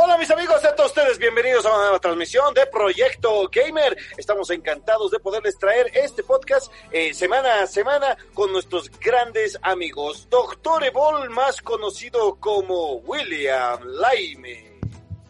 Hola 0.00 0.16
mis 0.16 0.30
amigos, 0.30 0.64
a 0.64 0.76
todos 0.76 0.92
ustedes 0.92 1.18
bienvenidos 1.18 1.66
a 1.66 1.70
una 1.70 1.78
nueva 1.78 1.98
transmisión 1.98 2.54
de 2.54 2.64
Proyecto 2.66 3.50
Gamer. 3.50 3.98
Estamos 4.16 4.48
encantados 4.50 5.10
de 5.10 5.18
poderles 5.18 5.58
traer 5.58 5.90
este 5.92 6.22
podcast 6.22 6.72
eh, 6.92 7.12
semana 7.12 7.62
a 7.62 7.66
semana 7.66 8.16
con 8.32 8.52
nuestros 8.52 8.92
grandes 9.00 9.58
amigos. 9.60 10.28
Doctor 10.30 10.84
Evol, 10.84 11.30
más 11.30 11.60
conocido 11.60 12.36
como 12.36 12.98
William 12.98 13.80
Laime. 13.82 14.67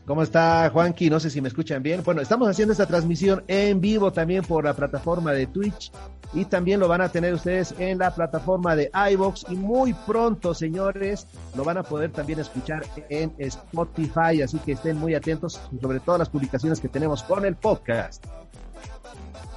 ¿Cómo 0.08 0.22
está 0.22 0.70
Juanqui? 0.70 1.10
No 1.10 1.20
sé 1.20 1.28
si 1.28 1.42
me 1.42 1.48
escuchan 1.48 1.82
bien. 1.82 2.02
Bueno, 2.02 2.22
estamos 2.22 2.48
haciendo 2.48 2.72
esta 2.72 2.86
transmisión 2.86 3.44
en 3.46 3.78
vivo 3.78 4.10
también 4.10 4.42
por 4.42 4.64
la 4.64 4.72
plataforma 4.72 5.32
de 5.32 5.46
Twitch 5.46 5.92
y 6.32 6.46
también 6.46 6.80
lo 6.80 6.88
van 6.88 7.02
a 7.02 7.10
tener 7.10 7.34
ustedes 7.34 7.74
en 7.78 7.98
la 7.98 8.14
plataforma 8.14 8.74
de 8.74 8.90
iVox 9.12 9.44
y 9.50 9.56
muy 9.56 9.92
pronto, 9.92 10.54
señores, 10.54 11.26
lo 11.54 11.62
van 11.62 11.76
a 11.76 11.82
poder 11.82 12.10
también 12.10 12.38
escuchar 12.38 12.86
en 13.10 13.34
Spotify, 13.36 14.40
así 14.42 14.58
que 14.60 14.72
estén 14.72 14.96
muy 14.96 15.14
atentos 15.14 15.60
sobre 15.78 16.00
todas 16.00 16.20
las 16.20 16.30
publicaciones 16.30 16.80
que 16.80 16.88
tenemos 16.88 17.22
con 17.22 17.44
el 17.44 17.56
podcast. 17.56 18.24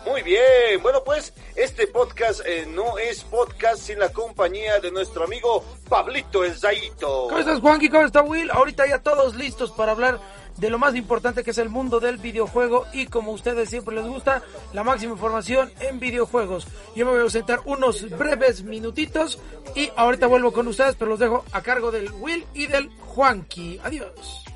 Muy 0.06 0.24
bien, 0.24 0.82
bueno 0.82 1.04
pues 1.06 1.32
este 1.56 1.88
podcast 1.88 2.42
eh, 2.46 2.68
no 2.68 2.98
es 2.98 3.24
podcast 3.24 3.78
sin 3.78 4.00
la 4.00 4.10
compañía 4.10 4.80
de 4.80 4.92
nuestro 4.92 5.24
amigo 5.24 5.64
Pablito 5.88 6.44
El 6.44 6.56
Zaito. 6.56 7.28
¿Cómo 7.28 7.38
estás 7.38 7.62
Juanqui? 7.62 7.88
¿Cómo 7.88 8.06
está 8.06 8.22
Will? 8.22 8.50
Ahorita 8.52 8.88
ya 8.88 9.00
todos 9.00 9.36
listos 9.36 9.72
para 9.72 9.92
hablar 9.92 10.20
de 10.62 10.70
lo 10.70 10.78
más 10.78 10.96
importante 10.96 11.44
que 11.44 11.50
es 11.50 11.58
el 11.58 11.70
mundo 11.70 12.00
del 12.00 12.18
videojuego 12.18 12.86
y 12.94 13.08
como 13.08 13.32
ustedes 13.32 13.68
siempre 13.68 13.96
les 13.96 14.06
gusta, 14.06 14.44
la 14.74 14.84
máxima 14.84 15.14
información 15.14 15.72
en 15.80 16.00
videojuegos. 16.00 16.68
Yo 16.96 17.08
me 17.08 17.14
voy 17.14 17.26
a 17.26 17.30
sentar 17.32 17.62
unos 17.66 18.08
breves 18.12 18.64
minutitos 18.64 19.40
y 19.76 19.90
ahorita 19.96 20.28
vuelvo 20.28 20.54
con 20.54 20.68
ustedes, 20.68 20.96
pero 20.96 21.10
los 21.10 21.20
dejo 21.20 21.44
a 21.52 21.64
cargo 21.64 21.92
del 21.92 22.12
Will 22.12 22.46
y 22.54 22.68
del 22.68 22.92
Juanqui. 23.00 23.80
Adiós. 23.84 24.51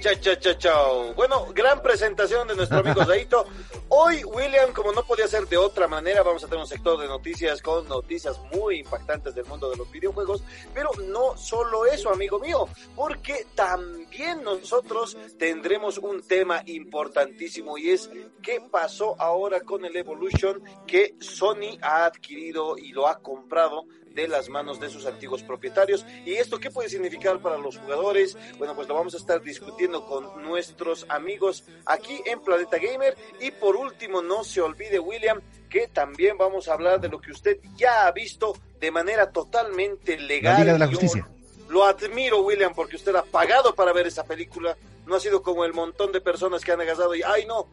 Chao, 0.00 0.14
chao, 0.20 0.34
chao, 0.36 0.54
chao. 0.54 1.14
Bueno, 1.14 1.46
gran 1.52 1.82
presentación 1.82 2.46
de 2.46 2.54
nuestro 2.54 2.78
amigo 2.78 3.04
Zaito. 3.06 3.44
Hoy, 3.88 4.22
William, 4.22 4.72
como 4.72 4.92
no 4.92 5.02
podía 5.02 5.26
ser 5.26 5.48
de 5.48 5.56
otra 5.56 5.88
manera, 5.88 6.22
vamos 6.22 6.44
a 6.44 6.46
tener 6.46 6.60
un 6.60 6.68
sector 6.68 7.00
de 7.00 7.08
noticias 7.08 7.60
con 7.60 7.88
noticias 7.88 8.40
muy 8.54 8.78
impactantes 8.78 9.34
del 9.34 9.46
mundo 9.46 9.68
de 9.68 9.76
los 9.76 9.90
videojuegos. 9.90 10.44
Pero 10.72 10.90
no 11.08 11.36
solo 11.36 11.84
eso, 11.84 12.12
amigo 12.12 12.38
mío, 12.38 12.68
porque 12.94 13.44
también 13.56 14.44
nosotros 14.44 15.16
tendremos 15.36 15.98
un 15.98 16.22
tema 16.22 16.62
importantísimo 16.66 17.76
y 17.76 17.90
es 17.90 18.08
qué 18.40 18.60
pasó 18.60 19.20
ahora 19.20 19.62
con 19.62 19.84
el 19.84 19.96
Evolution 19.96 20.62
que 20.86 21.16
Sony 21.18 21.76
ha 21.82 22.04
adquirido 22.04 22.78
y 22.78 22.92
lo 22.92 23.08
ha 23.08 23.18
comprado 23.18 23.84
de 24.14 24.28
las 24.28 24.48
manos 24.48 24.80
de 24.80 24.90
sus 24.90 25.06
antiguos 25.06 25.42
propietarios. 25.42 26.04
¿Y 26.24 26.34
esto 26.34 26.58
qué 26.58 26.70
puede 26.70 26.88
significar 26.88 27.40
para 27.40 27.58
los 27.58 27.78
jugadores? 27.78 28.36
Bueno, 28.58 28.74
pues 28.74 28.88
lo 28.88 28.94
vamos 28.94 29.14
a 29.14 29.18
estar 29.18 29.42
discutiendo 29.42 30.06
con 30.06 30.42
nuestros 30.42 31.06
amigos 31.08 31.64
aquí 31.86 32.22
en 32.26 32.40
Planeta 32.40 32.78
Gamer. 32.78 33.16
Y 33.40 33.50
por 33.50 33.76
último, 33.76 34.22
no 34.22 34.44
se 34.44 34.60
olvide, 34.60 34.98
William, 34.98 35.40
que 35.68 35.88
también 35.88 36.36
vamos 36.36 36.68
a 36.68 36.74
hablar 36.74 37.00
de 37.00 37.08
lo 37.08 37.20
que 37.20 37.30
usted 37.30 37.58
ya 37.76 38.06
ha 38.06 38.12
visto 38.12 38.56
de 38.80 38.90
manera 38.90 39.30
totalmente 39.30 40.18
legal. 40.18 40.54
La 40.54 40.60
Liga 40.60 40.72
de 40.74 40.78
la 40.78 40.88
Justicia. 40.88 41.28
Lo 41.68 41.84
admiro, 41.84 42.40
William, 42.40 42.72
porque 42.74 42.96
usted 42.96 43.14
ha 43.14 43.22
pagado 43.22 43.74
para 43.74 43.92
ver 43.92 44.06
esa 44.06 44.24
película. 44.24 44.76
No 45.06 45.14
ha 45.14 45.20
sido 45.20 45.42
como 45.42 45.64
el 45.64 45.74
montón 45.74 46.12
de 46.12 46.20
personas 46.20 46.64
que 46.64 46.72
han 46.72 46.80
agasado 46.80 47.14
y, 47.14 47.22
ay, 47.22 47.44
no, 47.46 47.68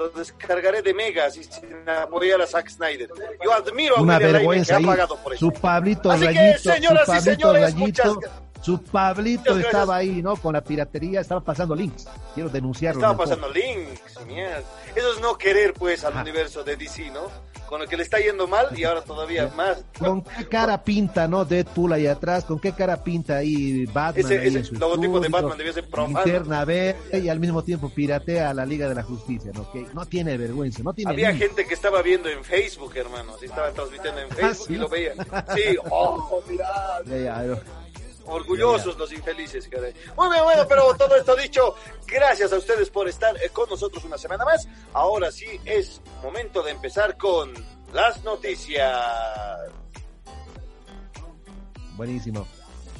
lo 0.00 0.08
descargaré 0.08 0.80
de 0.80 0.94
megas 0.94 1.36
y 1.36 1.44
sin 1.44 1.86
apoyar 1.88 2.40
a 2.40 2.46
Zack 2.46 2.70
Snyder. 2.70 3.10
Yo 3.44 3.52
admiro 3.52 3.98
a 3.98 4.00
Una 4.00 4.16
William 4.16 4.32
vergüenza 4.32 4.78
que 4.78 4.84
ha 4.84 4.86
pagado 4.86 5.16
por 5.16 5.34
eso. 5.34 5.46
Su 5.46 5.52
Pablito 5.60 6.10
Así 6.10 6.20
que, 6.26 6.32
Rayito, 6.32 6.58
señoras 6.72 7.06
su 7.06 7.12
y 7.12 7.14
Pablito 7.16 7.30
señores, 7.30 7.74
muchas 7.74 8.06
Rayito, 8.06 8.20
gracias. 8.20 8.64
su 8.64 8.82
Pablito 8.84 9.40
Muchas 9.40 9.54
gracias. 9.56 9.74
estaba 9.74 9.96
ahí, 9.96 10.22
¿no? 10.22 10.36
Con 10.36 10.54
la 10.54 10.62
piratería, 10.62 11.20
estaba 11.20 11.42
pasando 11.42 11.74
links. 11.74 12.08
Quiero 12.34 12.48
denunciarlo. 12.48 13.00
Estaba 13.00 13.18
pasando 13.18 13.50
links, 13.50 14.26
mierda. 14.26 14.64
Eso 14.96 15.12
es 15.14 15.20
no 15.20 15.36
querer, 15.36 15.74
pues, 15.74 16.02
al 16.04 16.14
universo 16.16 16.64
de 16.64 16.76
DC, 16.76 17.10
¿no? 17.10 17.49
Con 17.70 17.80
el 17.82 17.88
que 17.88 17.96
le 17.96 18.02
está 18.02 18.18
yendo 18.18 18.46
mal 18.46 18.66
y 18.76 18.84
ahora 18.84 19.00
todavía 19.02 19.46
más. 19.56 19.82
¿Con 19.98 20.22
qué 20.22 20.44
cara 20.46 20.82
pinta, 20.84 21.26
no? 21.28 21.44
Deadpool 21.46 21.92
ahí 21.94 22.06
atrás, 22.06 22.44
¿con 22.44 22.58
qué 22.58 22.72
cara 22.72 23.02
pinta 23.02 23.36
ahí 23.36 23.86
Batman? 23.86 24.14
Ese- 24.24 24.38
ahí 24.40 24.48
ese 24.48 24.58
en 24.74 24.78
logotipo 24.80 25.20
de 25.20 25.26
estudio, 25.28 25.30
Batman 25.30 25.56
debió 25.58 25.72
ser 25.72 25.88
profano. 25.88 26.18
Linterna 26.24 26.64
verde 26.64 27.18
y 27.22 27.28
al 27.28 27.40
mismo 27.40 27.62
tiempo 27.64 27.88
piratea 27.88 28.50
a 28.50 28.54
la 28.54 28.66
Liga 28.66 28.88
de 28.88 28.96
la 28.96 29.02
Justicia, 29.04 29.52
¿no? 29.54 29.70
Que 29.70 29.86
no 29.94 30.04
tiene 30.04 30.36
vergüenza, 30.36 30.82
no 30.82 30.92
tiene 30.92 31.12
Había 31.12 31.32
gente 31.34 31.64
que 31.66 31.74
estaba 31.74 32.02
viendo 32.02 32.28
en 32.28 32.42
Facebook, 32.44 32.92
hermano. 32.96 33.38
Sí, 33.38 33.46
estaban 33.46 33.72
transmitiendo 33.72 34.20
en 34.20 34.28
Facebook 34.30 34.50
Ah, 34.50 34.64
¿sí? 34.66 34.72
y 34.74 34.76
lo 34.76 34.88
veía. 34.88 35.12
Sí, 35.54 35.76
oh, 35.90 36.42
mirá. 36.48 36.66
Orgullosos 38.30 38.96
los 38.96 39.12
infelices, 39.12 39.68
caray. 39.68 39.92
Muy 40.16 40.30
bien, 40.30 40.44
bueno, 40.44 40.66
pero 40.68 40.94
todo 40.94 41.16
esto 41.16 41.34
dicho, 41.36 41.74
gracias 42.06 42.52
a 42.52 42.56
ustedes 42.56 42.88
por 42.88 43.08
estar 43.08 43.36
eh, 43.36 43.50
con 43.50 43.68
nosotros 43.68 44.04
una 44.04 44.16
semana 44.16 44.44
más. 44.44 44.68
Ahora 44.92 45.30
sí 45.32 45.60
es 45.64 46.00
momento 46.22 46.62
de 46.62 46.70
empezar 46.70 47.16
con 47.16 47.52
las 47.92 48.22
noticias. 48.24 48.88
Buenísimo. 51.96 52.46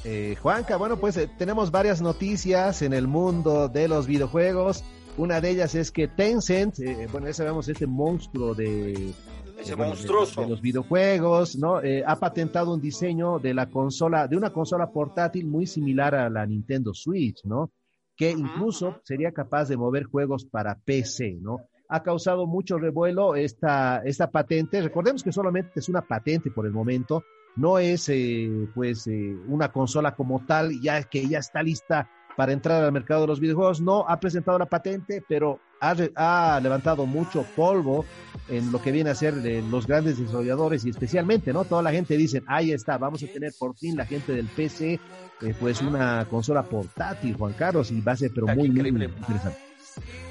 Eh, 0.04 0.36
Juanca, 0.40 0.76
bueno, 0.76 0.98
pues 0.98 1.16
eh, 1.16 1.28
tenemos 1.38 1.70
varias 1.70 2.00
noticias 2.00 2.82
en 2.82 2.92
el 2.92 3.06
mundo 3.06 3.68
de 3.68 3.86
los 3.86 4.06
videojuegos. 4.06 4.82
Una 5.16 5.40
de 5.40 5.50
ellas 5.50 5.74
es 5.74 5.90
que 5.90 6.08
Tencent, 6.08 6.78
eh, 6.80 7.06
bueno, 7.12 7.26
ya 7.26 7.34
sabemos 7.34 7.68
este 7.68 7.86
monstruo 7.86 8.54
de, 8.54 9.12
Ese 9.60 9.74
bueno, 9.74 9.90
monstruoso. 9.90 10.40
de, 10.40 10.48
los 10.48 10.60
videojuegos, 10.60 11.56
¿no? 11.56 11.82
Eh, 11.82 12.02
ha 12.06 12.16
patentado 12.16 12.72
un 12.72 12.80
diseño 12.80 13.38
de 13.38 13.52
la 13.52 13.66
consola, 13.66 14.26
de 14.26 14.36
una 14.36 14.50
consola 14.50 14.90
portátil 14.90 15.46
muy 15.46 15.66
similar 15.66 16.14
a 16.14 16.30
la 16.30 16.46
Nintendo 16.46 16.94
Switch, 16.94 17.44
¿no? 17.44 17.70
Que 18.16 18.30
incluso 18.30 19.00
sería 19.04 19.32
capaz 19.32 19.68
de 19.68 19.76
mover 19.76 20.04
juegos 20.04 20.44
para 20.44 20.74
PC, 20.74 21.38
¿no? 21.40 21.58
Ha 21.88 22.02
causado 22.02 22.46
mucho 22.46 22.78
revuelo 22.78 23.34
esta, 23.34 24.02
esta 24.04 24.30
patente. 24.30 24.80
Recordemos 24.80 25.22
que 25.22 25.32
solamente 25.32 25.80
es 25.80 25.88
una 25.88 26.02
patente 26.02 26.50
por 26.50 26.66
el 26.66 26.72
momento, 26.72 27.24
no 27.56 27.78
es 27.78 28.08
eh, 28.08 28.68
pues 28.74 29.06
eh, 29.06 29.36
una 29.48 29.72
consola 29.72 30.14
como 30.14 30.44
tal, 30.46 30.80
ya 30.80 31.02
que 31.02 31.26
ya 31.28 31.38
está 31.38 31.62
lista 31.62 32.08
para 32.36 32.52
entrar 32.52 32.82
al 32.82 32.92
mercado 32.92 33.22
de 33.22 33.26
los 33.26 33.40
videojuegos. 33.40 33.80
No 33.80 34.04
ha 34.08 34.18
presentado 34.20 34.58
la 34.58 34.66
patente, 34.66 35.22
pero 35.28 35.60
ha, 35.80 36.54
ha 36.56 36.60
levantado 36.60 37.06
mucho 37.06 37.44
polvo 37.56 38.04
en 38.48 38.72
lo 38.72 38.82
que 38.82 38.92
viene 38.92 39.10
a 39.10 39.14
ser 39.14 39.34
de 39.36 39.62
los 39.62 39.86
grandes 39.86 40.18
desarrolladores 40.18 40.84
y 40.84 40.90
especialmente, 40.90 41.52
¿no? 41.52 41.64
Toda 41.64 41.82
la 41.82 41.92
gente 41.92 42.16
dice, 42.16 42.42
ahí 42.46 42.72
está, 42.72 42.98
vamos 42.98 43.22
a 43.22 43.26
tener 43.26 43.52
por 43.58 43.76
fin 43.76 43.96
la 43.96 44.06
gente 44.06 44.32
del 44.32 44.46
PC, 44.46 45.00
eh, 45.42 45.54
pues 45.58 45.80
una 45.80 46.26
consola 46.28 46.62
portátil, 46.62 47.36
Juan 47.36 47.54
Carlos, 47.54 47.90
y 47.90 48.00
va 48.00 48.12
a 48.12 48.16
ser 48.16 48.32
pero 48.34 48.46
Ah, 48.48 48.54
muy, 48.54 48.68
muy 48.70 48.88
interesante. 48.88 49.58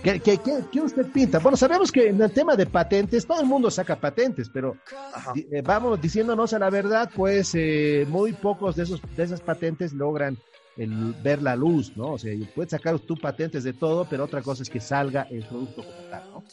¿Qué, 0.04 0.20
qué, 0.20 0.38
qué, 0.38 0.60
qué 0.72 0.82
usted 0.82 1.06
pinta? 1.12 1.40
Bueno, 1.40 1.58
sabemos 1.58 1.92
que 1.92 2.08
en 2.08 2.22
el 2.22 2.32
tema 2.32 2.56
de 2.56 2.66
patentes, 2.66 3.26
todo 3.26 3.42
el 3.42 3.48
mundo 3.48 3.70
saca 3.70 3.98
patentes, 3.98 4.50
pero 4.50 4.78
eh, 5.36 5.62
vamos 5.62 6.02
diciéndonos 6.02 6.54
a 6.54 6.60
la 6.60 6.70
verdad, 6.70 7.10
pues 7.14 7.52
eh, 7.56 8.06
muy 8.10 8.34
pocos 8.34 8.76
de 8.76 8.84
esos 8.84 9.02
de 9.16 9.24
esas 9.24 9.42
patentes 9.42 9.94
logran 9.94 10.38
el 10.80 11.14
ver 11.22 11.42
la 11.42 11.56
luz, 11.56 11.96
¿no? 11.96 12.14
O 12.14 12.18
sea, 12.18 12.34
puedes 12.56 12.72
sacar 12.72 12.98
tú 13.00 13.16
patentes 13.16 13.64
de 13.64 13.74
todo, 13.74 14.08
pero 14.10 14.24
otra 14.24 14.42
cosa 14.42 14.64
es 14.64 14.70
que 14.70 14.80
salga 14.80 15.28
el 15.30 15.46
producto 15.46 15.84
como 15.84 16.10
tal, 16.10 16.32
¿no? 16.32 16.44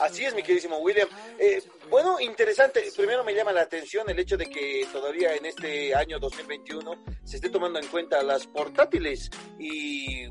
Así 0.00 0.24
es, 0.24 0.34
mi 0.34 0.42
queridísimo 0.42 0.78
William. 0.78 1.08
Eh, 1.38 1.62
bueno, 1.90 2.18
interesante. 2.20 2.82
Primero 2.96 3.22
me 3.22 3.34
llama 3.34 3.52
la 3.52 3.60
atención 3.60 4.08
el 4.08 4.18
hecho 4.18 4.38
de 4.38 4.48
que 4.48 4.86
todavía 4.90 5.34
en 5.34 5.44
este 5.44 5.94
año 5.94 6.18
2021 6.18 7.04
se 7.22 7.36
esté 7.36 7.50
tomando 7.50 7.78
en 7.78 7.86
cuenta 7.88 8.22
las 8.22 8.46
portátiles. 8.46 9.30
Y 9.58 10.24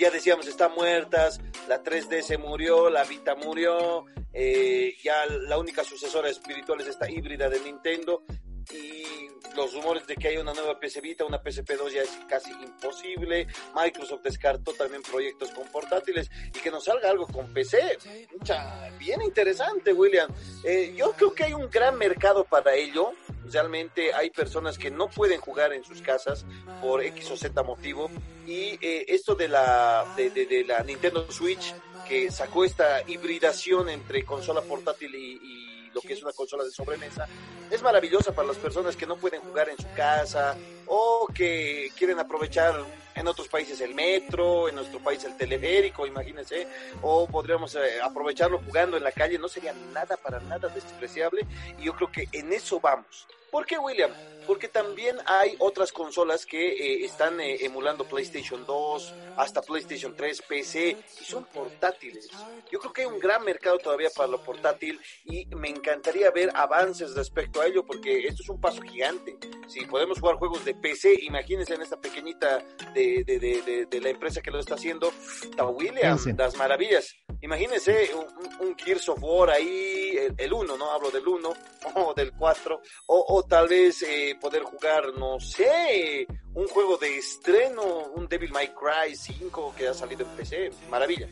ya 0.00 0.10
decíamos, 0.10 0.48
están 0.48 0.74
muertas, 0.74 1.40
la 1.68 1.84
3D 1.84 2.22
se 2.22 2.36
murió, 2.36 2.90
la 2.90 3.04
Vita 3.04 3.36
murió, 3.36 4.06
eh, 4.32 4.96
ya 5.04 5.26
la 5.26 5.56
única 5.56 5.84
sucesora 5.84 6.28
espiritual 6.28 6.80
es 6.80 6.88
esta 6.88 7.08
híbrida 7.08 7.48
de 7.48 7.60
Nintendo. 7.60 8.24
Y 8.70 9.28
los 9.56 9.74
rumores 9.74 10.06
de 10.06 10.16
que 10.16 10.28
hay 10.28 10.36
una 10.36 10.52
nueva 10.52 10.78
PC 10.78 11.00
Vita, 11.00 11.24
una 11.24 11.42
PSP2 11.42 11.90
ya 11.90 12.02
es 12.02 12.10
casi 12.28 12.50
imposible. 12.50 13.46
Microsoft 13.74 14.22
descartó 14.22 14.72
también 14.72 15.02
proyectos 15.02 15.50
con 15.50 15.66
portátiles 15.68 16.30
y 16.48 16.58
que 16.58 16.70
nos 16.70 16.84
salga 16.84 17.10
algo 17.10 17.26
con 17.26 17.52
PC. 17.52 17.98
Mucha, 18.32 18.88
bien 18.98 19.20
interesante, 19.22 19.92
William. 19.92 20.30
Eh, 20.64 20.94
yo 20.96 21.12
creo 21.12 21.34
que 21.34 21.44
hay 21.44 21.54
un 21.54 21.68
gran 21.70 21.96
mercado 21.96 22.44
para 22.44 22.74
ello. 22.74 23.12
realmente 23.44 24.14
hay 24.14 24.30
personas 24.30 24.78
que 24.78 24.90
no 24.90 25.08
pueden 25.08 25.40
jugar 25.40 25.72
en 25.72 25.84
sus 25.84 26.00
casas 26.00 26.46
por 26.80 27.02
X 27.02 27.30
o 27.32 27.36
Z 27.36 27.62
motivo 27.62 28.10
y 28.46 28.78
eh, 28.80 29.04
esto 29.08 29.34
de 29.34 29.48
la, 29.48 30.06
de, 30.16 30.64
la 30.66 30.82
Nintendo 30.82 31.30
Switch 31.30 31.74
que 32.08 32.30
sacó 32.30 32.64
esta 32.64 33.02
hibridación 33.06 33.88
entre 33.90 34.24
consola 34.24 34.62
portátil 34.62 35.14
y 35.14 35.62
lo 35.92 36.00
que 36.00 36.14
es 36.14 36.22
una 36.22 36.32
consola 36.32 36.64
de 36.64 36.70
sobremesa, 36.70 37.28
es 37.72 37.82
maravillosa 37.82 38.34
para 38.34 38.48
las 38.48 38.58
personas 38.58 38.96
que 38.96 39.06
no 39.06 39.16
pueden 39.16 39.40
jugar 39.40 39.70
en 39.70 39.78
su 39.78 39.90
casa 39.96 40.56
o 40.86 41.26
que 41.34 41.90
quieren 41.96 42.18
aprovechar 42.18 42.74
en 43.14 43.26
otros 43.26 43.48
países 43.48 43.80
el 43.80 43.94
metro, 43.94 44.68
en 44.68 44.74
nuestro 44.74 44.98
país 44.98 45.24
el 45.24 45.36
teleférico, 45.38 46.06
imagínense, 46.06 46.66
o 47.00 47.26
podríamos 47.26 47.74
eh, 47.74 48.00
aprovecharlo 48.02 48.60
jugando 48.66 48.98
en 48.98 49.04
la 49.04 49.12
calle, 49.12 49.38
no 49.38 49.48
sería 49.48 49.72
nada 49.92 50.18
para 50.18 50.38
nada 50.40 50.68
despreciable 50.68 51.46
y 51.78 51.84
yo 51.84 51.94
creo 51.94 52.12
que 52.12 52.28
en 52.32 52.52
eso 52.52 52.78
vamos. 52.78 53.26
¿Por 53.52 53.66
qué, 53.66 53.78
William? 53.78 54.10
Porque 54.46 54.66
también 54.66 55.18
hay 55.26 55.56
otras 55.58 55.92
consolas 55.92 56.46
que 56.46 56.68
eh, 56.70 57.04
están 57.04 57.38
eh, 57.38 57.58
emulando 57.60 58.04
PlayStation 58.04 58.64
2, 58.64 59.14
hasta 59.36 59.60
PlayStation 59.60 60.16
3, 60.16 60.40
PC, 60.40 60.96
y 61.20 61.24
son 61.24 61.44
portátiles. 61.44 62.30
Yo 62.70 62.78
creo 62.80 62.92
que 62.94 63.02
hay 63.02 63.08
un 63.08 63.18
gran 63.18 63.44
mercado 63.44 63.76
todavía 63.76 64.08
para 64.16 64.28
lo 64.28 64.42
portátil 64.42 64.98
y 65.26 65.44
me 65.54 65.68
encantaría 65.68 66.30
ver 66.30 66.50
avances 66.54 67.14
respecto 67.14 67.60
a 67.62 67.66
ello, 67.66 67.84
porque 67.84 68.26
esto 68.26 68.42
es 68.42 68.48
un 68.48 68.60
paso 68.60 68.82
gigante. 68.82 69.36
Si 69.66 69.84
podemos 69.86 70.20
jugar 70.20 70.36
juegos 70.36 70.64
de 70.64 70.74
PC, 70.74 71.18
imagínense 71.22 71.74
en 71.74 71.82
esta 71.82 72.00
pequeñita 72.00 72.64
de, 72.94 73.24
de, 73.24 73.38
de, 73.38 73.86
de 73.86 74.00
la 74.00 74.10
empresa 74.10 74.42
que 74.42 74.50
lo 74.50 74.58
está 74.58 74.74
haciendo, 74.74 75.12
está 75.42 75.66
William, 75.66 76.18
las 76.36 76.56
maravillas. 76.56 77.14
Imagínense 77.40 78.10
un, 78.14 78.66
un, 78.68 78.76
Gears 78.76 79.08
of 79.08 79.18
War 79.20 79.50
ahí, 79.50 80.16
el 80.36 80.52
1, 80.52 80.76
¿no? 80.76 80.90
Hablo 80.92 81.10
del 81.10 81.26
1 81.26 81.52
o 81.96 82.14
del 82.14 82.32
4, 82.32 82.80
o, 83.06 83.24
o 83.28 83.42
tal 83.44 83.68
vez 83.68 84.02
eh, 84.02 84.36
poder 84.40 84.62
jugar, 84.62 85.12
no 85.14 85.40
sé, 85.40 86.26
un 86.54 86.68
juego 86.68 86.96
de 86.98 87.16
estreno, 87.16 87.82
un 88.14 88.28
Devil 88.28 88.52
May 88.52 88.68
Cry 88.68 89.16
5 89.16 89.74
que 89.76 89.88
ha 89.88 89.94
salido 89.94 90.24
en 90.24 90.36
PC. 90.36 90.70
Maravilla. 90.90 91.28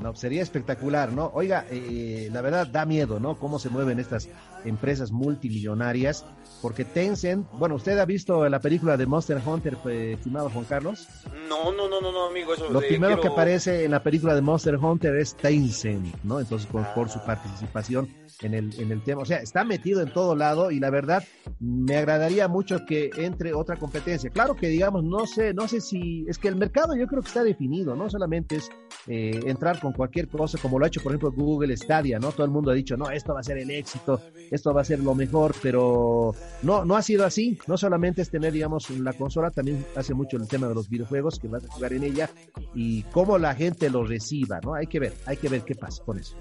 No, 0.00 0.14
sería 0.14 0.42
espectacular, 0.42 1.12
¿no? 1.12 1.30
Oiga, 1.34 1.66
eh, 1.70 2.28
la 2.32 2.40
verdad 2.40 2.66
da 2.66 2.84
miedo, 2.84 3.20
¿no? 3.20 3.38
Cómo 3.38 3.58
se 3.58 3.70
mueven 3.70 3.98
estas 3.98 4.28
empresas 4.64 5.12
multimillonarias, 5.12 6.24
porque 6.60 6.84
Tencent, 6.84 7.46
bueno, 7.52 7.76
¿usted 7.76 7.98
ha 7.98 8.04
visto 8.04 8.48
la 8.48 8.60
película 8.60 8.96
de 8.96 9.06
Monster 9.06 9.40
Hunter, 9.44 9.76
eh, 9.86 10.14
estimado 10.16 10.50
Juan 10.50 10.64
Carlos? 10.64 11.08
No, 11.48 11.72
no, 11.72 11.88
no, 11.88 12.00
no, 12.00 12.12
no 12.12 12.26
amigo. 12.26 12.54
Eso, 12.54 12.70
Lo 12.70 12.80
primero 12.80 13.20
que 13.20 13.28
aparece 13.28 13.84
en 13.84 13.90
la 13.90 14.02
película 14.02 14.34
de 14.34 14.40
Monster 14.40 14.76
Hunter 14.76 15.16
es 15.16 15.36
Tencent, 15.36 16.14
¿no? 16.24 16.40
Entonces, 16.40 16.66
por, 16.66 16.86
por 16.94 17.08
su 17.08 17.20
participación 17.24 18.08
en 18.42 18.54
el, 18.54 18.80
en 18.80 18.92
el 18.92 19.02
tema. 19.02 19.22
O 19.22 19.24
sea, 19.24 19.38
está 19.38 19.64
metido 19.64 20.00
en 20.00 20.12
todo 20.12 20.34
lado 20.34 20.70
y 20.70 20.80
la 20.80 20.90
verdad 20.90 21.24
me 21.60 21.96
agradaría 21.96 22.48
mucho 22.48 22.84
que 22.86 23.10
entre 23.16 23.54
otra 23.54 23.76
competencia. 23.76 24.30
Claro 24.30 24.54
que 24.56 24.68
digamos, 24.68 25.04
no 25.04 25.26
sé, 25.26 25.54
no 25.54 25.68
sé 25.68 25.80
si 25.80 26.24
es 26.28 26.38
que 26.38 26.48
el 26.48 26.56
mercado 26.56 26.94
yo 26.96 27.06
creo 27.06 27.22
que 27.22 27.28
está 27.28 27.44
definido, 27.44 27.94
no 27.96 28.10
solamente 28.10 28.56
es 28.56 28.70
eh, 29.06 29.40
entrar 29.46 29.80
con 29.80 29.92
cualquier 29.92 30.28
cosa 30.28 30.58
como 30.58 30.78
lo 30.78 30.84
ha 30.84 30.88
hecho 30.88 31.02
por 31.02 31.12
ejemplo 31.12 31.32
Google 31.32 31.76
Stadia, 31.76 32.18
¿no? 32.18 32.32
Todo 32.32 32.44
el 32.44 32.52
mundo 32.52 32.70
ha 32.70 32.74
dicho, 32.74 32.96
no, 32.96 33.10
esto 33.10 33.34
va 33.34 33.40
a 33.40 33.44
ser 33.44 33.58
el 33.58 33.70
éxito, 33.70 34.20
esto 34.50 34.72
va 34.72 34.82
a 34.82 34.84
ser 34.84 35.00
lo 35.00 35.14
mejor, 35.14 35.54
pero 35.62 36.34
no, 36.62 36.84
no 36.84 36.96
ha 36.96 37.02
sido 37.02 37.24
así. 37.24 37.58
No 37.66 37.76
solamente 37.76 38.22
es 38.22 38.30
tener, 38.30 38.52
digamos, 38.52 38.90
la 38.90 39.12
consola, 39.12 39.50
también 39.50 39.84
hace 39.96 40.14
mucho 40.14 40.36
el 40.36 40.48
tema 40.48 40.68
de 40.68 40.74
los 40.74 40.88
videojuegos 40.88 41.38
que 41.38 41.48
vas 41.48 41.64
a 41.64 41.72
jugar 41.72 41.92
en 41.92 42.04
ella 42.04 42.30
y 42.74 43.02
cómo 43.04 43.38
la 43.38 43.54
gente 43.54 43.90
lo 43.90 44.04
reciba, 44.04 44.60
¿no? 44.62 44.74
Hay 44.74 44.86
que 44.86 45.00
ver, 45.00 45.14
hay 45.26 45.36
que 45.36 45.48
ver 45.48 45.62
qué 45.62 45.74
pasa 45.74 46.02
con 46.04 46.18
eso. 46.18 46.36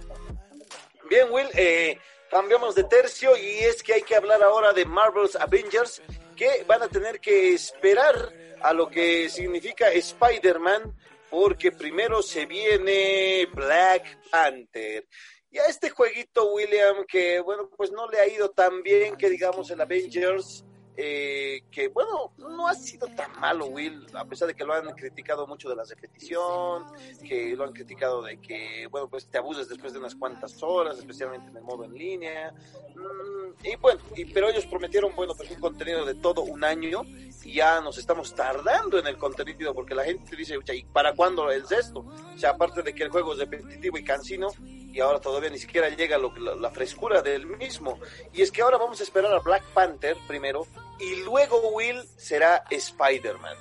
Bien, 1.13 1.27
Will, 1.29 1.47
eh, 1.53 1.99
cambiamos 2.27 2.73
de 2.73 2.85
tercio 2.85 3.37
y 3.37 3.59
es 3.59 3.83
que 3.83 3.93
hay 3.93 4.01
que 4.01 4.15
hablar 4.15 4.41
ahora 4.41 4.73
de 4.73 4.83
Marvel's 4.83 5.35
Avengers, 5.35 6.01
que 6.35 6.63
van 6.65 6.81
a 6.81 6.87
tener 6.87 7.19
que 7.19 7.53
esperar 7.53 8.33
a 8.63 8.73
lo 8.73 8.89
que 8.89 9.29
significa 9.29 9.91
Spider-Man, 9.91 10.97
porque 11.29 11.71
primero 11.71 12.23
se 12.23 12.47
viene 12.47 13.47
Black 13.53 14.27
Panther. 14.31 15.05
Y 15.51 15.59
a 15.59 15.65
este 15.65 15.91
jueguito, 15.91 16.51
William, 16.51 17.05
que 17.07 17.39
bueno, 17.41 17.69
pues 17.77 17.91
no 17.91 18.09
le 18.09 18.19
ha 18.19 18.27
ido 18.27 18.49
tan 18.49 18.81
bien 18.81 19.15
que 19.15 19.29
digamos 19.29 19.69
el 19.69 19.81
Avengers, 19.81 20.65
eh, 20.95 21.63
que 21.71 21.87
bueno, 21.87 22.31
no 22.37 22.67
ha 22.67 22.75
sido 22.75 23.07
tan 23.07 23.39
malo 23.39 23.65
Will, 23.67 24.05
a 24.13 24.25
pesar 24.25 24.47
de 24.47 24.53
que 24.53 24.63
lo 24.63 24.73
han 24.73 24.93
criticado 24.93 25.47
mucho 25.47 25.69
de 25.69 25.75
la 25.75 25.83
repetición, 25.83 26.85
que 27.27 27.55
lo 27.55 27.63
han 27.63 27.73
criticado 27.73 28.21
de 28.21 28.37
que, 28.37 28.87
bueno, 28.91 29.07
pues 29.07 29.27
te 29.27 29.37
abuses 29.37 29.67
después 29.67 29.93
de 29.93 29.99
unas 29.99 30.15
cuantas 30.15 30.61
horas, 30.61 30.97
especialmente 30.97 31.49
en 31.49 31.57
el 31.57 31.63
modo 31.63 31.85
en 31.85 31.93
línea. 31.93 32.53
Mm, 32.95 33.65
y 33.65 33.75
bueno, 33.77 34.01
y, 34.15 34.25
pero 34.25 34.49
ellos 34.49 34.65
prometieron, 34.65 35.15
bueno, 35.15 35.33
pues 35.35 35.49
un 35.51 35.59
contenido 35.59 36.05
de 36.05 36.15
todo 36.15 36.41
un 36.41 36.63
año 36.63 37.01
y 37.43 37.53
ya 37.53 37.81
nos 37.81 37.97
estamos 37.97 38.33
tardando 38.35 38.99
en 38.99 39.07
el 39.07 39.17
contenido 39.17 39.73
porque 39.73 39.95
la 39.95 40.03
gente 40.03 40.35
dice, 40.35 40.57
¿y 40.73 40.83
para 40.85 41.13
cuándo 41.13 41.49
es 41.51 41.71
esto? 41.71 41.99
O 41.99 42.37
sea, 42.37 42.51
aparte 42.51 42.83
de 42.83 42.93
que 42.93 43.03
el 43.03 43.09
juego 43.09 43.33
es 43.33 43.39
repetitivo 43.39 43.97
y 43.97 44.03
cansino, 44.03 44.49
y 44.93 44.99
ahora 44.99 45.19
todavía 45.19 45.49
ni 45.49 45.57
siquiera 45.57 45.89
llega 45.89 46.19
lo, 46.19 46.35
la, 46.37 46.53
la, 46.53 46.69
frescura 46.69 47.23
del 47.23 47.47
mismo. 47.47 47.99
Y 48.31 48.43
es 48.43 48.51
que 48.51 48.61
ahora 48.61 48.77
vamos 48.77 48.99
a 48.99 49.03
esperar 49.03 49.33
a 49.33 49.39
Black 49.39 49.63
Panther 49.73 50.15
primero 50.27 50.67
y 50.99 51.15
luego 51.23 51.69
Will 51.69 51.99
será 52.15 52.63
Spider-Man. 52.69 53.57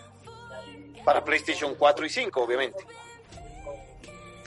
Para 1.07 1.25
PlayStation 1.25 1.75
4 1.75 2.05
y 2.05 2.11
5, 2.11 2.43
obviamente. 2.43 2.85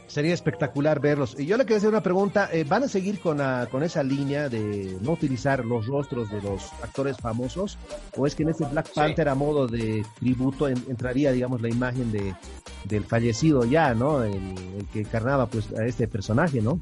Sería 0.07 0.34
espectacular 0.34 1.00
verlos. 1.00 1.36
Y 1.38 1.46
yo 1.46 1.57
le 1.57 1.63
quería 1.63 1.78
hacer 1.78 1.90
una 1.90 2.04
pregunta. 2.04 2.50
Eh, 2.52 2.63
¿Van 2.63 2.84
a 2.84 2.88
seguir 2.88 3.19
con, 3.19 3.40
la, 3.40 3.68
con 3.69 3.84
esa 3.84 4.04
línea 4.04 4.50
de 4.50 4.98
no 5.02 5.12
utilizar 5.12 5.66
los 5.66 5.88
rostros 5.88 6.30
de 6.31 6.42
los 6.42 6.72
actores 6.84 7.18
famosos? 7.18 7.78
¿O 8.16 8.28
es 8.28 8.36
que 8.36 8.44
en 8.44 8.50
este 8.50 8.66
Black 8.66 8.94
Panther 8.94 9.25
sí. 9.25 9.30
a 9.30 9.36
modo 9.36 9.68
de 9.68 10.06
tributo 10.19 10.68
en, 10.68 10.78
entraría, 10.90 11.31
digamos, 11.31 11.62
la 11.62 11.69
imagen 11.69 12.12
de, 12.12 12.36
del 12.86 13.04
fallecido 13.04 13.66
ya, 13.66 13.94
¿no? 13.94 14.24
El, 14.24 14.34
el, 14.34 14.86
que 14.94 15.02
encarnaba 15.02 15.48
pues 15.48 15.72
a 15.74 15.86
este 15.86 16.07
personaje, 16.07 16.62
¿no? 16.62 16.80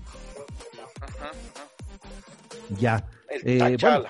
Ajá, 0.99 1.31
ajá. 1.31 1.31
Ya. 2.79 3.05
El 3.29 3.61
eh, 3.61 3.77
bueno, 3.81 4.03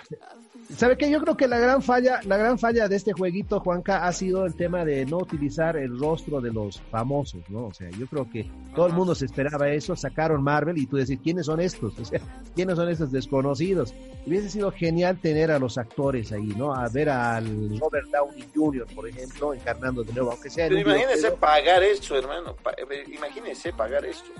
¿Sabe 0.77 0.98
qué? 0.98 1.10
Yo 1.10 1.21
creo 1.21 1.38
que 1.38 1.48
la 1.48 1.60
gran 1.60 1.81
falla, 1.81 2.19
la 2.24 2.38
gran 2.38 2.57
falla 2.57 2.88
de 2.88 2.95
este 2.95 3.13
jueguito, 3.13 3.60
Juanca, 3.60 4.06
ha 4.06 4.12
sido 4.13 4.45
el 4.45 4.56
tema 4.56 4.86
de 4.86 5.06
no 5.06 5.18
utilizar 5.18 5.77
el 5.77 6.00
rostro 6.00 6.42
de 6.42 6.51
los 6.51 6.81
famosos, 6.89 7.42
¿no? 7.50 7.68
O 7.68 7.74
sea, 7.74 7.89
yo 7.92 8.07
creo 8.07 8.30
que 8.30 8.50
todo 8.75 8.88
el 8.88 8.94
mundo 8.94 9.13
se 9.13 9.25
esperaba 9.25 9.69
eso, 9.69 9.95
sacaron 9.95 10.42
Marvel 10.42 10.77
y 10.77 10.88
tú 10.88 10.98
decir, 10.98 11.19
¿quiénes 11.19 11.45
son 11.45 11.60
estos? 11.60 11.94
O 12.04 12.06
sea, 12.06 12.19
¿quiénes 12.54 12.75
son 12.75 12.89
estos 12.89 13.12
desconocidos? 13.12 13.94
Hubiese 14.25 14.50
sido 14.50 14.71
genial 14.71 15.19
tener 15.21 15.51
a 15.51 15.60
los 15.60 15.77
actores 15.77 16.31
ahí, 16.31 16.54
¿no? 16.57 16.74
A 16.74 16.89
ver 16.89 17.10
al 17.10 17.80
Robert 17.80 18.07
Downey 18.10 18.45
Jr., 18.54 18.88
por 18.94 19.07
ejemplo, 19.07 19.54
encarnando 19.54 20.04
de 20.04 20.12
nuevo, 20.12 20.31
aunque 20.31 20.50
sea... 20.50 20.68
Pero 20.68 20.81
imagínese 20.81 21.31
pagar 21.31 21.81
eso, 21.81 22.18
hermano, 22.18 22.55
pa 22.55 22.74
imagínese 23.08 23.72
pagar 23.72 24.05
esto 24.05 24.32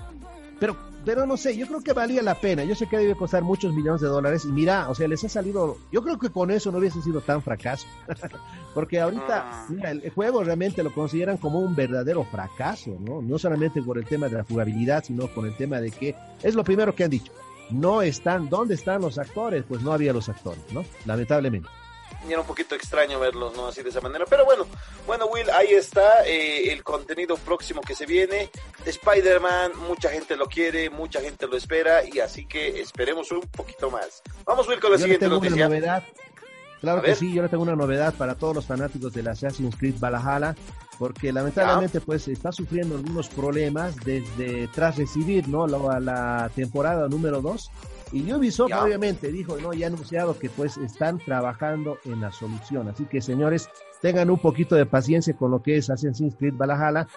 pero, 0.58 0.76
pero 1.04 1.26
no 1.26 1.36
sé, 1.36 1.56
yo 1.56 1.66
creo 1.66 1.82
que 1.82 1.92
valía 1.92 2.22
la 2.22 2.34
pena. 2.34 2.64
Yo 2.64 2.74
sé 2.74 2.86
que 2.86 2.96
debe 2.96 3.14
costar 3.14 3.42
muchos 3.42 3.72
millones 3.72 4.00
de 4.00 4.08
dólares 4.08 4.44
y 4.44 4.52
mira, 4.52 4.88
o 4.88 4.94
sea, 4.94 5.08
les 5.08 5.24
ha 5.24 5.28
salido, 5.28 5.78
yo 5.92 6.02
creo 6.02 6.18
que 6.18 6.30
con 6.30 6.50
eso 6.50 6.70
no 6.70 6.78
hubiese 6.78 7.02
sido 7.02 7.20
tan 7.20 7.42
fracaso. 7.42 7.86
Porque 8.74 9.00
ahorita, 9.00 9.66
mira, 9.68 9.90
el 9.90 10.10
juego 10.10 10.42
realmente 10.42 10.82
lo 10.82 10.92
consideran 10.92 11.36
como 11.36 11.60
un 11.60 11.74
verdadero 11.74 12.24
fracaso, 12.24 12.96
¿no? 13.00 13.22
No 13.22 13.38
solamente 13.38 13.82
por 13.82 13.98
el 13.98 14.04
tema 14.04 14.28
de 14.28 14.38
la 14.38 14.44
jugabilidad, 14.44 15.04
sino 15.04 15.28
con 15.28 15.46
el 15.46 15.56
tema 15.56 15.80
de 15.80 15.90
que 15.90 16.14
es 16.42 16.54
lo 16.54 16.64
primero 16.64 16.94
que 16.94 17.04
han 17.04 17.10
dicho. 17.10 17.32
No 17.70 18.02
están, 18.02 18.48
¿dónde 18.50 18.74
están 18.74 19.00
los 19.00 19.18
actores? 19.18 19.64
Pues 19.66 19.82
no 19.82 19.92
había 19.92 20.12
los 20.12 20.28
actores, 20.28 20.62
¿no? 20.72 20.84
Lamentablemente 21.06 21.68
y 22.26 22.32
era 22.32 22.40
un 22.40 22.46
poquito 22.46 22.74
extraño 22.74 23.18
verlos, 23.18 23.56
¿no? 23.56 23.68
Así 23.68 23.82
de 23.82 23.90
esa 23.90 24.00
manera. 24.00 24.24
Pero 24.28 24.44
bueno, 24.44 24.66
bueno, 25.06 25.26
Will, 25.26 25.50
ahí 25.50 25.72
está 25.72 26.26
eh, 26.26 26.72
el 26.72 26.82
contenido 26.82 27.36
próximo 27.36 27.80
que 27.80 27.94
se 27.94 28.06
viene. 28.06 28.50
Spider-Man, 28.84 29.72
mucha 29.86 30.10
gente 30.10 30.36
lo 30.36 30.46
quiere, 30.46 30.90
mucha 30.90 31.20
gente 31.20 31.46
lo 31.46 31.56
espera, 31.56 32.02
y 32.04 32.20
así 32.20 32.46
que 32.46 32.80
esperemos 32.80 33.30
un 33.32 33.42
poquito 33.42 33.90
más. 33.90 34.22
Vamos, 34.44 34.68
Will, 34.68 34.80
con 34.80 34.92
la 34.92 34.96
yo 34.96 35.02
siguiente 35.02 35.26
tengo 35.26 35.36
noticia. 35.36 35.66
Una 35.66 35.76
novedad. 35.76 36.02
Claro 36.80 37.00
que 37.00 37.14
sí, 37.14 37.32
yo 37.32 37.42
le 37.42 37.48
tengo 37.48 37.62
una 37.62 37.74
novedad 37.74 38.12
para 38.12 38.34
todos 38.34 38.54
los 38.54 38.66
fanáticos 38.66 39.14
del 39.14 39.28
Assassin's 39.28 39.74
Creed 39.74 39.94
Valhalla, 39.98 40.54
porque 40.98 41.32
lamentablemente 41.32 41.98
¿Ya? 41.98 42.04
pues 42.04 42.28
está 42.28 42.52
sufriendo 42.52 42.96
algunos 42.96 43.28
problemas 43.30 43.96
desde 43.96 44.68
tras 44.68 44.96
recibir, 44.96 45.48
¿no? 45.48 45.66
La, 45.66 45.98
la 45.98 46.50
temporada 46.54 47.08
número 47.08 47.40
2 47.40 47.70
y 48.14 48.32
Ubisoft 48.32 48.72
obviamente 48.72 49.32
dijo, 49.32 49.56
no, 49.60 49.72
ya 49.72 49.86
ha 49.86 49.88
anunciado 49.88 50.38
que 50.38 50.48
pues 50.48 50.76
están 50.76 51.18
trabajando 51.18 51.98
en 52.04 52.20
la 52.20 52.30
solución. 52.30 52.88
Así 52.88 53.06
que 53.06 53.20
señores, 53.20 53.68
tengan 54.00 54.30
un 54.30 54.38
poquito 54.38 54.76
de 54.76 54.86
paciencia 54.86 55.34
con 55.34 55.50
lo 55.50 55.62
que 55.62 55.78
es 55.78 55.90
Assassin's 55.90 56.36
Creed 56.36 56.54
Valhalla. 56.56 57.08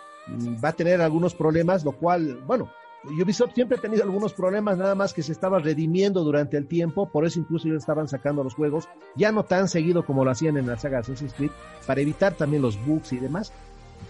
Va 0.63 0.70
a 0.70 0.74
tener 0.74 1.00
algunos 1.01 1.36
problemas, 1.36 1.86
lo 1.86 1.92
cual, 1.92 2.39
bueno, 2.48 2.72
Ubisoft 3.04 3.54
siempre 3.54 3.77
ha 3.77 3.82
tenido 3.82 4.04
algunos 4.04 4.34
problemas, 4.34 4.77
nada 4.77 4.96
más 4.96 5.13
que 5.13 5.22
se 5.22 5.32
estaba 5.32 5.60
redimiendo 5.60 6.24
durante 6.24 6.58
el 6.58 6.68
tiempo, 6.68 7.08
por 7.10 7.25
eso 7.25 7.39
incluso 7.39 7.68
ellos 7.68 7.84
estaban 7.84 8.08
sacando 8.08 8.44
los 8.44 8.56
juegos, 8.56 8.89
ya 9.16 9.32
no 9.32 9.44
tan 9.44 9.68
seguido 9.68 10.04
como 10.04 10.25
lo 10.25 10.32
hacían 10.32 10.58
en 10.58 10.66
la 10.66 10.77
saga 10.77 11.00
Assassin's 11.00 11.34
Creed, 11.34 11.51
para 11.86 12.01
evitar 12.01 12.34
también 12.34 12.63
los 12.63 12.84
bugs 12.86 13.13
y 13.13 13.20
demás. 13.20 13.54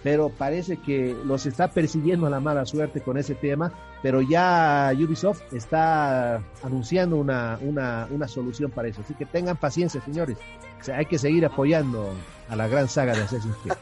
Pero 0.08 0.30
parece 0.30 0.78
que 0.78 1.14
los 1.26 1.46
está 1.46 1.68
persiguiendo 1.68 2.30
la 2.30 2.40
mala 2.40 2.66
suerte 2.66 3.02
con 3.02 3.18
ese 3.18 3.36
tema, 3.36 3.74
pero 4.02 4.22
ya 4.22 4.90
Ubisoft 4.96 5.42
está 5.52 6.42
anunciando 6.64 7.18
una, 7.18 7.60
una, 7.60 8.08
una 8.10 8.26
solución 8.30 8.72
para 8.72 8.88
eso. 8.88 9.02
Así 9.02 9.14
que 9.16 9.26
tengan 9.26 9.58
paciencia, 9.58 10.00
señores. 10.00 10.38
O 10.88 10.94
hay 10.94 11.08
que 11.08 11.18
seguir 11.18 11.46
apoyando 11.46 12.10
a 12.48 12.56
la 12.56 12.70
gran 12.70 12.88
saga 12.88 13.14
de 13.16 13.24
Assassin's 13.24 13.58
Creed. 13.58 13.76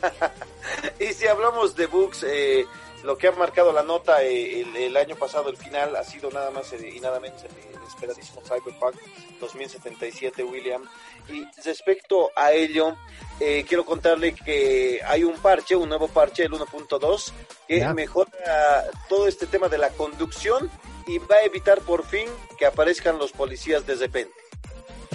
y 1.12 1.14
si 1.14 1.28
hablamos 1.28 1.76
de 1.76 1.86
bugs, 1.86 2.26
eh, 2.28 2.66
lo 3.06 3.18
que 3.18 3.28
ha 3.28 3.32
marcado 3.32 3.72
la 3.72 3.84
nota 3.84 4.24
eh, 4.24 4.62
el, 4.62 4.76
el, 4.76 4.98
año 4.98 5.16
pasado, 5.16 5.50
el 5.50 5.58
final, 5.58 5.96
ha 5.96 6.04
sido 6.04 6.30
nada 6.32 6.50
más 6.52 6.72
eh, 6.74 6.92
y 6.96 7.00
nada 7.00 7.20
menos 7.20 7.42
el, 7.44 7.52
el 7.52 7.88
esperadísimo 7.88 8.42
Cyberpunk 8.42 8.96
2077, 9.40 10.44
William. 10.44 10.84
Y 11.30 11.46
respecto 11.64 12.32
a 12.36 12.52
ello, 12.52 12.96
eh, 13.40 13.64
quiero 13.68 13.86
contarle 13.86 14.34
que 14.34 15.00
hay 15.06 15.24
un 15.24 15.38
parche, 15.38 15.76
un 15.76 15.90
nuevo 15.90 16.08
parche, 16.08 16.44
el 16.44 16.52
1.2, 16.52 17.32
que 17.68 17.80
Ya. 17.80 17.94
mejora 17.94 18.86
todo 19.08 19.28
este 19.28 19.46
tema 19.46 19.70
de 19.70 19.78
la 19.78 19.90
conducción 19.92 20.70
y 21.08 21.20
va 21.20 21.36
a 21.36 21.44
evitar 21.44 21.82
por 21.82 22.06
fin 22.06 22.28
que 22.58 22.66
aparezcan 22.66 23.20
los 23.20 23.32
policías 23.32 23.86
de 23.86 23.96
repente. 23.96 24.34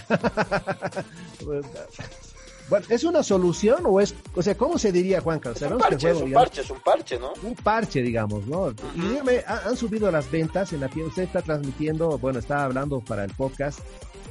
Bueno, 2.70 2.86
¿es 2.88 3.02
una 3.04 3.22
solución 3.24 3.82
o 3.84 4.00
es, 4.00 4.14
o 4.34 4.42
sea, 4.42 4.54
cómo 4.56 4.78
se 4.78 4.92
diría, 4.92 5.20
Juan 5.20 5.40
Carlos? 5.40 5.60
Es 5.60 5.70
un 5.70 5.78
parche, 5.78 6.10
es 6.10 6.20
un 6.22 6.32
parche, 6.32 6.60
es 6.62 6.70
un 6.70 6.80
parche, 6.80 7.18
¿no? 7.18 7.32
un 7.42 7.54
parche, 7.56 8.00
digamos, 8.00 8.46
¿no? 8.46 8.70
Y 8.94 9.00
dígame, 9.00 9.42
¿ha- 9.46 9.68
¿han 9.68 9.76
subido 9.76 10.10
las 10.10 10.30
ventas 10.30 10.72
en 10.72 10.80
la 10.80 10.88
tienda? 10.88 11.08
Usted 11.08 11.24
está 11.24 11.42
transmitiendo, 11.42 12.16
bueno, 12.18 12.38
está 12.38 12.64
hablando 12.64 13.00
para 13.00 13.24
el 13.24 13.32
podcast 13.34 13.80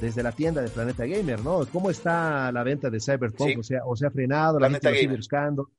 desde 0.00 0.22
la 0.22 0.32
tienda 0.32 0.62
de 0.62 0.70
Planeta 0.70 1.04
Gamer, 1.04 1.40
¿no? 1.44 1.66
¿Cómo 1.70 1.90
está 1.90 2.50
la 2.50 2.62
venta 2.62 2.88
de 2.88 2.98
Cyberpunk? 2.98 3.50
Sí. 3.50 3.56
O 3.58 3.62
sea, 3.62 3.82
o 3.84 3.94
se 3.94 4.06
ha 4.06 4.10
frenado, 4.10 4.58
la 4.58 4.68
Planeta 4.68 4.88
gente 4.88 5.02
lo 5.02 5.08
sigue 5.10 5.16
buscando. 5.18 5.70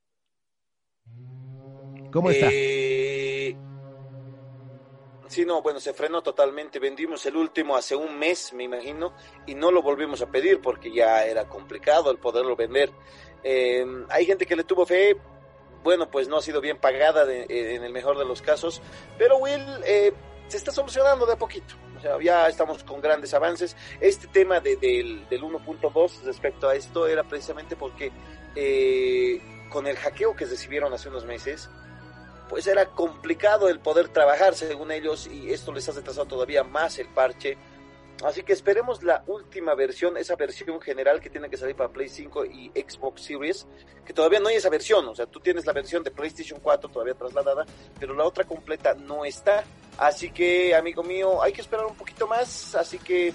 ¿Cómo 2.11 2.29
está? 2.29 2.47
Eh, 2.51 3.00
Sí, 5.31 5.45
no, 5.45 5.61
bueno, 5.61 5.79
se 5.79 5.93
frenó 5.93 6.21
totalmente. 6.21 6.77
Vendimos 6.77 7.25
el 7.25 7.37
último 7.37 7.77
hace 7.77 7.95
un 7.95 8.19
mes, 8.19 8.51
me 8.51 8.65
imagino, 8.65 9.13
y 9.45 9.55
no 9.55 9.71
lo 9.71 9.81
volvimos 9.81 10.21
a 10.21 10.29
pedir 10.29 10.59
porque 10.61 10.91
ya 10.93 11.25
era 11.25 11.47
complicado 11.47 12.11
el 12.11 12.17
poderlo 12.17 12.57
vender. 12.57 12.91
Eh, 13.41 13.85
hay 14.09 14.25
gente 14.25 14.45
que 14.45 14.57
le 14.57 14.65
tuvo 14.65 14.85
fe, 14.85 15.15
bueno, 15.83 16.11
pues 16.11 16.27
no 16.27 16.35
ha 16.35 16.41
sido 16.41 16.59
bien 16.59 16.77
pagada 16.79 17.23
eh, 17.31 17.45
en 17.75 17.83
el 17.85 17.93
mejor 17.93 18.17
de 18.17 18.25
los 18.25 18.41
casos, 18.41 18.81
pero 19.17 19.37
Will 19.37 19.63
eh, 19.85 20.11
se 20.49 20.57
está 20.57 20.73
solucionando 20.73 21.25
de 21.25 21.31
a 21.31 21.37
poquito. 21.37 21.75
O 21.97 22.01
sea, 22.01 22.19
ya 22.21 22.47
estamos 22.49 22.83
con 22.83 22.99
grandes 22.99 23.33
avances. 23.33 23.77
Este 24.01 24.27
tema 24.27 24.59
de- 24.59 24.75
del, 24.75 25.29
del 25.29 25.43
1.2 25.43 26.23
respecto 26.23 26.67
a 26.67 26.75
esto 26.75 27.07
era 27.07 27.23
precisamente 27.23 27.77
porque 27.77 28.11
con 29.69 29.87
el 29.87 29.95
hackeo 29.95 30.35
que 30.35 30.45
recibieron 30.45 30.91
hace 30.91 31.07
unos 31.07 31.23
meses, 31.23 31.69
pues 32.51 32.67
era 32.67 32.85
complicado 32.87 33.69
el 33.69 33.79
poder 33.79 34.09
trabajar 34.09 34.55
según 34.55 34.91
ellos 34.91 35.25
y 35.25 35.53
esto 35.53 35.71
les 35.71 35.87
ha 35.87 35.93
retrasado 35.93 36.27
todavía 36.27 36.65
más 36.65 36.99
el 36.99 37.07
parche. 37.07 37.57
Así 38.25 38.43
que 38.43 38.51
esperemos 38.51 39.03
la 39.03 39.23
última 39.25 39.73
versión, 39.73 40.17
esa 40.17 40.35
versión 40.35 40.81
general 40.81 41.21
que 41.21 41.29
tiene 41.29 41.49
que 41.49 41.55
salir 41.55 41.77
para 41.77 41.89
Play 41.89 42.09
5 42.09 42.45
y 42.45 42.69
Xbox 42.75 43.21
Series, 43.23 43.65
que 44.05 44.11
todavía 44.11 44.41
no 44.41 44.49
hay 44.49 44.57
esa 44.57 44.69
versión, 44.69 45.07
o 45.07 45.15
sea, 45.15 45.27
tú 45.27 45.39
tienes 45.39 45.65
la 45.65 45.71
versión 45.71 46.03
de 46.03 46.11
PlayStation 46.11 46.59
4 46.61 46.89
todavía 46.89 47.13
trasladada, 47.13 47.65
pero 47.97 48.13
la 48.13 48.25
otra 48.25 48.43
completa 48.43 48.95
no 48.95 49.23
está. 49.23 49.63
Así 49.97 50.29
que, 50.31 50.75
amigo 50.75 51.03
mío, 51.03 51.41
hay 51.41 51.53
que 51.53 51.61
esperar 51.61 51.85
un 51.85 51.95
poquito 51.95 52.27
más, 52.27 52.75
así 52.75 52.99
que 52.99 53.33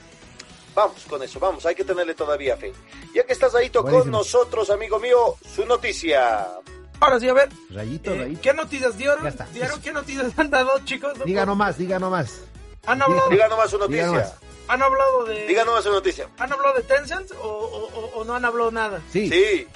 vamos 0.75 1.07
con 1.07 1.23
eso, 1.23 1.41
vamos, 1.41 1.65
hay 1.65 1.75
que 1.75 1.85
tenerle 1.85 2.15
todavía 2.15 2.55
fe. 2.59 2.71
Ya 3.15 3.25
que 3.25 3.33
estás 3.33 3.55
ahí 3.55 3.71
con 3.71 4.11
nosotros, 4.11 4.69
amigo 4.69 4.99
mío, 4.99 5.37
su 5.43 5.65
noticia. 5.65 6.61
Ahora 7.01 7.21
sí, 7.21 7.29
a 7.29 7.35
ver, 7.35 7.49
Rayito, 7.71 8.13
eh, 8.15 8.19
rayito. 8.21 8.41
¿qué 8.43 8.55
noticias 8.55 8.97
dieron? 8.97 9.23
Ya 9.23 9.29
está. 9.29 9.47
¿Dieron 9.53 9.81
qué 9.83 9.93
noticias 9.93 10.39
han 10.39 10.51
dado, 10.51 10.71
chicos? 10.85 11.13
Diga 11.25 11.45
nomás, 11.45 11.77
diga 11.79 11.99
nomás. 11.99 12.41
¿Han 12.87 13.03
hablado, 13.03 13.29
Diga 13.29 13.49
nomás 13.49 13.71
su 13.71 13.79
noticia. 13.79 14.07
nomás. 14.07 14.35
¿Han 14.69 14.83
hablado 14.83 15.25
de 15.27 15.47
Diga 15.47 15.65
nomás 15.65 15.85
su 15.85 15.91
noticia. 15.91 16.29
¿Han 16.39 16.53
hablado 16.53 16.75
de 16.75 16.83
Tencent 16.83 17.31
o, 17.41 17.47
o- 17.47 18.01
o- 18.01 18.21
o 18.21 18.25
no 18.25 18.35
han 18.35 18.45
hablado 18.45 18.71
nada? 18.71 19.01
Sí, 19.13 19.29
Sí, 19.31 19.67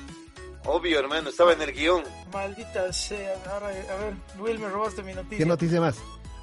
obvio, 0.65 0.99
hermano, 0.99 1.29
estaba 1.31 1.53
en 1.53 1.63
el 1.63 1.73
guion. 1.73 2.03
Maldita 2.33 2.93
sea. 2.93 3.35
Ahora, 3.53 3.69
a 3.69 3.71
ver, 3.71 4.15
Will, 4.39 4.59
me 4.59 4.69
robaste 4.69 5.03
mi 5.03 5.13
noticia. 5.15 5.39
¿qué 5.39 5.47
noticia 5.47 5.81
más? 5.81 5.97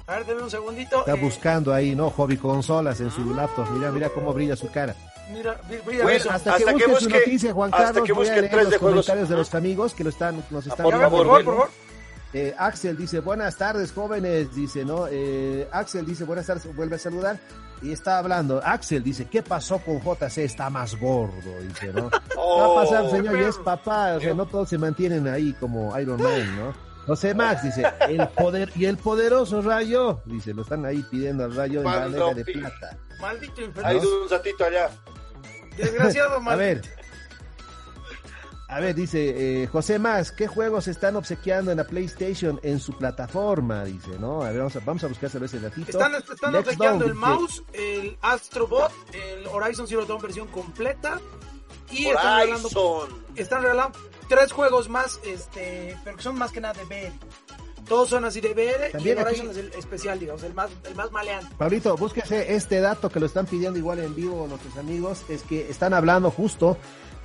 A 0.06 0.16
ver, 0.16 0.26
dame 0.26 0.42
un 0.42 0.50
segundito. 0.50 1.00
Está 1.00 1.12
eh, 1.14 1.20
buscando 1.20 1.74
ahí, 1.74 1.94
¿no? 1.94 2.08
Hobby 2.10 2.36
consolas 2.38 3.00
en 3.00 3.10
su 3.10 3.34
laptop. 3.34 3.68
Mira, 3.70 3.90
mira 3.90 4.08
cómo 4.10 4.32
brilla 4.32 4.56
su 4.56 4.70
cara. 4.70 4.94
Mira, 5.30 5.60
vi- 5.68 5.76
voy 5.84 6.00
a 6.00 6.02
Bueno, 6.04 6.06
ver. 6.06 6.32
Hasta, 6.32 6.54
Hasta 6.54 6.72
que 6.72 6.78
que 6.78 6.86
busque 6.86 7.04
su 7.04 7.10
noticia, 7.10 7.52
Juan 7.52 7.70
hasta 7.74 7.84
Carlos, 7.86 8.04
que 8.06 8.12
voy 8.12 8.28
a 8.28 8.32
leer 8.32 8.50
tres 8.50 8.62
los 8.64 8.70
de 8.72 8.78
juegos. 8.78 8.94
comentarios 9.06 9.28
de 9.28 9.36
los 9.36 9.54
amigos 9.54 9.94
que 9.94 10.04
lo 10.04 10.10
están, 10.10 10.42
nos 10.50 10.66
están 10.66 10.84
por 10.84 10.92
favor, 10.94 11.08
por 11.10 11.18
favor, 11.26 11.36
Will. 11.36 11.44
por 11.44 11.54
favor. 11.54 11.70
Eh, 12.34 12.54
Axel 12.58 12.96
dice, 12.96 13.20
buenas 13.20 13.56
tardes, 13.56 13.90
jóvenes, 13.92 14.54
dice, 14.54 14.84
¿no? 14.84 15.06
Eh, 15.10 15.66
Axel 15.72 16.04
dice, 16.04 16.24
buenas 16.24 16.46
tardes, 16.46 16.74
vuelve 16.76 16.96
a 16.96 16.98
saludar 16.98 17.38
y 17.80 17.90
está 17.92 18.18
hablando. 18.18 18.60
Axel 18.62 19.02
dice, 19.02 19.26
¿qué 19.30 19.42
pasó 19.42 19.78
con 19.78 20.00
JC? 20.02 20.38
Está 20.44 20.68
más 20.68 20.94
gordo, 21.00 21.58
dice, 21.62 21.90
¿no? 21.92 22.10
¿Qué 22.10 22.18
va 22.36 22.66
a 22.66 22.74
pasar, 22.74 23.04
Oh, 23.04 23.10
señor? 23.10 23.38
Ya 23.40 23.48
es 23.48 23.56
papá, 23.56 24.14
o 24.16 24.20
sea, 24.20 24.34
no 24.34 24.44
todos 24.46 24.68
se 24.68 24.76
mantienen 24.76 25.26
ahí 25.26 25.54
como 25.58 25.98
Iron 25.98 26.22
Man, 26.22 26.56
¿no? 26.58 26.88
José 27.06 27.32
Max 27.32 27.62
dice, 27.62 27.86
el 28.06 28.28
poder 28.28 28.70
y 28.76 28.84
el 28.84 28.98
poderoso 28.98 29.62
Rayo, 29.62 30.20
dice, 30.26 30.52
lo 30.52 30.60
están 30.60 30.84
ahí 30.84 31.02
pidiendo 31.10 31.44
al 31.44 31.54
Rayo 31.56 31.78
en 31.80 31.84
bandeja 31.86 32.34
de 32.34 32.44
plata. 32.44 32.98
Maldito 33.22 33.62
infeliz. 33.62 34.02
ido 34.02 34.22
un 34.24 34.28
ratito 34.28 34.64
allá. 34.66 34.90
Desgraciado, 35.78 36.40
A 36.46 36.56
ver, 36.56 36.82
a 38.70 38.80
ver, 38.80 38.94
dice 38.94 39.62
eh, 39.62 39.66
José 39.66 39.98
Max, 39.98 40.30
¿qué 40.30 40.46
juegos 40.46 40.88
están 40.88 41.16
obsequiando 41.16 41.70
en 41.70 41.78
la 41.78 41.84
PlayStation 41.84 42.60
en 42.62 42.78
su 42.80 42.92
plataforma? 42.92 43.82
Dice, 43.84 44.18
¿no? 44.18 44.42
A 44.42 44.50
ver, 44.50 44.58
vamos 44.58 44.76
a, 44.76 44.80
vamos 44.80 45.04
a 45.04 45.06
buscárselo 45.06 45.46
ese 45.46 45.58
ratito. 45.58 45.90
Están, 45.90 46.14
están 46.14 46.54
obsequiando 46.54 47.06
Down 47.06 47.10
el 47.10 47.14
dice, 47.14 47.26
mouse, 47.26 47.62
el 47.72 48.18
Astrobot, 48.20 48.92
el 49.14 49.46
Horizon 49.46 49.88
Zero 49.88 50.04
Dawn 50.04 50.20
versión 50.20 50.48
completa. 50.48 51.18
Y 51.90 52.08
están 52.08 52.40
regalando, 52.40 52.68
Horizon. 52.68 53.24
están 53.36 53.62
regalando 53.62 53.98
tres 54.28 54.52
juegos 54.52 54.90
más, 54.90 55.18
este, 55.24 55.96
pero 56.04 56.18
que 56.18 56.22
son 56.22 56.36
más 56.36 56.52
que 56.52 56.60
nada 56.60 56.74
de 56.74 56.84
VR. 56.84 57.12
Todos 57.88 58.08
son 58.10 58.24
así 58.24 58.40
de 58.40 58.50
VR 58.52 58.88
y 58.88 58.92
También 58.92 59.18
el 59.18 59.26
aquí- 59.26 59.40
es 59.50 59.56
el 59.56 59.72
especial, 59.78 60.18
digamos, 60.20 60.42
el 60.42 60.52
más, 60.54 60.70
el 60.84 60.94
más 60.94 61.10
maleante. 61.10 61.54
Pablito, 61.56 61.96
búsquese 61.96 62.54
este 62.54 62.80
dato 62.80 63.08
que 63.08 63.18
lo 63.18 63.26
están 63.26 63.46
pidiendo 63.46 63.78
igual 63.78 63.98
en 64.00 64.14
vivo 64.14 64.46
nuestros 64.48 64.76
amigos, 64.76 65.22
es 65.28 65.42
que 65.42 65.68
están 65.70 65.94
hablando 65.94 66.30
justo 66.30 66.76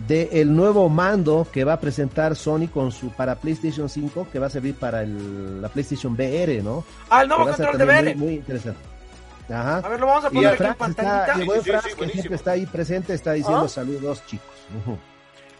del 0.07 0.55
nuevo 0.55 0.89
mando 0.89 1.45
que 1.51 1.63
va 1.63 1.73
a 1.73 1.79
presentar 1.79 2.35
Sony 2.35 2.67
con 2.73 2.91
su 2.91 3.09
para 3.11 3.35
PlayStation 3.35 3.89
5, 3.89 4.27
que 4.31 4.39
va 4.39 4.47
a 4.47 4.49
servir 4.49 4.75
para 4.75 5.03
el- 5.03 5.61
la 5.61 5.69
PlayStation 5.69 6.13
VR, 6.13 6.61
¿no? 6.63 6.83
Ah, 7.09 7.21
el 7.23 7.27
nuevo 7.27 7.45
control 7.45 7.77
de 7.77 7.83
VR. 7.85 8.15
Muy, 8.15 8.25
muy 8.25 8.33
interesante. 8.35 8.79
Ajá. 9.49 9.77
A 9.79 9.89
ver, 9.89 9.99
lo 9.99 10.05
vamos 10.07 10.23
a 10.23 10.27
Y 10.29 10.35
poner 10.35 10.47
el 10.49 10.53
aquí 10.53 10.63
en 10.63 10.69
está, 10.71 10.77
pantallita. 10.77 11.41
y 11.41 11.45
buen 11.45 11.61
Sí, 11.63 11.71
sí, 11.71 11.89
sí, 12.05 12.09
siempre 12.11 12.35
está 12.35 12.51
ahí 12.51 12.65
presente, 12.65 13.13
está 13.13 13.33
diciendo 13.33 13.63
¿Ah? 13.65 13.69
saludos, 13.69 14.25
chicos. 14.25 14.47
Ujú. 14.81 14.97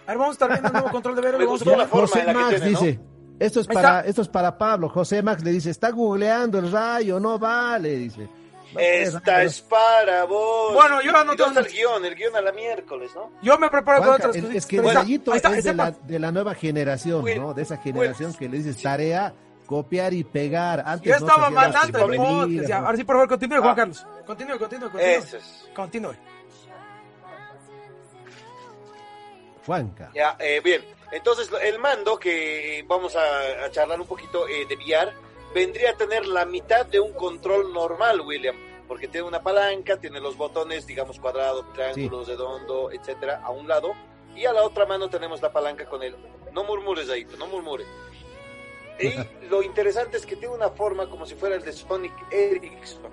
A 0.05 0.11
ver, 0.11 0.17
vamos 0.17 0.29
a 0.29 0.31
estar 0.33 0.49
viendo 0.49 0.67
el 0.67 0.73
nuevo 0.73 0.89
control 0.91 1.15
de 1.15 1.21
VR. 1.21 1.37
Me 1.37 1.43
lo 1.43 1.49
vamos 1.49 1.61
a 1.61 1.65
gustó 1.65 1.71
poner. 1.71 1.77
la 1.79 1.87
forma 1.87 2.07
José 2.07 2.19
en 2.21 2.25
la 2.25 2.33
que 2.49 2.55
tiene, 2.55 2.71
¿no? 2.71 2.79
dice, 2.79 2.99
esto 3.45 3.59
es 3.61 3.67
para, 3.67 4.01
esto 4.01 4.21
es 4.21 4.27
para 4.27 4.57
Pablo. 4.57 4.89
José 4.89 5.21
Max 5.21 5.43
le 5.43 5.51
dice, 5.51 5.69
está 5.69 5.91
googleando 5.91 6.59
el 6.59 6.71
rayo, 6.71 7.19
no 7.19 7.37
vale, 7.39 7.95
dice. 7.97 8.27
No, 8.73 8.79
Esta 8.79 9.43
es 9.43 9.61
para 9.61 10.23
vos. 10.23 10.73
Bueno, 10.73 10.99
yo 11.03 11.11
no 11.11 11.33
¿Y 11.33 11.37
dónde 11.37 11.43
tengo- 11.45 11.59
el 11.59 11.71
guion? 11.71 12.05
El 12.05 12.15
guion 12.15 12.35
a 12.35 12.41
la 12.41 12.51
miércoles, 12.51 13.11
¿no? 13.13 13.29
Yo 13.43 13.59
me 13.59 13.69
preparo 13.69 13.99
con 13.99 14.07
Juanca, 14.07 14.23
otras 14.29 14.35
es, 14.35 14.41
cositas. 14.41 14.63
es 14.63 14.65
que 14.65 14.77
el 14.77 14.95
rayito 14.95 15.33
está, 15.35 15.55
es 15.55 15.63
de 15.63 15.73
la, 15.75 15.91
de 15.91 16.19
la 16.19 16.31
nueva 16.31 16.55
generación, 16.55 17.23
Will, 17.23 17.39
¿no? 17.39 17.53
De 17.53 17.61
esa 17.61 17.77
generación 17.77 18.29
Will. 18.31 18.39
que 18.39 18.49
le 18.49 18.57
dices 18.57 18.81
tarea, 18.81 19.31
copiar 19.67 20.11
y 20.15 20.23
pegar. 20.23 20.81
Antes 20.87 21.07
Yo 21.13 21.19
no 21.19 21.27
estaba 21.27 21.49
las 21.49 21.53
mandando 21.53 22.05
el 22.11 22.17
podcast. 22.17 22.67
Ya, 22.67 22.79
¿no? 22.79 22.85
ahora 22.87 22.97
sí, 22.97 23.03
por 23.03 23.15
favor, 23.15 23.29
continúe, 23.29 23.57
Juan 23.59 23.71
Ah. 23.71 23.75
Carlos. 23.75 24.07
Continúe, 24.25 24.57
continúe, 24.57 24.89
continúe. 24.89 25.05
Eso 25.07 25.37
es. 25.37 25.69
Continúe. 25.75 26.13
Juanca. 29.65 30.11
Ya, 30.13 30.35
eh, 30.39 30.61
bien. 30.63 30.81
Entonces, 31.13 31.49
el 31.61 31.77
mando 31.77 32.17
que 32.17 32.83
vamos 32.87 33.15
a, 33.15 33.65
a 33.65 33.71
charlar 33.71 34.01
un 34.01 34.07
poquito 34.07 34.47
eh, 34.47 34.65
de 34.67 34.75
VR 34.75 35.13
vendría 35.53 35.91
a 35.91 35.93
tener 35.93 36.25
la 36.25 36.43
mitad 36.45 36.85
de 36.87 36.99
un 36.99 37.13
control 37.13 37.71
normal, 37.71 38.21
William, 38.21 38.55
porque 38.87 39.07
tiene 39.07 39.27
una 39.27 39.41
palanca, 39.41 39.97
tiene 39.97 40.19
los 40.19 40.35
botones, 40.35 40.87
digamos, 40.87 41.19
cuadrado, 41.19 41.65
triángulo, 41.73 42.23
redondo, 42.23 42.91
etcétera, 42.91 43.41
a 43.43 43.51
un 43.51 43.67
lado, 43.67 43.93
y 44.35 44.45
a 44.45 44.53
la 44.53 44.63
otra 44.63 44.87
mano 44.87 45.07
tenemos 45.09 45.41
la 45.41 45.51
palanca 45.51 45.85
con 45.85 46.01
el. 46.01 46.15
No 46.51 46.63
murmures, 46.63 47.09
ahí, 47.09 47.25
no 47.37 47.45
murmures. 47.45 47.87
Y 48.99 49.13
lo 49.49 49.61
interesante 49.61 50.17
es 50.17 50.25
que 50.25 50.35
tiene 50.35 50.55
una 50.55 50.69
forma 50.69 51.07
como 51.07 51.25
si 51.25 51.35
fuera 51.35 51.55
el 51.55 51.63
de 51.63 51.73
Sonic 51.73 52.13
Ericsson. 52.31 53.11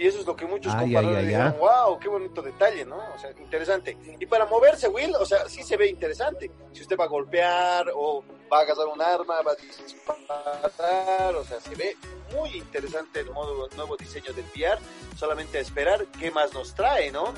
Y 0.00 0.06
eso 0.06 0.20
es 0.20 0.26
lo 0.26 0.34
que 0.34 0.46
muchos 0.46 0.72
ay, 0.74 0.88
dijeron, 0.88 1.14
ay. 1.14 1.58
wow, 1.58 1.98
qué 1.98 2.08
bonito 2.08 2.40
detalle, 2.40 2.86
¿no? 2.86 2.96
O 3.14 3.18
sea, 3.18 3.32
interesante. 3.38 3.98
Y 4.18 4.24
para 4.24 4.46
moverse, 4.46 4.88
Will, 4.88 5.14
o 5.20 5.26
sea, 5.26 5.46
sí 5.46 5.62
se 5.62 5.76
ve 5.76 5.88
interesante. 5.88 6.50
Si 6.72 6.80
usted 6.80 6.96
va 6.96 7.04
a 7.04 7.08
golpear 7.08 7.84
o 7.94 8.24
va 8.50 8.60
a 8.60 8.62
agarrar 8.62 8.86
un 8.86 9.02
arma, 9.02 9.42
va 9.42 9.52
a 9.52 9.56
disparar, 9.56 11.34
o 11.34 11.44
sea, 11.44 11.60
se 11.60 11.74
ve 11.74 11.98
muy 12.34 12.56
interesante 12.56 13.20
el 13.20 13.30
modo, 13.30 13.68
nuevo 13.76 13.94
diseño 13.98 14.32
del 14.32 14.46
VR. 14.56 14.78
Solamente 15.18 15.58
a 15.58 15.60
esperar 15.60 16.06
qué 16.18 16.30
más 16.30 16.54
nos 16.54 16.74
trae, 16.74 17.12
¿no? 17.12 17.34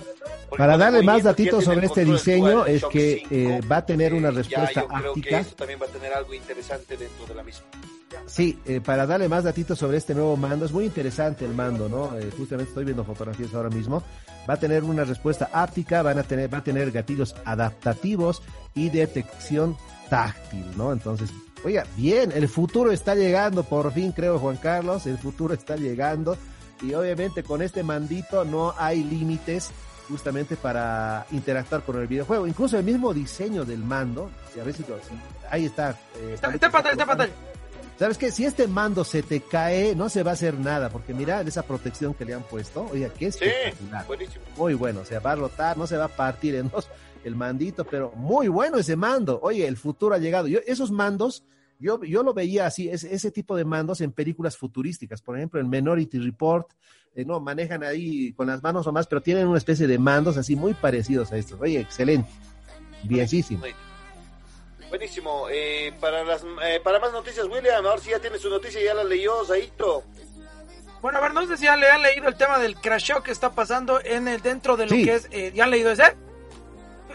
Para 0.57 0.77
darle 0.77 1.03
más 1.03 1.25
datitos 1.25 1.65
sobre 1.65 1.87
este 1.87 2.05
diseño, 2.05 2.65
es 2.65 2.85
que 2.85 3.27
eh, 3.29 3.61
va 3.69 3.79
a 3.79 3.87
tener 3.87 4.15
una 4.15 4.31
respuesta 4.31 4.83
ya, 4.83 5.03
yo 5.03 5.15
creo 5.15 5.15
que 5.15 5.45
también 5.57 5.81
va 5.83 5.87
a 5.87 5.91
tener 5.91 6.13
algo 6.13 6.33
interesante 6.33 6.97
dentro 6.97 7.27
de 7.27 7.35
la 7.35 7.43
misma. 7.43 7.67
Sí, 8.27 8.59
eh, 8.65 8.81
para 8.81 9.07
darle 9.07 9.29
más 9.29 9.45
datitos 9.45 9.79
sobre 9.79 9.99
este 9.99 10.15
nuevo 10.15 10.37
mando, 10.37 10.65
es 10.67 10.73
muy 10.73 10.85
interesante 10.85 11.45
el 11.45 11.55
mando, 11.55 11.89
¿no? 11.89 12.17
Eh, 12.19 12.31
justamente 12.37 12.71
estoy 12.71 12.85
viendo 12.85 13.05
fotografías 13.05 13.55
ahora 13.55 13.71
mismo. 13.71 14.03
Va 14.49 14.55
a 14.55 14.57
tener 14.57 14.85
una 14.85 15.05
respuesta 15.05 15.51
áptica, 15.53 16.03
van 16.03 16.19
a 16.19 16.23
tener, 16.23 16.53
va 16.53 16.59
a 16.59 16.65
tener 16.65 16.91
gatillos 16.91 17.35
adaptativos 17.45 18.43
y 18.75 18.91
detección 18.91 19.77
táctil, 20.09 20.65
¿no? 20.77 20.93
Entonces, 20.93 21.31
oiga, 21.65 21.85
bien, 21.97 22.33
el 22.33 22.49
futuro 22.49 22.93
está 22.93 23.15
llegando, 23.15 23.65
por 23.65 23.93
fin 23.93 24.13
creo, 24.13 24.39
Juan 24.39 24.57
Carlos, 24.57 25.07
el 25.07 25.19
futuro 25.19 25.55
está 25.55 25.77
llegando. 25.77 26.37
Y 26.83 26.95
obviamente 26.95 27.45
con 27.45 27.63
este 27.63 27.85
mandito 27.85 28.45
no 28.45 28.75
hay 28.77 29.05
límites 29.05 29.71
justamente 30.09 30.57
para 30.57 31.27
interactuar 31.31 31.83
con 31.83 32.01
el 32.01 32.07
videojuego. 32.07 32.47
Incluso 32.47 32.79
el 32.79 32.85
mismo 32.85 33.15
diseño 33.15 33.65
del 33.65 33.79
mando, 33.79 34.31
si 34.53 34.61
a 34.61 34.65
ver 34.65 34.75
si, 34.75 34.85
ahí 35.51 35.67
está. 35.67 35.91
Eh, 36.17 36.33
está, 36.35 36.53
está 36.53 36.71
pantalla, 36.71 36.93
está 36.93 37.07
pantalla. 37.07 37.33
¿Sabes 37.99 38.19
qué? 38.19 38.33
Si 38.33 38.45
este 38.45 38.67
mando 38.67 39.05
se 39.05 39.23
te 39.23 39.41
cae, 39.41 39.95
no 39.95 40.09
se 40.09 40.23
va 40.23 40.33
a 40.33 40.35
hacer 40.35 40.59
nada, 40.59 40.89
porque 40.89 41.15
mira 41.15 41.41
esa 41.43 41.63
protección 41.63 42.15
que 42.15 42.25
le 42.25 42.35
han 42.35 42.43
puesto. 42.43 42.89
Oiga, 42.93 43.11
qué 43.11 43.27
espectacular. 43.27 44.07
buenísimo. 44.07 44.45
Muy 44.57 44.75
bueno, 44.75 45.01
o 45.01 45.05
sea, 45.05 45.21
va 45.21 45.33
a 45.33 45.37
rotar, 45.37 45.77
no 45.77 45.87
se 45.87 45.97
va 45.97 46.07
a 46.07 46.09
partir 46.09 46.55
en 46.57 46.69
dos 46.69 46.89
el 47.25 47.37
mandito, 47.37 47.85
pero 47.85 48.13
muy 48.17 48.49
bueno 48.49 48.79
ese 48.79 48.97
mando. 48.97 49.39
Oye, 49.43 49.67
el 49.67 49.77
futuro 49.77 50.15
ha 50.15 50.19
llegado. 50.19 50.49
Yo, 50.49 50.59
esos 50.67 50.91
mandos, 50.91 51.45
yo, 51.79 52.03
yo 52.03 52.23
lo 52.23 52.35
veía 52.35 52.67
así, 52.67 52.89
ese, 52.89 53.15
ese 53.15 53.31
tipo 53.31 53.57
de 53.57 53.65
mandos 53.65 54.01
en 54.01 54.13
películas 54.13 54.57
futurísticas. 54.57 55.23
Por 55.23 55.37
ejemplo, 55.37 55.61
en 55.61 55.69
Minority 55.69 56.19
Report, 56.19 56.73
eh, 57.15 57.25
no, 57.25 57.41
manejan 57.41 57.85
ahí 57.85 58.33
con 58.33 58.47
las 58.47 58.63
manos 58.63 58.87
o 58.87 58.93
más, 58.93 59.07
pero 59.07 59.21
tienen 59.21 59.47
una 59.47 59.59
especie 59.59 59.87
de 59.87 59.99
mandos 59.99 60.37
así 60.37 60.57
muy 60.57 60.75
parecidos 60.75 61.33
a 61.33 61.37
estos. 61.37 61.61
Oye, 61.61 61.81
excelente. 61.81 62.29
Bienísimo. 63.05 63.65
Buenísimo. 64.93 65.47
Eh, 65.51 65.91
para 65.99 66.23
las 66.23 66.45
eh, 66.63 66.79
para 66.85 67.01
más 67.01 67.13
noticias, 67.13 67.47
William, 67.47 67.87
ahora 67.87 67.99
sí 67.99 68.11
ya 68.11 68.19
tiene 68.19 68.37
su 68.37 68.51
noticia, 68.51 68.79
ya 68.85 68.93
la 68.93 69.03
leyó, 69.03 69.43
Zaito. 69.43 70.05
Bueno, 71.01 71.17
a 71.17 71.23
ver, 71.23 71.33
no 71.33 71.47
sé 71.47 71.57
si 71.57 71.65
ya 71.65 71.77
le 71.77 71.89
han 71.89 72.03
leído 72.03 72.29
el 72.29 72.37
tema 72.37 72.59
del 72.59 72.77
crash 72.77 73.05
show 73.05 73.23
que 73.23 73.31
está 73.31 73.53
pasando 73.53 74.03
en 74.05 74.29
el 74.29 74.43
dentro 74.43 74.77
de 74.77 74.85
lo 74.85 74.95
sí. 74.95 75.07
que 75.07 75.15
es. 75.15 75.29
Eh, 75.31 75.51
¿Ya 75.55 75.65
han 75.65 75.71
leído 75.71 75.93
ese? 75.93 76.15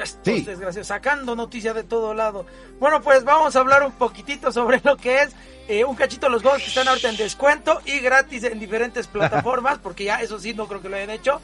Estos 0.01 0.19
sí. 0.23 0.41
desgraciados, 0.41 0.87
sacando 0.87 1.35
noticias 1.35 1.75
de 1.75 1.83
todo 1.83 2.15
lado. 2.15 2.47
Bueno, 2.79 2.99
pues 3.03 3.23
vamos 3.23 3.55
a 3.55 3.59
hablar 3.59 3.83
un 3.83 3.91
poquitito 3.91 4.51
sobre 4.51 4.81
lo 4.83 4.97
que 4.97 5.21
es 5.21 5.35
eh, 5.67 5.85
un 5.85 5.95
cachito 5.95 6.25
de 6.25 6.31
los 6.31 6.41
juegos 6.41 6.63
que 6.63 6.69
están 6.69 6.87
ahorita 6.87 7.09
en 7.09 7.17
descuento 7.17 7.79
y 7.85 7.99
gratis 7.99 8.43
en 8.43 8.59
diferentes 8.59 9.05
plataformas, 9.05 9.77
porque 9.77 10.05
ya 10.05 10.19
eso 10.19 10.39
sí 10.39 10.55
no 10.55 10.67
creo 10.67 10.81
que 10.81 10.89
lo 10.89 10.95
hayan 10.95 11.11
hecho. 11.11 11.39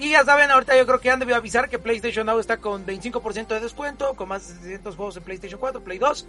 Y 0.00 0.12
ya 0.12 0.24
saben, 0.24 0.50
ahorita 0.50 0.74
yo 0.78 0.86
creo 0.86 0.98
que 0.98 1.10
han 1.10 1.18
debido 1.18 1.36
avisar 1.36 1.68
que 1.68 1.78
PlayStation 1.78 2.24
Now 2.24 2.38
está 2.38 2.56
con 2.56 2.86
25% 2.86 3.48
de 3.48 3.60
descuento, 3.60 4.14
con 4.14 4.28
más 4.30 4.48
de 4.48 4.54
600 4.54 4.96
juegos 4.96 5.18
en 5.18 5.22
PlayStation 5.24 5.60
4, 5.60 5.84
Play 5.84 5.98
2, 5.98 6.26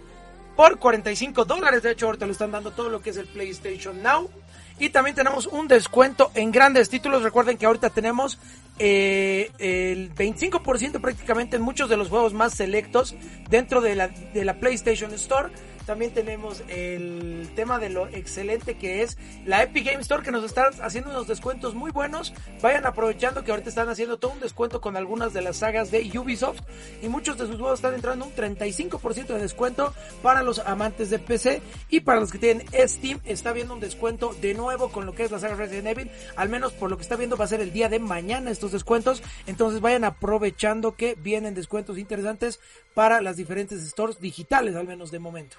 por 0.54 0.78
45 0.78 1.46
dólares. 1.46 1.82
De 1.82 1.92
hecho, 1.92 2.04
ahorita 2.04 2.26
le 2.26 2.32
están 2.32 2.52
dando 2.52 2.72
todo 2.72 2.90
lo 2.90 3.00
que 3.00 3.08
es 3.08 3.16
el 3.16 3.26
PlayStation 3.26 4.02
Now. 4.02 4.28
Y 4.78 4.90
también 4.90 5.16
tenemos 5.16 5.46
un 5.46 5.68
descuento 5.68 6.30
en 6.34 6.52
grandes 6.52 6.90
títulos. 6.90 7.22
Recuerden 7.22 7.56
que 7.56 7.64
ahorita 7.64 7.88
tenemos 7.88 8.38
eh, 8.78 9.50
el 9.58 10.14
25% 10.14 11.00
prácticamente 11.00 11.56
en 11.56 11.62
muchos 11.62 11.88
de 11.88 11.96
los 11.96 12.10
juegos 12.10 12.34
más 12.34 12.52
selectos 12.52 13.14
dentro 13.48 13.80
de 13.80 13.94
la, 13.94 14.08
de 14.08 14.44
la 14.44 14.60
PlayStation 14.60 15.14
Store. 15.14 15.48
También 15.86 16.12
tenemos 16.12 16.62
el 16.68 17.50
tema 17.56 17.78
de 17.78 17.90
lo 17.90 18.06
excelente 18.08 18.76
que 18.76 19.02
es 19.02 19.18
la 19.44 19.62
Epic 19.62 19.86
Game 19.86 20.00
Store 20.00 20.22
que 20.22 20.30
nos 20.30 20.44
está 20.44 20.70
haciendo 20.82 21.10
unos 21.10 21.26
descuentos 21.26 21.74
muy 21.74 21.90
buenos. 21.90 22.32
Vayan 22.60 22.86
aprovechando 22.86 23.42
que 23.42 23.50
ahorita 23.50 23.68
están 23.68 23.88
haciendo 23.88 24.18
todo 24.18 24.32
un 24.32 24.40
descuento 24.40 24.80
con 24.80 24.96
algunas 24.96 25.32
de 25.32 25.42
las 25.42 25.58
sagas 25.58 25.90
de 25.90 26.10
Ubisoft 26.18 26.60
y 27.02 27.08
muchos 27.08 27.36
de 27.36 27.46
sus 27.46 27.56
juegos 27.56 27.78
están 27.78 27.94
entrando 27.94 28.24
un 28.24 28.34
35% 28.34 29.26
de 29.26 29.38
descuento 29.38 29.92
para 30.22 30.42
los 30.42 30.60
amantes 30.60 31.10
de 31.10 31.18
PC 31.18 31.62
y 31.88 32.00
para 32.00 32.20
los 32.20 32.30
que 32.30 32.38
tienen 32.38 32.66
Steam 32.86 33.20
está 33.24 33.52
viendo 33.52 33.74
un 33.74 33.80
descuento 33.80 34.34
de 34.40 34.54
nuevo 34.54 34.90
con 34.90 35.06
lo 35.06 35.14
que 35.14 35.24
es 35.24 35.30
la 35.30 35.40
saga 35.40 35.56
Resident 35.56 35.88
Evil. 35.88 36.10
Al 36.36 36.48
menos 36.48 36.72
por 36.72 36.90
lo 36.90 36.96
que 36.96 37.02
está 37.02 37.16
viendo 37.16 37.36
va 37.36 37.44
a 37.44 37.48
ser 37.48 37.60
el 37.60 37.72
día 37.72 37.88
de 37.88 37.98
mañana 37.98 38.50
estos 38.50 38.72
descuentos. 38.72 39.22
Entonces 39.46 39.80
vayan 39.80 40.04
aprovechando 40.04 40.94
que 40.94 41.16
vienen 41.16 41.54
descuentos 41.54 41.98
interesantes 41.98 42.60
para 42.94 43.20
las 43.20 43.36
diferentes 43.36 43.80
stores 43.88 44.20
digitales 44.20 44.76
al 44.76 44.86
menos 44.86 45.10
de 45.10 45.18
momento. 45.18 45.56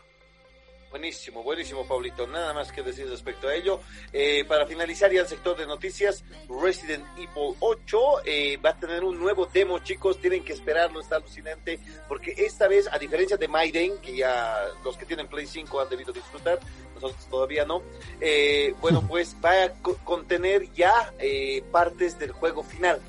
Buenísimo, 0.93 1.41
buenísimo, 1.41 1.87
Pablito. 1.87 2.27
Nada 2.27 2.53
más 2.53 2.71
que 2.71 2.83
decir 2.83 3.09
respecto 3.09 3.47
a 3.47 3.55
ello. 3.55 3.79
Eh, 4.11 4.45
para 4.47 4.67
finalizar 4.67 5.11
ya 5.11 5.21
el 5.21 5.27
sector 5.27 5.57
de 5.57 5.65
noticias, 5.65 6.23
Resident 6.47 7.03
Evil 7.17 7.55
8 7.61 7.99
eh, 8.23 8.57
va 8.57 8.69
a 8.69 8.77
tener 8.77 9.03
un 9.03 9.19
nuevo 9.19 9.47
demo, 9.47 9.79
chicos. 9.79 10.19
Tienen 10.21 10.43
que 10.43 10.53
esperarlo, 10.53 11.01
está 11.01 11.15
alucinante. 11.15 11.79
Porque 12.07 12.35
esta 12.37 12.67
vez, 12.67 12.87
a 12.91 12.99
diferencia 12.99 13.37
de 13.37 13.47
Maiden, 13.47 13.97
que 14.03 14.17
ya 14.17 14.67
los 14.85 14.95
que 14.95 15.07
tienen 15.07 15.27
Play 15.27 15.47
5 15.47 15.81
han 15.81 15.89
debido 15.89 16.13
disfrutar, 16.13 16.59
nosotros 16.93 17.25
todavía 17.27 17.65
no. 17.65 17.81
Eh, 18.21 18.75
bueno, 18.79 19.01
pues 19.09 19.35
va 19.43 19.63
a 19.63 19.73
contener 20.03 20.71
ya 20.73 21.11
eh, 21.17 21.63
partes 21.71 22.19
del 22.19 22.33
juego 22.33 22.61
final. 22.61 23.01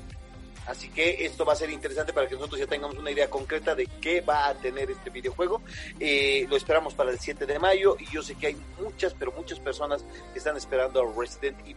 Así 0.67 0.89
que 0.89 1.25
esto 1.25 1.45
va 1.45 1.53
a 1.53 1.55
ser 1.55 1.69
interesante 1.69 2.13
para 2.13 2.27
que 2.27 2.35
nosotros 2.35 2.59
ya 2.59 2.67
tengamos 2.67 2.97
una 2.97 3.11
idea 3.11 3.29
concreta 3.29 3.75
de 3.75 3.87
qué 4.01 4.21
va 4.21 4.47
a 4.47 4.53
tener 4.55 4.89
este 4.89 5.09
videojuego. 5.09 5.61
Eh, 5.99 6.45
lo 6.49 6.57
esperamos 6.57 6.93
para 6.93 7.11
el 7.11 7.19
7 7.19 7.45
de 7.45 7.59
mayo 7.59 7.95
y 7.99 8.11
yo 8.11 8.23
sé 8.23 8.35
que 8.35 8.47
hay 8.47 8.57
muchas, 8.81 9.13
pero 9.13 9.31
muchas 9.31 9.59
personas 9.59 10.03
que 10.33 10.39
están 10.39 10.57
esperando 10.57 11.01
a 11.01 11.19
Resident 11.19 11.59
Evil. 11.61 11.75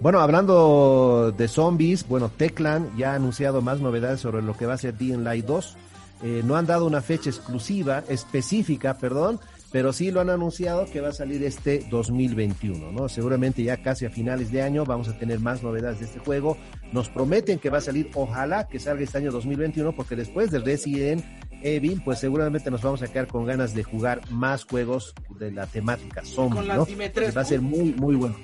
Bueno, 0.00 0.20
hablando 0.20 1.32
de 1.36 1.48
zombies, 1.48 2.06
bueno, 2.06 2.30
Teclan 2.30 2.96
ya 2.96 3.12
ha 3.12 3.14
anunciado 3.16 3.62
más 3.62 3.80
novedades 3.80 4.20
sobre 4.20 4.42
lo 4.42 4.56
que 4.56 4.64
va 4.64 4.74
a 4.74 4.78
ser 4.78 4.96
DN 4.96 5.24
Light 5.24 5.44
2. 5.44 5.76
Eh, 6.22 6.42
no 6.44 6.56
han 6.56 6.66
dado 6.66 6.86
una 6.86 7.00
fecha 7.00 7.30
exclusiva, 7.30 8.04
específica, 8.08 8.96
perdón, 8.96 9.40
pero 9.70 9.92
sí 9.92 10.10
lo 10.10 10.20
han 10.20 10.30
anunciado 10.30 10.86
que 10.86 11.00
va 11.00 11.08
a 11.08 11.12
salir 11.12 11.42
este 11.42 11.84
2021, 11.90 12.92
¿no? 12.92 13.08
Seguramente 13.08 13.62
ya 13.62 13.76
casi 13.78 14.06
a 14.06 14.10
finales 14.10 14.50
de 14.50 14.62
año 14.62 14.84
vamos 14.84 15.08
a 15.08 15.18
tener 15.18 15.40
más 15.40 15.62
novedades 15.62 16.00
de 16.00 16.06
este 16.06 16.18
juego. 16.20 16.56
Nos 16.92 17.08
prometen 17.08 17.58
que 17.58 17.68
va 17.68 17.78
a 17.78 17.82
salir, 17.82 18.10
ojalá 18.14 18.66
que 18.66 18.78
salga 18.78 19.04
este 19.04 19.18
año 19.18 19.30
2021, 19.30 19.92
porque 19.92 20.16
después 20.16 20.50
de 20.50 20.60
Resident 20.60 21.24
Evil, 21.62 22.00
pues 22.04 22.18
seguramente 22.18 22.70
nos 22.70 22.82
vamos 22.82 23.02
a 23.02 23.08
quedar 23.08 23.26
con 23.26 23.44
ganas 23.44 23.74
de 23.74 23.82
jugar 23.82 24.20
más 24.30 24.64
juegos 24.64 25.14
de 25.38 25.50
la 25.50 25.66
temática 25.66 26.24
zombie, 26.24 26.66
¿no? 26.66 26.86
va 27.36 27.40
a 27.40 27.44
ser 27.44 27.60
muy, 27.60 27.92
muy 27.92 28.16
bueno. 28.16 28.36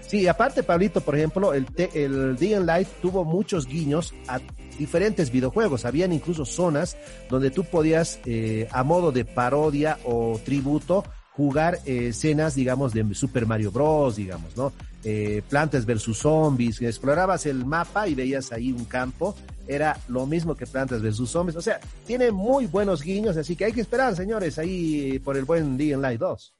Sí, 0.00 0.28
aparte, 0.28 0.62
Pablito, 0.62 1.00
por 1.00 1.16
ejemplo, 1.16 1.52
el, 1.52 1.66
el 1.94 2.66
Light 2.66 2.88
tuvo 3.02 3.24
muchos 3.24 3.66
guiños 3.66 4.14
a 4.28 4.38
diferentes 4.78 5.30
videojuegos. 5.30 5.84
Habían 5.84 6.12
incluso 6.12 6.44
zonas 6.44 6.96
donde 7.28 7.50
tú 7.50 7.64
podías, 7.64 8.20
eh, 8.24 8.68
a 8.70 8.82
modo 8.82 9.12
de 9.12 9.24
parodia 9.24 9.98
o 10.04 10.40
tributo, 10.44 11.04
jugar 11.36 11.80
eh, 11.84 12.08
escenas, 12.08 12.54
digamos, 12.54 12.94
de 12.94 13.14
Super 13.14 13.46
Mario 13.46 13.70
Bros., 13.70 14.16
digamos, 14.16 14.56
¿no? 14.56 14.72
Eh, 15.04 15.42
plantas 15.48 15.84
versus 15.84 16.18
zombies, 16.18 16.80
explorabas 16.80 17.44
el 17.46 17.64
mapa 17.64 18.08
y 18.08 18.14
veías 18.14 18.52
ahí 18.52 18.72
un 18.72 18.86
campo, 18.86 19.36
era 19.68 19.98
lo 20.08 20.26
mismo 20.26 20.54
que 20.54 20.66
plantas 20.66 21.02
versus 21.02 21.30
zombies, 21.30 21.56
o 21.56 21.60
sea, 21.60 21.78
tiene 22.06 22.32
muy 22.32 22.66
buenos 22.66 23.02
guiños, 23.02 23.36
así 23.36 23.54
que 23.54 23.66
hay 23.66 23.72
que 23.72 23.82
esperar, 23.82 24.16
señores, 24.16 24.58
ahí 24.58 25.18
por 25.18 25.36
el 25.36 25.44
buen 25.44 25.76
D 25.76 25.96
Light 25.96 26.18
2. 26.18 26.54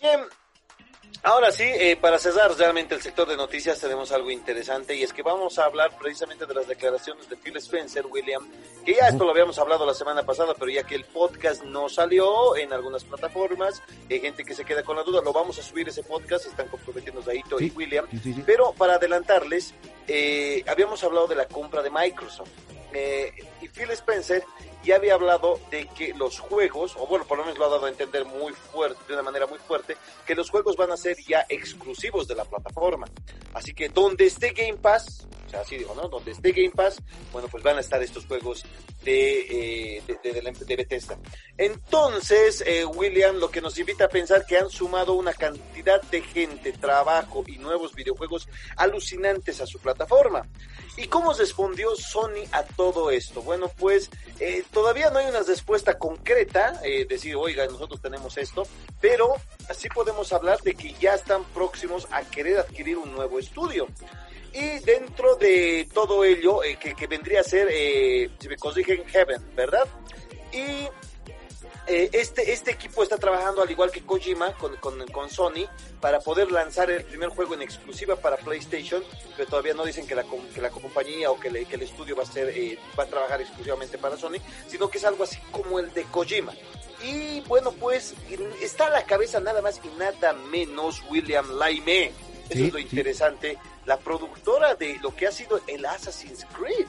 Bien, 0.00 0.20
Ahora 1.22 1.50
sí, 1.50 1.64
eh, 1.64 1.96
para 2.00 2.18
cerrar 2.18 2.52
realmente 2.56 2.94
el 2.94 3.02
sector 3.02 3.26
de 3.28 3.36
noticias 3.36 3.80
tenemos 3.80 4.12
algo 4.12 4.30
interesante 4.30 4.94
y 4.94 5.02
es 5.02 5.12
que 5.12 5.22
vamos 5.22 5.58
a 5.58 5.64
hablar 5.64 5.90
precisamente 5.98 6.46
de 6.46 6.54
las 6.54 6.68
declaraciones 6.68 7.28
de 7.28 7.36
Phil 7.36 7.56
Spencer, 7.56 8.06
William, 8.06 8.48
que 8.84 8.94
ya 8.94 9.08
esto 9.08 9.24
lo 9.24 9.32
habíamos 9.32 9.58
hablado 9.58 9.84
la 9.84 9.94
semana 9.94 10.22
pasada, 10.22 10.54
pero 10.56 10.70
ya 10.70 10.84
que 10.84 10.94
el 10.94 11.04
podcast 11.04 11.64
no 11.64 11.88
salió 11.88 12.56
en 12.56 12.72
algunas 12.72 13.02
plataformas, 13.02 13.82
hay 14.08 14.20
gente 14.20 14.44
que 14.44 14.54
se 14.54 14.64
queda 14.64 14.84
con 14.84 14.96
la 14.96 15.02
duda, 15.02 15.20
lo 15.20 15.32
vamos 15.32 15.58
a 15.58 15.62
subir 15.62 15.88
ese 15.88 16.04
podcast, 16.04 16.46
están 16.46 16.68
comprometiendo 16.68 17.22
Aito 17.28 17.58
sí, 17.58 17.66
y 17.66 17.76
William, 17.76 18.06
sí, 18.10 18.32
sí, 18.32 18.42
pero 18.46 18.72
para 18.72 18.94
adelantarles, 18.94 19.74
eh, 20.06 20.62
habíamos 20.68 21.02
hablado 21.02 21.26
de 21.26 21.34
la 21.34 21.46
compra 21.46 21.82
de 21.82 21.90
Microsoft. 21.90 22.50
Eh, 22.92 23.34
y 23.60 23.68
Phil 23.68 23.90
Spencer 23.90 24.42
ya 24.88 24.96
había 24.96 25.14
hablado 25.14 25.60
de 25.70 25.86
que 25.88 26.14
los 26.14 26.40
juegos, 26.40 26.96
o 26.96 27.06
bueno, 27.06 27.26
por 27.26 27.36
lo 27.36 27.44
menos 27.44 27.58
lo 27.58 27.66
ha 27.66 27.68
dado 27.68 27.84
a 27.84 27.90
entender 27.90 28.24
muy 28.24 28.54
fuerte, 28.54 28.98
de 29.06 29.12
una 29.12 29.22
manera 29.22 29.46
muy 29.46 29.58
fuerte, 29.58 29.98
que 30.26 30.34
los 30.34 30.48
juegos 30.48 30.76
van 30.76 30.90
a 30.90 30.96
ser 30.96 31.18
ya 31.28 31.44
exclusivos 31.46 32.26
de 32.26 32.34
la 32.34 32.46
plataforma. 32.46 33.06
Así 33.52 33.74
que 33.74 33.90
donde 33.90 34.24
esté 34.24 34.52
Game 34.52 34.78
Pass, 34.78 35.26
o 35.46 35.50
sea, 35.50 35.60
así 35.60 35.76
digo, 35.76 35.94
¿no? 35.94 36.08
Donde 36.08 36.30
esté 36.30 36.52
Game 36.52 36.70
Pass, 36.70 37.02
bueno, 37.32 37.48
pues 37.48 37.62
van 37.62 37.76
a 37.76 37.80
estar 37.80 38.02
estos 38.02 38.24
juegos 38.24 38.64
de, 39.04 39.96
eh, 39.98 40.02
de, 40.22 40.76
Bethesda. 40.76 41.18
Entonces, 41.56 42.62
eh, 42.66 42.84
William, 42.86 43.36
lo 43.36 43.50
que 43.50 43.60
nos 43.60 43.78
invita 43.78 44.04
a 44.04 44.08
pensar 44.08 44.46
que 44.46 44.56
han 44.56 44.70
sumado 44.70 45.12
una 45.14 45.34
cantidad 45.34 46.00
de 46.02 46.22
gente, 46.22 46.72
trabajo 46.72 47.44
y 47.46 47.58
nuevos 47.58 47.94
videojuegos 47.94 48.48
alucinantes 48.76 49.60
a 49.60 49.66
su 49.66 49.78
plataforma. 49.78 50.46
¿Y 50.98 51.06
cómo 51.06 51.32
respondió 51.32 51.94
Sony 51.94 52.44
a 52.52 52.64
todo 52.64 53.10
esto? 53.10 53.40
Bueno, 53.42 53.70
pues 53.78 54.10
eh, 54.40 54.64
todavía 54.78 55.10
no 55.10 55.18
hay 55.18 55.26
una 55.26 55.42
respuesta 55.42 55.98
concreta, 55.98 56.80
eh, 56.84 57.04
decir, 57.04 57.34
oiga, 57.34 57.66
nosotros 57.66 58.00
tenemos 58.00 58.38
esto, 58.38 58.62
pero 59.00 59.34
así 59.68 59.88
podemos 59.88 60.32
hablar 60.32 60.60
de 60.60 60.72
que 60.74 60.92
ya 61.00 61.14
están 61.14 61.42
próximos 61.46 62.06
a 62.12 62.22
querer 62.22 62.58
adquirir 62.58 62.96
un 62.96 63.10
nuevo 63.10 63.40
estudio. 63.40 63.88
Y 64.52 64.78
dentro 64.84 65.34
de 65.34 65.88
todo 65.92 66.22
ello, 66.24 66.62
eh, 66.62 66.78
que, 66.78 67.06
vendría 67.08 67.40
a 67.40 67.42
ser, 67.42 67.66
eh, 67.72 68.30
si 68.38 68.48
me 68.48 68.56
corrigen, 68.56 69.04
Heaven, 69.04 69.42
¿verdad? 69.56 69.84
Y 70.52 70.86
eh, 71.88 72.10
este, 72.12 72.52
este 72.52 72.72
equipo 72.72 73.02
está 73.02 73.16
trabajando 73.16 73.62
al 73.62 73.70
igual 73.70 73.90
que 73.90 74.02
Kojima 74.02 74.52
con, 74.54 74.76
con, 74.76 75.06
con, 75.08 75.30
Sony 75.30 75.66
para 76.00 76.20
poder 76.20 76.52
lanzar 76.52 76.90
el 76.90 77.04
primer 77.04 77.30
juego 77.30 77.54
en 77.54 77.62
exclusiva 77.62 78.16
para 78.16 78.36
PlayStation, 78.36 79.02
pero 79.36 79.48
todavía 79.48 79.74
no 79.74 79.84
dicen 79.84 80.06
que 80.06 80.14
la, 80.14 80.24
que 80.54 80.60
la 80.60 80.70
compañía 80.70 81.30
o 81.30 81.40
que, 81.40 81.50
le, 81.50 81.64
que, 81.64 81.76
el 81.76 81.82
estudio 81.82 82.14
va 82.14 82.24
a 82.24 82.26
ser 82.26 82.50
eh, 82.50 82.78
va 82.98 83.04
a 83.04 83.06
trabajar 83.06 83.40
exclusivamente 83.40 83.96
para 83.98 84.16
Sony, 84.16 84.38
sino 84.66 84.88
que 84.88 84.98
es 84.98 85.04
algo 85.04 85.24
así 85.24 85.38
como 85.50 85.78
el 85.78 85.92
de 85.94 86.04
Kojima. 86.04 86.52
Y 87.02 87.40
bueno, 87.42 87.72
pues 87.72 88.14
está 88.60 88.86
a 88.86 88.90
la 88.90 89.04
cabeza 89.04 89.40
nada 89.40 89.62
más 89.62 89.80
y 89.82 89.98
nada 89.98 90.32
menos 90.32 91.02
William 91.08 91.58
Laime. 91.58 92.12
Eso 92.48 92.58
sí, 92.58 92.64
es 92.66 92.72
lo 92.72 92.78
interesante. 92.78 93.52
Sí. 93.52 93.58
La 93.86 93.98
productora 93.98 94.74
de 94.74 94.98
lo 95.00 95.14
que 95.14 95.26
ha 95.26 95.32
sido 95.32 95.60
el 95.66 95.84
Assassin's 95.86 96.44
Creed 96.56 96.86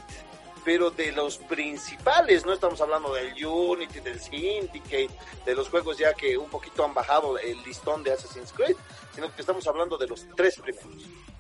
pero 0.70 0.92
de 0.92 1.12
los 1.14 1.40
principales, 1.40 2.46
no 2.46 2.54
estamos 2.54 2.80
hablando 2.80 3.12
del 3.12 3.44
Unity, 3.44 4.02
del 4.02 4.20
Syndicate, 4.20 5.10
de 5.44 5.56
los 5.56 5.68
juegos 5.68 5.98
ya 5.98 6.14
que 6.14 6.38
un 6.38 6.48
poquito 6.48 6.86
han 6.86 6.94
bajado 6.94 7.40
el 7.40 7.60
listón 7.64 8.04
de 8.04 8.14
Assassin's 8.14 8.54
Creed, 8.54 8.76
sino 9.16 9.34
que 9.34 9.42
estamos 9.42 9.66
hablando 9.66 9.98
de 9.98 10.06
los 10.06 10.28
tres 10.36 10.60
primeros, 10.60 10.86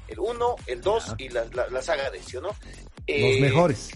el 0.07 0.19
1, 0.19 0.55
el 0.65 0.81
2 0.81 1.15
y 1.19 1.29
la, 1.29 1.45
la, 1.53 1.69
la, 1.69 1.81
saga 1.83 2.09
de 2.09 2.17
Ezio, 2.17 2.41
¿no? 2.41 2.49
Eh, 3.05 3.33
los 3.33 3.39
mejores 3.39 3.91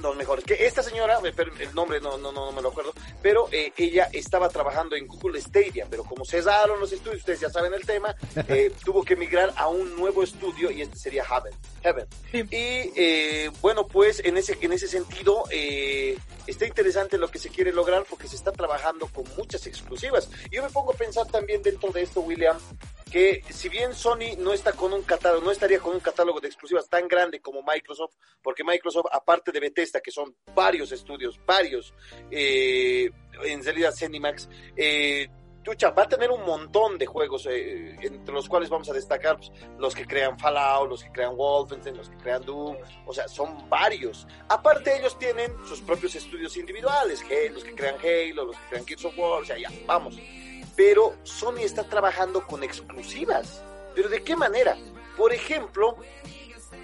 los 0.00 0.16
mejores. 0.16 0.44
Que 0.44 0.66
esta 0.66 0.82
señora, 0.82 1.18
el 1.22 1.74
nombre 1.74 2.00
no, 2.00 2.18
no, 2.18 2.32
no, 2.32 2.52
me 2.52 2.62
lo 2.62 2.68
acuerdo, 2.68 2.92
pero 3.22 3.48
eh, 3.52 3.72
ella 3.76 4.08
estaba 4.12 4.48
trabajando 4.48 4.96
en 4.96 5.06
Google 5.06 5.40
Stadia, 5.40 5.86
pero 5.88 6.04
como 6.04 6.24
cesaron 6.24 6.80
los 6.80 6.92
estudios, 6.92 7.20
ustedes 7.20 7.40
ya 7.40 7.50
saben 7.50 7.74
el 7.74 7.84
tema, 7.84 8.14
eh, 8.48 8.72
tuvo 8.84 9.02
que 9.02 9.16
migrar 9.16 9.52
a 9.56 9.68
un 9.68 9.96
nuevo 9.96 10.22
estudio 10.22 10.70
y 10.70 10.82
este 10.82 10.96
sería 10.96 11.24
Heaven. 11.24 11.54
Heaven. 11.82 12.06
Sí. 12.30 12.38
Y 12.50 12.92
eh, 12.96 13.50
bueno, 13.60 13.86
pues 13.86 14.20
en 14.24 14.36
ese, 14.36 14.58
en 14.60 14.72
ese 14.72 14.88
sentido 14.88 15.44
está 16.46 16.66
interesante 16.66 17.18
lo 17.18 17.28
que 17.28 17.38
se 17.38 17.50
quiere 17.50 17.72
lograr 17.72 18.04
porque 18.08 18.28
se 18.28 18.36
está 18.36 18.52
trabajando 18.52 19.06
con 19.08 19.24
muchas 19.36 19.66
exclusivas. 19.66 20.28
Yo 20.50 20.62
me 20.62 20.70
pongo 20.70 20.92
a 20.92 20.96
pensar 20.96 21.26
también 21.26 21.62
dentro 21.62 21.90
de 21.90 22.02
esto, 22.02 22.20
William, 22.20 22.58
que 23.10 23.42
si 23.50 23.68
bien 23.68 23.94
Sony 23.94 24.36
no 24.38 24.52
está 24.52 24.72
con 24.72 24.92
un 24.92 25.02
catálogo, 25.02 25.44
no 25.44 25.52
estaría 25.52 25.78
con 25.78 25.94
un 25.94 26.00
catálogo 26.00 26.40
de 26.40 26.48
exclusivas 26.48 26.88
tan 26.88 27.06
grande 27.06 27.40
como 27.40 27.62
Microsoft, 27.62 28.14
porque 28.42 28.64
Microsoft, 28.64 29.06
aparte 29.12 29.52
de 29.52 29.60
Bethesda, 29.60 30.00
que 30.00 30.10
son 30.10 30.34
varios 30.54 30.90
estudios, 30.90 31.38
varios, 31.46 31.94
eh, 32.30 33.08
en 33.44 33.64
realidad 33.64 33.94
Cinemax, 33.94 34.48
eh, 34.76 35.28
Tucha, 35.62 35.90
va 35.90 36.04
a 36.04 36.08
tener 36.08 36.30
un 36.30 36.44
montón 36.44 36.96
de 36.96 37.06
juegos, 37.06 37.46
eh, 37.46 37.96
entre 38.00 38.34
los 38.34 38.48
cuales 38.48 38.68
vamos 38.68 38.88
a 38.88 38.92
destacar 38.92 39.36
pues, 39.36 39.50
los 39.78 39.94
que 39.94 40.06
crean 40.06 40.38
Fallout, 40.38 40.88
los 40.88 41.02
que 41.02 41.10
crean 41.10 41.36
Wolfenstein, 41.36 41.96
los 41.96 42.08
que 42.08 42.16
crean 42.18 42.44
Doom, 42.44 42.76
o 43.04 43.12
sea, 43.12 43.28
son 43.28 43.68
varios. 43.68 44.26
Aparte 44.48 44.96
ellos 44.96 45.18
tienen 45.18 45.52
sus 45.66 45.80
propios 45.80 46.14
estudios 46.14 46.56
individuales, 46.56 47.24
los 47.52 47.64
que 47.64 47.74
crean 47.74 47.96
Halo, 48.00 48.46
los 48.46 48.56
que 48.56 48.68
crean 48.70 48.84
Kids 48.84 49.04
of 49.04 49.18
War, 49.18 49.42
o 49.42 49.44
sea, 49.44 49.58
ya, 49.58 49.70
vamos 49.86 50.16
pero 50.76 51.14
Sony 51.22 51.60
está 51.60 51.84
trabajando 51.84 52.46
con 52.46 52.62
exclusivas. 52.62 53.62
¿Pero 53.94 54.08
de 54.08 54.22
qué 54.22 54.36
manera? 54.36 54.76
Por 55.16 55.32
ejemplo, 55.32 55.96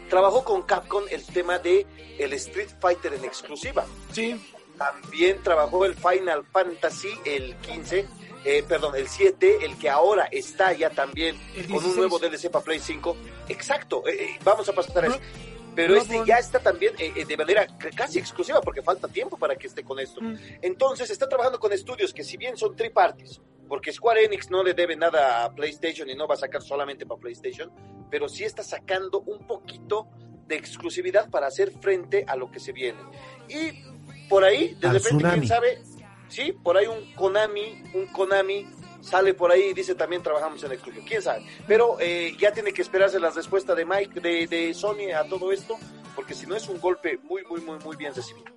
trabajó 0.09 0.45
con 0.45 0.63
Capcom 0.63 1.05
el 1.11 1.25
tema 1.27 1.59
de 1.59 1.87
el 2.19 2.33
Street 2.35 2.71
Fighter 2.81 3.13
en 3.15 3.25
exclusiva. 3.25 3.85
Sí. 4.13 4.41
También 4.79 5.43
trabajó 5.43 5.85
el 5.85 5.95
Final 5.95 6.45
Fantasy, 6.51 7.11
el 7.25 7.55
15, 7.57 8.07
eh, 8.45 8.65
perdón, 8.67 8.97
el 8.97 9.07
7, 9.07 9.65
el 9.65 9.79
que 9.79 9.89
ahora 9.89 10.25
está 10.33 10.73
ya 10.73 10.91
también 10.91 11.37
con 11.71 11.85
un 11.85 11.95
nuevo 11.95 12.19
DLC 12.19 12.51
para 12.51 12.65
Play 12.65 12.81
5. 12.81 13.17
Exacto, 13.49 14.03
eh, 14.07 14.25
eh, 14.25 14.39
vamos 14.43 14.69
a 14.69 14.73
pasar 14.73 15.05
a 15.05 15.09
eso. 15.09 15.21
Pero 15.75 15.97
este 15.97 16.23
ya 16.27 16.39
está 16.39 16.59
también 16.59 16.95
de 16.97 17.37
manera 17.39 17.67
casi 17.97 18.19
exclusiva 18.19 18.61
porque 18.61 18.83
falta 18.83 19.09
tiempo 19.09 19.39
para 19.39 19.57
que 19.57 19.67
esté 19.67 19.83
con 19.83 19.99
esto. 19.99 20.21
Entonces 20.61 21.09
está 21.09 21.27
trabajando 21.27 21.59
con 21.59 21.73
estudios 21.73 22.13
que 22.13 22.23
si 22.25 22.37
bien 22.37 22.59
son 22.59 22.77
tripartis, 22.77 23.41
porque 23.73 23.91
Square 23.91 24.27
Enix 24.27 24.51
no 24.51 24.63
le 24.63 24.75
debe 24.75 24.97
nada 24.97 25.45
a 25.47 25.55
PlayStation 25.55 26.07
y 26.11 26.15
no 26.15 26.29
va 26.29 26.35
a 26.35 26.37
sacar 26.37 26.61
solamente 26.61 27.07
para 27.07 27.19
PlayStation, 27.19 27.73
pero 28.11 28.29
sí 28.29 28.45
está 28.45 28.63
sacando 28.63 29.21
un 29.21 29.47
poquito 29.47 30.11
de 30.47 30.57
exclusividad 30.57 31.31
para 31.31 31.47
hacer 31.47 31.73
frente 31.81 32.23
a 32.29 32.37
lo 32.37 32.51
que 32.51 32.61
se 32.61 32.73
viene. 32.73 32.99
Y 33.49 33.83
por 34.29 34.45
ahí, 34.45 34.75
de 34.75 34.89
Al 34.89 34.93
repente, 34.97 35.09
tsunami. 35.17 35.39
quién 35.39 35.49
sabe, 35.49 35.83
sí, 36.29 36.53
por 36.53 36.77
ahí 36.77 36.87
un 36.87 37.15
Konami, 37.15 37.83
un 37.95 38.09
Konami 38.09 38.69
sale 39.01 39.33
por 39.33 39.51
ahí 39.51 39.71
y 39.71 39.73
dice 39.73 39.95
también 39.95 40.23
trabajamos 40.23 40.63
en 40.65 40.73
exclusivo, 40.73 41.07
quién 41.09 41.23
sabe. 41.23 41.43
Pero 41.67 41.97
eh, 41.99 42.37
ya 42.39 42.53
tiene 42.53 42.75
que 42.75 42.83
esperarse 42.83 43.19
la 43.19 43.31
respuesta 43.31 43.75
de 43.75 43.87
Mike, 43.87 44.21
de, 44.21 44.47
de 44.49 44.75
Sony 44.75 45.13
a 45.19 45.27
todo 45.31 45.51
esto, 45.51 45.79
porque 46.15 46.35
si 46.35 46.47
no 46.47 46.57
es 46.57 46.69
un 46.69 46.79
golpe 46.79 47.19
muy, 47.23 47.43
muy, 47.45 47.63
muy, 47.63 47.79
muy 47.79 47.97
bien 47.97 48.13
recibido. 48.15 48.53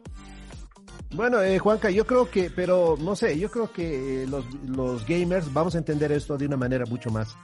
Bueno, 1.16 1.42
eh, 1.42 1.58
Juanca, 1.60 1.90
yo 1.90 2.06
creo 2.06 2.30
que, 2.30 2.50
pero 2.50 2.98
no 3.00 3.16
sé, 3.16 3.40
yo 3.40 3.50
creo 3.50 3.72
que 3.72 4.24
eh, 4.24 4.28
los, 4.28 4.46
los 4.68 5.06
gamers 5.08 5.52
vamos 5.54 5.76
a 5.76 5.78
entender 5.78 6.12
esto 6.12 6.38
de 6.38 6.46
una 6.46 6.58
manera 6.58 6.86
mucho 6.86 7.10
más 7.10 7.38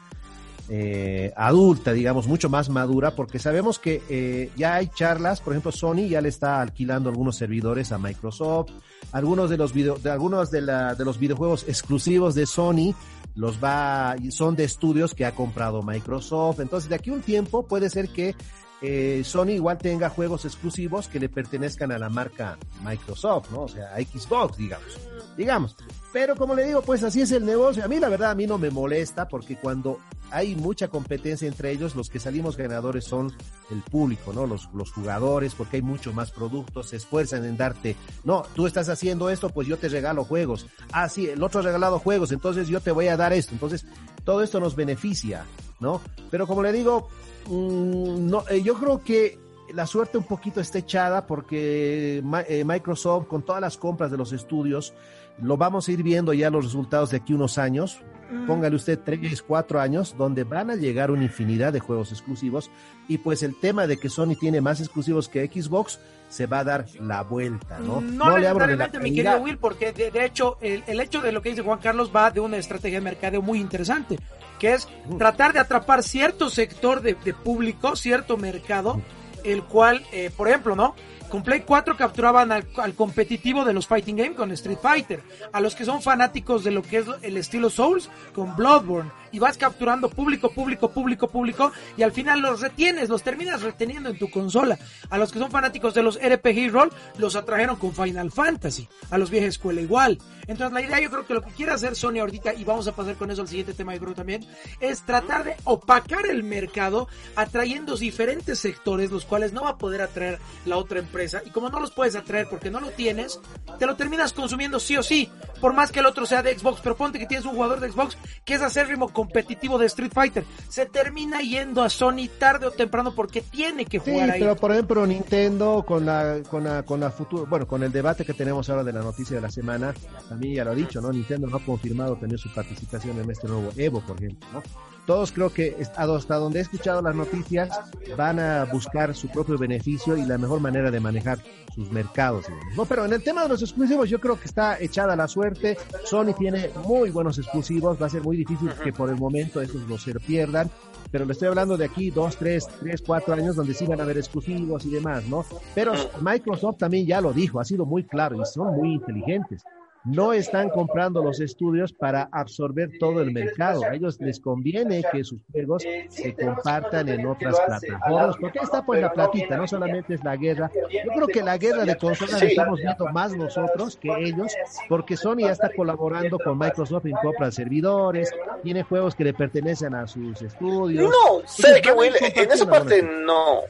eh, 0.73 1.33
adulta, 1.35 1.91
digamos, 1.91 2.27
mucho 2.27 2.49
más 2.49 2.69
madura, 2.69 3.13
porque 3.13 3.39
sabemos 3.39 3.77
que 3.77 4.01
eh, 4.07 4.51
ya 4.55 4.75
hay 4.75 4.87
charlas, 4.87 5.41
por 5.41 5.51
ejemplo, 5.51 5.71
Sony 5.71 6.07
ya 6.07 6.21
le 6.21 6.29
está 6.29 6.61
alquilando 6.61 7.09
algunos 7.09 7.35
servidores 7.35 7.91
a 7.91 7.97
Microsoft, 7.97 8.71
algunos 9.11 9.49
de 9.49 9.57
los 9.57 9.73
video, 9.73 9.97
de 9.97 10.11
algunos 10.11 10.49
de, 10.49 10.61
la, 10.61 10.95
de 10.95 11.03
los 11.03 11.19
videojuegos 11.19 11.65
exclusivos 11.67 12.35
de 12.35 12.45
Sony 12.45 12.95
los 13.35 13.61
va, 13.61 14.15
son 14.29 14.55
de 14.55 14.63
estudios 14.63 15.13
que 15.13 15.25
ha 15.25 15.33
comprado 15.33 15.81
Microsoft, 15.81 16.61
entonces 16.61 16.89
de 16.89 16.95
aquí 16.95 17.09
un 17.09 17.21
tiempo 17.21 17.67
puede 17.67 17.89
ser 17.89 18.07
que 18.07 18.35
eh, 18.81 19.21
Sony 19.23 19.51
igual 19.51 19.77
tenga 19.77 20.09
juegos 20.09 20.45
exclusivos 20.45 21.07
que 21.07 21.19
le 21.19 21.29
pertenezcan 21.29 21.91
a 21.91 21.99
la 21.99 22.09
marca 22.09 22.57
Microsoft, 22.83 23.51
¿no? 23.51 23.63
O 23.63 23.67
sea, 23.67 23.93
a 23.93 24.01
Xbox, 24.01 24.57
digamos. 24.57 24.99
Digamos. 25.37 25.75
Pero 26.11 26.35
como 26.35 26.55
le 26.55 26.65
digo, 26.65 26.81
pues 26.81 27.03
así 27.03 27.21
es 27.21 27.31
el 27.31 27.45
negocio. 27.45 27.85
A 27.85 27.87
mí 27.87 27.99
la 27.99 28.09
verdad, 28.09 28.31
a 28.31 28.35
mí 28.35 28.47
no 28.47 28.57
me 28.57 28.71
molesta 28.71 29.27
porque 29.27 29.55
cuando 29.55 29.99
hay 30.31 30.55
mucha 30.55 30.87
competencia 30.87 31.47
entre 31.47 31.71
ellos, 31.71 31.95
los 31.95 32.09
que 32.09 32.19
salimos 32.19 32.57
ganadores 32.57 33.05
son 33.05 33.31
el 33.69 33.81
público, 33.81 34.33
¿no? 34.33 34.47
Los, 34.47 34.69
los 34.73 34.91
jugadores, 34.91 35.53
porque 35.53 35.77
hay 35.77 35.81
mucho 35.83 36.11
más 36.13 36.31
productos, 36.31 36.89
se 36.89 36.95
esfuerzan 36.95 37.45
en 37.45 37.57
darte, 37.57 37.95
no, 38.23 38.43
tú 38.55 38.65
estás 38.65 38.89
haciendo 38.89 39.29
esto, 39.29 39.49
pues 39.49 39.67
yo 39.67 39.77
te 39.77 39.89
regalo 39.89 40.23
juegos. 40.23 40.65
Ah, 40.91 41.07
sí, 41.09 41.29
el 41.29 41.43
otro 41.43 41.59
ha 41.59 41.63
regalado 41.63 41.99
juegos, 41.99 42.31
entonces 42.31 42.67
yo 42.67 42.79
te 42.79 42.91
voy 42.91 43.09
a 43.09 43.17
dar 43.17 43.33
esto. 43.33 43.53
Entonces, 43.53 43.85
todo 44.23 44.41
esto 44.41 44.59
nos 44.59 44.75
beneficia, 44.75 45.45
¿no? 45.79 46.01
Pero 46.29 46.47
como 46.47 46.63
le 46.63 46.71
digo, 46.71 47.09
mmm, 47.49 48.29
no, 48.29 48.43
eh, 48.49 48.61
yo 48.61 48.75
creo 48.75 49.03
que 49.03 49.39
la 49.73 49.87
suerte 49.87 50.17
un 50.17 50.25
poquito 50.25 50.59
está 50.59 50.79
echada 50.79 51.25
porque 51.25 52.21
eh, 52.47 52.63
Microsoft 52.65 53.27
con 53.27 53.43
todas 53.43 53.61
las 53.61 53.77
compras 53.77 54.11
de 54.11 54.17
los 54.17 54.33
estudios 54.33 54.93
lo 55.41 55.57
vamos 55.57 55.87
a 55.87 55.91
ir 55.91 56.03
viendo 56.03 56.33
ya 56.33 56.49
los 56.49 56.65
resultados 56.65 57.11
de 57.11 57.17
aquí 57.17 57.33
unos 57.33 57.57
años. 57.57 58.01
Póngale 58.47 58.77
usted 58.77 58.97
tres, 59.03 59.41
cuatro 59.41 59.81
años, 59.81 60.15
donde 60.17 60.45
van 60.45 60.69
a 60.69 60.75
llegar 60.75 61.11
una 61.11 61.23
infinidad 61.23 61.73
de 61.73 61.81
juegos 61.81 62.13
exclusivos. 62.13 62.71
Y 63.09 63.17
pues 63.17 63.43
el 63.43 63.59
tema 63.59 63.87
de 63.87 63.97
que 63.97 64.07
Sony 64.07 64.35
tiene 64.39 64.61
más 64.61 64.79
exclusivos 64.79 65.27
que 65.27 65.45
Xbox 65.47 65.99
se 66.31 66.47
va 66.47 66.59
a 66.59 66.63
dar 66.63 66.85
la 67.01 67.23
vuelta, 67.23 67.77
¿no? 67.79 67.99
No, 67.99 68.25
no 68.29 68.37
le 68.37 68.47
de 68.47 68.75
la 68.77 68.87
mi 69.01 69.13
querido 69.13 69.37
Will, 69.41 69.57
porque 69.57 69.91
de, 69.91 70.11
de 70.11 70.25
hecho, 70.25 70.57
el, 70.61 70.81
el, 70.87 71.01
hecho 71.01 71.21
de 71.21 71.33
lo 71.33 71.41
que 71.41 71.49
dice 71.49 71.61
Juan 71.61 71.79
Carlos 71.79 72.09
va 72.15 72.31
de 72.31 72.39
una 72.39 72.55
estrategia 72.55 72.99
de 72.99 73.03
mercadeo 73.03 73.41
muy 73.41 73.59
interesante, 73.59 74.17
que 74.57 74.73
es 74.73 74.87
tratar 75.17 75.51
de 75.51 75.59
atrapar 75.59 76.03
cierto 76.03 76.49
sector 76.49 77.01
de, 77.01 77.15
de 77.15 77.33
público, 77.33 77.97
cierto 77.97 78.37
mercado, 78.37 79.01
el 79.43 79.63
cual, 79.63 80.05
eh, 80.13 80.31
por 80.35 80.47
ejemplo, 80.47 80.73
¿no? 80.73 80.95
Con 81.31 81.43
Play 81.43 81.61
4 81.61 81.95
capturaban 81.95 82.51
al, 82.51 82.65
competitivo 82.93 83.63
de 83.63 83.71
los 83.71 83.87
Fighting 83.87 84.17
Game 84.17 84.35
con 84.35 84.51
Street 84.51 84.79
Fighter, 84.81 85.23
a 85.53 85.61
los 85.61 85.75
que 85.75 85.85
son 85.85 86.01
fanáticos 86.01 86.65
de 86.65 86.71
lo 86.71 86.81
que 86.81 86.97
es 86.97 87.05
el 87.21 87.37
estilo 87.37 87.69
Souls 87.69 88.09
con 88.35 88.53
Bloodborne, 88.57 89.09
y 89.31 89.39
vas 89.39 89.57
capturando 89.57 90.09
público, 90.09 90.51
público, 90.51 90.91
público, 90.91 91.29
público, 91.29 91.71
y 91.95 92.03
al 92.03 92.11
final 92.11 92.41
los 92.41 92.59
retienes, 92.59 93.07
los 93.07 93.23
terminas 93.23 93.61
reteniendo 93.61 94.09
en 94.09 94.19
tu 94.19 94.29
consola. 94.29 94.77
A 95.09 95.17
los 95.17 95.31
que 95.31 95.39
son 95.39 95.49
fanáticos 95.49 95.93
de 95.93 96.03
los 96.03 96.19
RPG 96.21 96.69
Roll, 96.69 96.91
los 97.17 97.37
atrajeron 97.37 97.77
con 97.77 97.95
Final 97.95 98.29
Fantasy, 98.29 98.89
a 99.09 99.17
los 99.17 99.29
vieja 99.29 99.47
escuela 99.47 99.79
igual. 99.79 100.17
Entonces 100.47 100.73
la 100.73 100.81
idea 100.81 100.99
yo 100.99 101.09
creo 101.09 101.25
que 101.25 101.33
lo 101.33 101.43
que 101.43 101.51
quiere 101.51 101.71
hacer 101.71 101.95
Sony 101.95 102.19
ahorita, 102.19 102.55
y 102.55 102.65
vamos 102.65 102.89
a 102.89 102.91
pasar 102.93 103.15
con 103.15 103.31
eso 103.31 103.41
al 103.41 103.47
siguiente 103.47 103.73
tema 103.73 103.97
creo 103.97 104.13
también, 104.13 104.45
es 104.81 105.03
tratar 105.03 105.45
de 105.45 105.55
opacar 105.63 106.25
el 106.25 106.43
mercado 106.43 107.07
atrayendo 107.37 107.95
diferentes 107.95 108.59
sectores, 108.59 109.11
los 109.11 109.23
cuales 109.23 109.53
no 109.53 109.63
va 109.63 109.69
a 109.69 109.77
poder 109.77 110.01
atraer 110.01 110.37
la 110.65 110.75
otra 110.75 110.99
empresa 110.99 111.20
y 111.45 111.49
como 111.49 111.69
no 111.69 111.79
los 111.79 111.91
puedes 111.91 112.15
atraer 112.15 112.47
porque 112.49 112.69
no 112.69 112.79
lo 112.79 112.89
tienes, 112.91 113.39
te 113.79 113.85
lo 113.85 113.95
terminas 113.95 114.33
consumiendo 114.33 114.79
sí 114.79 114.97
o 114.97 115.03
sí, 115.03 115.29
por 115.59 115.73
más 115.73 115.91
que 115.91 115.99
el 115.99 116.05
otro 116.05 116.25
sea 116.25 116.41
de 116.41 116.57
Xbox, 116.57 116.81
pero 116.81 116.95
ponte 116.95 117.19
que 117.19 117.25
tienes 117.25 117.45
un 117.45 117.53
jugador 117.53 117.79
de 117.79 117.91
Xbox 117.91 118.17
que 118.45 118.55
es 118.55 118.61
acérrimo 118.61 119.09
competitivo 119.09 119.77
de 119.77 119.85
Street 119.87 120.11
Fighter, 120.13 120.43
se 120.69 120.85
termina 120.85 121.41
yendo 121.41 121.83
a 121.83 121.89
Sony 121.89 122.27
tarde 122.39 122.67
o 122.67 122.71
temprano 122.71 123.13
porque 123.13 123.41
tiene 123.41 123.85
que 123.85 123.99
jugar 123.99 124.25
sí, 124.25 124.31
ahí. 124.31 124.39
pero 124.39 124.55
por 124.55 124.71
ejemplo 124.71 125.05
Nintendo 125.05 125.83
con 125.85 126.05
la 126.05 126.39
con 126.49 126.63
la 126.63 126.83
con 126.83 126.99
la 126.99 127.11
futuro, 127.11 127.45
bueno, 127.45 127.67
con 127.67 127.83
el 127.83 127.91
debate 127.91 128.25
que 128.25 128.33
tenemos 128.33 128.69
ahora 128.69 128.83
de 128.83 128.93
la 128.93 129.01
noticia 129.01 129.35
de 129.35 129.41
la 129.41 129.51
semana, 129.51 129.93
también 130.27 130.55
ya 130.55 130.65
lo 130.65 130.71
ha 130.71 130.75
dicho, 130.75 131.01
¿no? 131.01 131.11
Nintendo 131.11 131.47
no 131.47 131.57
ha 131.57 131.65
confirmado 131.65 132.15
tener 132.15 132.39
su 132.39 132.53
participación 132.53 133.19
en 133.19 133.29
este 133.29 133.47
nuevo 133.47 133.71
Evo, 133.75 134.01
por 134.01 134.17
ejemplo, 134.17 134.47
¿no? 134.53 134.63
Todos 135.05 135.31
creo 135.31 135.49
que 135.51 135.75
hasta 135.95 136.35
donde 136.35 136.59
he 136.59 136.61
escuchado 136.61 137.01
las 137.01 137.15
noticias 137.15 137.69
van 138.15 138.39
a 138.39 138.65
buscar 138.65 139.15
su 139.15 139.27
propio 139.29 139.57
beneficio 139.57 140.15
y 140.15 140.25
la 140.25 140.37
mejor 140.37 140.59
manera 140.59 140.91
de 140.91 140.99
manejar 140.99 141.39
sus 141.73 141.91
mercados. 141.91 142.45
No, 142.75 142.85
pero 142.85 143.05
en 143.05 143.13
el 143.13 143.23
tema 143.23 143.43
de 143.43 143.49
los 143.49 143.61
exclusivos 143.61 144.09
yo 144.09 144.19
creo 144.19 144.39
que 144.39 144.45
está 144.45 144.79
echada 144.79 145.15
la 145.15 145.27
suerte. 145.27 145.77
Sony 146.05 146.33
tiene 146.37 146.69
muy 146.85 147.09
buenos 147.09 147.37
exclusivos, 147.37 148.01
va 148.01 148.07
a 148.07 148.09
ser 148.09 148.21
muy 148.21 148.37
difícil 148.37 148.69
que 148.83 148.93
por 148.93 149.09
el 149.09 149.17
momento 149.17 149.61
esos 149.61 149.87
no 149.87 149.97
se 149.97 150.13
pierdan. 150.19 150.69
Pero 151.11 151.25
le 151.25 151.33
estoy 151.33 151.49
hablando 151.49 151.75
de 151.75 151.85
aquí 151.85 152.09
dos, 152.09 152.37
tres, 152.37 152.67
tres, 152.79 153.01
cuatro 153.05 153.33
años 153.33 153.55
donde 153.55 153.73
sí 153.73 153.85
van 153.85 153.99
a 153.99 154.03
haber 154.03 154.17
exclusivos 154.17 154.85
y 154.85 154.91
demás, 154.91 155.25
¿no? 155.25 155.43
Pero 155.75 155.93
Microsoft 156.21 156.77
también 156.77 157.05
ya 157.05 157.19
lo 157.19 157.33
dijo, 157.33 157.59
ha 157.59 157.65
sido 157.65 157.85
muy 157.85 158.05
claro 158.05 158.41
y 158.41 158.45
son 158.45 158.75
muy 158.75 158.93
inteligentes 158.93 159.63
no 160.03 160.33
están 160.33 160.69
comprando 160.69 161.23
los 161.23 161.39
estudios 161.39 161.93
para 161.93 162.29
absorber 162.31 162.89
todo 162.99 163.21
el 163.21 163.31
mercado. 163.31 163.83
A 163.83 163.93
ellos 163.93 164.19
les 164.19 164.39
conviene 164.39 165.03
que 165.11 165.23
sus 165.23 165.39
juegos 165.51 165.83
se 166.09 166.35
compartan 166.35 167.09
en 167.09 167.25
otras 167.25 167.59
plataformas, 167.59 168.35
porque 168.39 168.59
está 168.59 168.83
pues 168.85 169.01
la 169.01 169.11
platita, 169.11 169.57
no 169.57 169.67
solamente 169.67 170.15
es 170.15 170.23
la 170.23 170.35
guerra. 170.35 170.71
Yo 170.89 171.11
creo 171.13 171.27
que 171.27 171.43
la 171.43 171.57
guerra 171.57 171.85
de 171.85 171.97
consolas 171.97 172.41
la 172.41 172.47
estamos 172.47 172.79
viendo 172.79 173.05
más 173.07 173.35
nosotros 173.35 173.97
que 173.97 174.09
ellos, 174.19 174.53
porque 174.89 175.17
Sony 175.17 175.39
ya 175.41 175.51
está 175.51 175.69
colaborando 175.73 176.37
con 176.39 176.57
Microsoft 176.57 177.05
en 177.05 177.15
compra 177.21 177.47
de 177.47 177.51
servidores, 177.51 178.33
tiene 178.63 178.83
juegos 178.83 179.15
que 179.15 179.23
le 179.23 179.33
pertenecen 179.33 179.95
a 179.95 180.07
sus 180.07 180.41
estudios. 180.41 181.11
No, 181.11 181.47
sé 181.47 181.81
que 181.81 182.41
en 182.41 182.51
esa 182.51 182.65
parte 182.67 183.01
no 183.03 183.61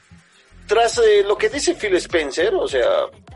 tras 0.72 0.98
eh, 1.00 1.24
lo 1.28 1.38
que 1.38 1.50
dice 1.50 1.76
Phil 1.76 1.96
Spencer, 1.96 2.56
o 2.56 2.66
sea, 2.66 2.88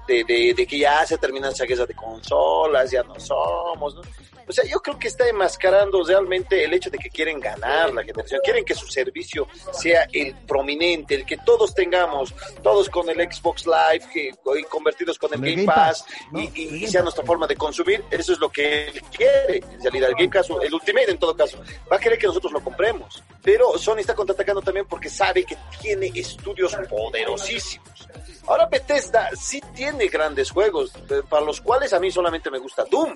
de, 0.08 0.24
de, 0.24 0.54
de 0.54 0.68
que 0.68 0.80
ya 0.80 1.06
se 1.06 1.18
terminan 1.18 1.54
guerra 1.54 1.86
de 1.86 1.96
consolas, 1.96 2.91
ya 2.91 3.04
no 3.04 3.20
somos, 3.20 3.96
¿no? 3.96 4.02
O 4.48 4.52
sea, 4.52 4.63
yo 4.65 4.80
creo 4.80 5.00
que 5.00 5.08
está 5.08 5.28
enmascarando 5.28 6.04
realmente 6.04 6.63
el 6.63 6.74
hecho 6.74 6.89
de 6.89 6.98
que 6.98 7.10
quieren 7.10 7.39
ganar 7.39 7.94
la 7.94 8.04
generación, 8.04 8.41
quieren 8.44 8.63
que 8.63 8.76
su 8.76 8.88
servicio 8.88 9.48
sea 9.72 10.08
el 10.12 10.36
prominente, 10.48 11.15
el 11.15 11.26
que 11.26 11.38
todos 11.38 11.74
tengamos, 11.74 12.34
todos 12.62 12.89
con 12.89 13.10
el 13.10 13.18
Xbox 13.18 13.65
Live, 13.65 14.06
que, 14.13 14.34
y 14.60 14.63
convertidos 14.65 15.18
con 15.18 15.34
el, 15.34 15.41
Game, 15.41 15.65
Pass, 15.65 16.06
y, 16.34 16.84
y, 16.84 16.88
sea 16.88 17.02
nuestra 17.02 17.26
forma 17.26 17.48
de 17.48 17.56
consumir, 17.56 18.04
eso 18.12 18.34
es 18.34 18.39
lo 18.39 18.50
que 18.50 18.88
él 18.88 19.02
quiere, 19.15 19.58
en 19.58 19.82
realidad, 19.82 20.10
el 20.10 20.15
Game 20.15 20.30
Pass, 20.30 20.50
el 20.62 20.74
Ultimate 20.74 21.12
en 21.12 21.18
todo 21.18 21.36
caso, 21.36 21.60
va 21.91 21.96
a 21.96 22.00
querer 22.00 22.20
que 22.20 22.28
nosotros 22.28 22.54
lo 22.54 22.63
compremos, 22.63 23.24
pero 23.41 23.78
Sony 23.78 24.00
está 24.00 24.13
contraatacando 24.13 24.62
también 24.62 24.86
porque 24.86 25.10
sabe 25.10 25.44
que 25.44 25.58
tiene 25.82 26.12
estudios 26.13 26.76
poderosísimos. 26.88 28.08
Ahora 28.47 28.67
Bethesda 28.67 29.29
sí 29.36 29.62
tiene 29.73 30.08
grandes 30.08 30.51
juegos, 30.51 30.91
eh, 31.10 31.21
para 31.27 31.45
los 31.45 31.62
cuales 31.62 31.93
a 31.93 31.99
mí 31.99 32.12
solamente 32.12 32.51
me 32.51 32.60
gusta 32.60 32.84
Doom 32.89 33.13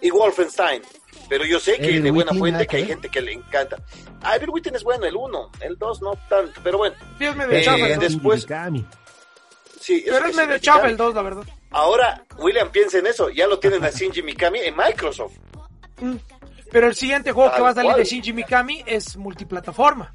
y 0.00 0.10
Wolfenstein. 0.10 0.82
Pero 1.28 1.44
yo 1.44 1.58
sé 1.60 1.78
que 1.78 2.00
de 2.00 2.10
buena 2.10 2.32
fuente 2.32 2.66
que 2.66 2.78
hay 2.78 2.86
gente 2.86 3.08
que 3.08 3.20
le 3.20 3.32
encanta. 3.32 3.76
Ah, 4.22 4.36
es 4.36 4.82
bueno, 4.82 5.06
el 5.06 5.16
1, 5.16 5.50
el 5.60 5.78
2 5.78 6.02
no 6.02 6.12
tanto, 6.28 6.60
pero 6.62 6.78
bueno. 6.78 6.96
Dios 7.18 7.36
me 7.36 7.46
de 7.46 7.60
eh, 7.60 7.96
después... 7.98 8.46
Sí, 9.80 10.04
pero 10.04 10.26
es, 10.26 10.34
medio 10.34 10.58
chapa 10.58 10.88
el 10.88 10.96
2, 10.96 11.14
la 11.14 11.22
verdad. 11.22 11.44
Ahora, 11.70 12.24
William, 12.38 12.70
piensa 12.70 12.98
en 12.98 13.06
eso, 13.06 13.28
ya 13.30 13.46
lo 13.46 13.58
tienen 13.58 13.84
a 13.84 13.90
Shinji 13.90 14.22
Mikami 14.22 14.60
en 14.60 14.76
Microsoft. 14.76 15.34
Mm. 16.00 16.16
Pero 16.72 16.88
el 16.88 16.94
siguiente 16.96 17.30
juego 17.30 17.54
que 17.54 17.60
va 17.60 17.70
a 17.70 17.74
salir 17.74 17.94
de 17.94 18.04
Shinji 18.04 18.32
Mikami 18.32 18.82
es 18.86 19.16
multiplataforma. 19.16 20.12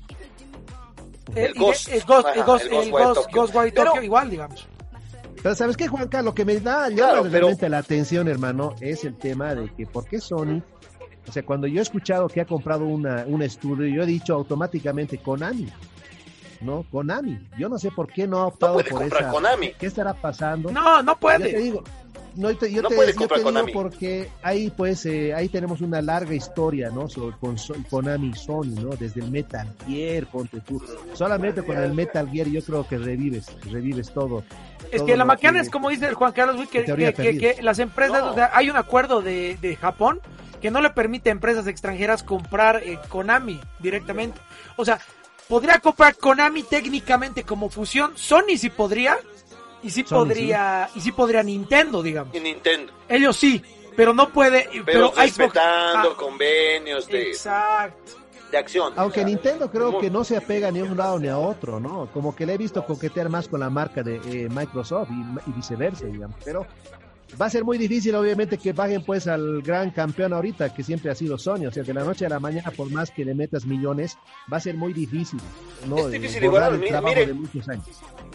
El, 1.36 1.54
Ghost. 1.54 1.90
El 1.90 2.04
Ghost, 2.04 2.28
el 2.36 2.44
Ghost, 2.44 2.66
el 2.66 2.92
Ghost, 2.92 3.76
Tokyo, 3.76 4.02
igual, 4.02 4.30
digamos. 4.30 4.68
Pero 5.42 5.56
¿sabes 5.56 5.76
qué, 5.76 5.88
Juanca? 5.88 6.22
Lo 6.22 6.36
que 6.36 6.46
me 6.46 6.60
da 6.60 6.90
claro, 6.90 7.24
realmente 7.24 7.68
la 7.68 7.80
atención, 7.80 8.28
hermano, 8.28 8.76
es 8.80 9.04
el 9.06 9.16
tema 9.16 9.56
de 9.56 9.70
que 9.74 9.88
por 9.88 10.06
qué 10.06 10.20
Sony, 10.20 10.62
o 11.28 11.32
sea, 11.32 11.44
cuando 11.44 11.68
yo 11.68 11.80
he 11.80 11.82
escuchado 11.82 12.28
que 12.28 12.42
ha 12.42 12.46
comprado 12.46 12.86
una, 12.86 13.26
un 13.28 13.42
estudio, 13.42 13.88
yo 13.88 14.04
he 14.04 14.06
dicho 14.06 14.36
automáticamente 14.36 15.18
Konami, 15.18 15.68
¿no? 16.62 16.86
Konami. 16.92 17.40
Yo 17.58 17.70
no 17.70 17.80
sé 17.80 17.90
por 17.92 18.08
qué 18.08 18.28
no 18.28 18.40
ha 18.40 18.48
optado 18.48 18.78
no 18.78 18.84
por 18.84 19.04
esa. 19.04 19.30
Konami. 19.30 19.74
¿Qué 19.74 19.88
estará 19.88 20.14
pasando? 20.14 20.72
No, 20.72 21.02
no 21.02 21.18
puede. 21.18 21.52
Yo 21.52 21.58
te 21.58 21.64
digo, 21.64 21.84
no, 22.36 22.56
te, 22.56 22.72
yo 22.72 22.84
te, 22.84 22.96
yo 22.96 23.28
te 23.28 23.40
digo 23.40 23.52
porque 23.74 24.30
ahí 24.42 24.70
pues 24.70 25.06
eh, 25.06 25.34
ahí 25.34 25.50
tenemos 25.50 25.82
una 25.82 26.02
larga 26.02 26.34
historia 26.34 26.90
no 26.90 27.10
Sobre, 27.10 27.38
con 27.38 27.58
Konami 27.90 28.30
y 28.30 28.34
Sony 28.34 28.76
no 28.82 28.90
desde 28.96 29.22
el 29.22 29.32
Metal 29.32 29.68
Gear 29.88 30.26
ponte 30.28 30.60
tú. 30.62 30.82
Solamente 31.14 31.64
con 31.64 31.78
el 31.78 31.94
Metal 31.94 32.30
Gear 32.30 32.48
yo 32.48 32.62
creo 32.64 32.88
que 32.88 32.98
revives 32.98 33.48
revives 33.70 34.12
todo. 34.12 34.44
Es 34.92 35.02
que 35.04 35.18
la 35.18 35.26
macana 35.26 35.62
es 35.62 35.70
como 35.70 35.90
dice 35.90 36.08
el 36.08 36.14
Juan 36.14 36.32
Carlos 36.32 36.68
que, 36.70 36.84
que, 36.84 37.14
que, 37.38 37.58
las 37.62 37.80
empresas 37.80 38.24
o 38.24 38.34
sea, 38.34 38.52
hay 38.54 38.70
un 38.70 38.78
acuerdo 38.78 39.22
de, 39.22 39.58
de, 39.62 39.76
Japón 39.76 40.20
que 40.62 40.72
no 40.72 40.82
le 40.82 40.90
permite 40.92 41.30
a 41.30 41.32
empresas 41.34 41.68
extranjeras 41.68 42.24
comprar 42.24 42.82
eh, 42.84 43.00
Konami 43.10 43.60
directamente. 43.80 44.40
O 44.78 44.86
sea 44.86 45.00
podría 45.48 45.80
comprar 45.80 46.16
Konami 46.16 46.64
técnicamente 46.64 47.44
como 47.44 47.70
fusión 47.70 48.14
Sony 48.16 48.58
sí 48.58 48.70
podría 48.70 49.18
y 49.84 49.90
sí 49.90 50.04
podría, 50.04 50.90
y 50.96 51.02
sí 51.02 51.12
podría 51.12 51.44
Nintendo, 51.44 52.02
digamos. 52.02 52.36
Y 52.36 52.40
Nintendo. 52.40 52.94
Ellos 53.08 53.36
sí, 53.36 53.62
pero 53.96 54.14
no 54.14 54.30
puede. 54.30 54.70
Pero, 54.86 55.14
respetando 55.16 56.12
ah, 56.12 56.18
convenios 56.18 57.08
de. 57.08 57.30
Exacto. 57.30 58.14
De 58.52 58.58
acción. 58.58 58.94
Aunque 58.98 59.24
Nintendo 59.24 59.72
creo 59.72 59.98
que 60.00 60.10
no 60.10 60.26
se 60.26 60.36
apega 60.36 60.72
ni 60.72 60.80
a 60.80 60.84
un 60.84 60.98
lado 60.98 61.18
ni 61.18 61.30
a 61.30 61.38
otro, 61.38 61.80
¿no? 61.80 62.10
Como 62.12 62.36
que 62.36 62.46
le 62.46 62.56
he 62.56 62.58
visto 62.58 62.86
coquetear 62.86 63.30
más 63.30 63.48
con 63.48 63.62
la 63.62 63.70
marca 63.70 64.04
de 64.04 64.16
eh, 64.16 64.50
Microsoft 64.50 65.08
y, 65.10 65.50
y 65.50 65.54
viceversa, 65.54 66.06
digamos. 66.08 66.36
Pero 66.44 66.68
va 67.40 67.46
a 67.46 67.50
ser 67.50 67.64
muy 67.64 67.78
difícil, 67.78 68.16
obviamente, 68.16 68.58
que 68.58 68.74
bajen 68.74 69.04
pues 69.04 69.28
al 69.28 69.62
gran 69.62 69.92
campeón 69.92 70.34
ahorita, 70.34 70.74
que 70.74 70.84
siempre 70.84 71.12
ha 71.12 71.16
sido 71.16 71.38
Sony. 71.38 71.68
O 71.68 71.72
sea, 71.72 71.84
de 71.84 71.94
la 71.94 72.04
noche 72.04 72.26
a 72.26 72.30
la 72.30 72.40
mañana, 72.40 72.72
por 72.72 72.90
más 72.90 73.12
que 73.12 73.26
le 73.26 73.34
metas 73.34 73.66
millones, 73.66 74.18
va 74.52 74.58
a 74.58 74.60
ser 74.60 74.76
muy 74.76 74.94
difícil. 74.94 75.40
¿no? 75.88 76.00
Es 76.00 76.12
difícil 76.12 76.44
igualar, 76.44 76.78
mire, 76.78 77.26
de 77.26 77.34
muchos 77.34 77.68
años. 77.70 77.86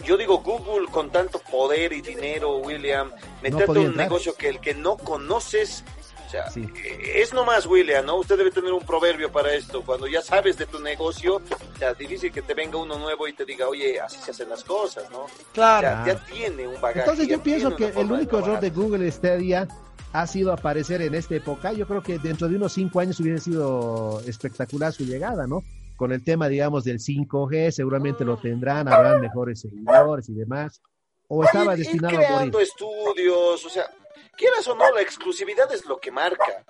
Yo 0.03 0.17
digo, 0.17 0.39
Google 0.39 0.87
con 0.91 1.09
tanto 1.09 1.41
poder 1.51 1.93
y 1.93 2.01
dinero, 2.01 2.57
William, 2.57 3.11
meterte 3.41 3.81
en 3.81 3.89
un 3.89 3.97
negocio 3.97 4.35
que 4.35 4.49
el 4.49 4.59
que 4.59 4.73
no 4.73 4.97
conoces 4.97 5.83
o 6.27 6.29
sea, 6.29 6.45
eh, 6.57 7.21
es 7.21 7.33
nomás, 7.33 7.65
William, 7.65 8.05
¿no? 8.05 8.17
Usted 8.17 8.37
debe 8.37 8.51
tener 8.51 8.73
un 8.73 8.83
proverbio 8.83 9.31
para 9.31 9.53
esto. 9.53 9.81
Cuando 9.81 10.07
ya 10.07 10.21
sabes 10.21 10.57
de 10.57 10.65
tu 10.65 10.77
negocio, 10.79 11.37
o 11.37 11.77
sea, 11.79 11.91
es 11.91 11.97
difícil 11.97 12.33
que 12.33 12.41
te 12.41 12.53
venga 12.53 12.77
uno 12.77 12.97
nuevo 12.99 13.27
y 13.29 13.33
te 13.33 13.45
diga, 13.45 13.67
oye, 13.67 13.97
así 14.01 14.17
se 14.19 14.31
hacen 14.31 14.49
las 14.49 14.61
cosas, 14.65 15.09
¿no? 15.09 15.27
Claro. 15.53 16.05
ya 16.05 16.15
tiene 16.25 16.67
un 16.67 16.81
bagaje. 16.81 16.99
Entonces 16.99 17.27
yo 17.29 17.41
pienso 17.41 17.73
que 17.77 17.87
el 17.87 18.11
único 18.11 18.39
error 18.39 18.59
de 18.59 18.69
Google 18.71 19.07
este 19.07 19.37
día 19.37 19.69
ha 20.11 20.27
sido 20.27 20.51
aparecer 20.51 21.01
en 21.01 21.15
esta 21.15 21.35
época. 21.35 21.71
Yo 21.71 21.87
creo 21.87 22.03
que 22.03 22.19
dentro 22.19 22.49
de 22.49 22.57
unos 22.57 22.73
cinco 22.73 22.99
años 22.99 23.19
hubiera 23.21 23.39
sido 23.39 24.21
espectacular 24.27 24.91
su 24.91 25.05
llegada, 25.05 25.47
¿no? 25.47 25.63
Con 25.95 26.11
el 26.11 26.25
tema, 26.25 26.49
digamos, 26.49 26.83
del 26.83 26.99
5G, 26.99 27.71
seguramente 27.71 28.25
lo 28.25 28.35
tendrán, 28.37 28.87
habrán 28.89 29.21
mejores 29.21 29.61
seguidores 29.61 30.27
y 30.27 30.33
demás. 30.33 30.81
O 31.29 31.43
estaba 31.43 31.75
destinado 31.75 32.17
a 32.17 32.45
morir. 32.45 32.53
estudios, 32.61 33.65
o 33.65 33.69
sea, 33.69 33.89
quieras 34.37 34.67
o 34.67 34.75
no, 34.75 34.89
la 34.91 35.01
exclusividad 35.01 35.71
es 35.73 35.85
lo 35.85 35.99
que 35.99 36.11
marca. 36.11 36.63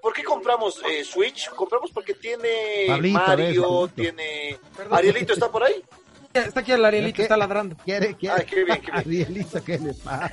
¿Por 0.00 0.12
qué 0.12 0.24
compramos 0.24 0.82
eh, 0.88 1.04
Switch? 1.04 1.50
Compramos 1.50 1.90
porque 1.92 2.14
tiene 2.14 2.86
Mario, 3.12 3.88
tiene... 3.94 4.58
¿Arielito 4.90 5.34
está 5.34 5.50
por 5.50 5.62
ahí? 5.62 5.84
Está 6.32 6.60
aquí 6.60 6.72
el 6.72 6.84
Arielito, 6.84 7.22
está 7.22 7.36
ladrando. 7.36 7.76
¿Quiere, 7.84 8.16
quiere? 8.16 8.36
Ay, 8.40 8.46
qué 8.46 8.64
bien, 8.64 8.80
qué 8.80 8.90
bien. 8.90 8.94
Arielito, 8.98 9.64
¿qué 9.64 9.78
le 9.78 9.94
pasa? 9.94 10.32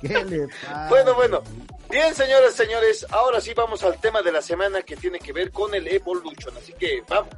¿Qué 0.00 0.24
le 0.24 0.48
pasa? 0.48 0.88
Bueno, 0.90 1.14
bueno. 1.14 1.42
Bien, 1.88 2.14
señoras, 2.14 2.54
señores, 2.54 3.06
ahora 3.10 3.40
sí 3.40 3.54
vamos 3.54 3.82
al 3.82 3.98
tema 3.98 4.20
de 4.22 4.32
la 4.32 4.42
semana 4.42 4.82
que 4.82 4.96
tiene 4.96 5.18
que 5.18 5.32
ver 5.32 5.50
con 5.50 5.74
el 5.74 5.88
Evolution. 5.88 6.56
Así 6.56 6.74
que 6.74 7.02
vamos. 7.08 7.34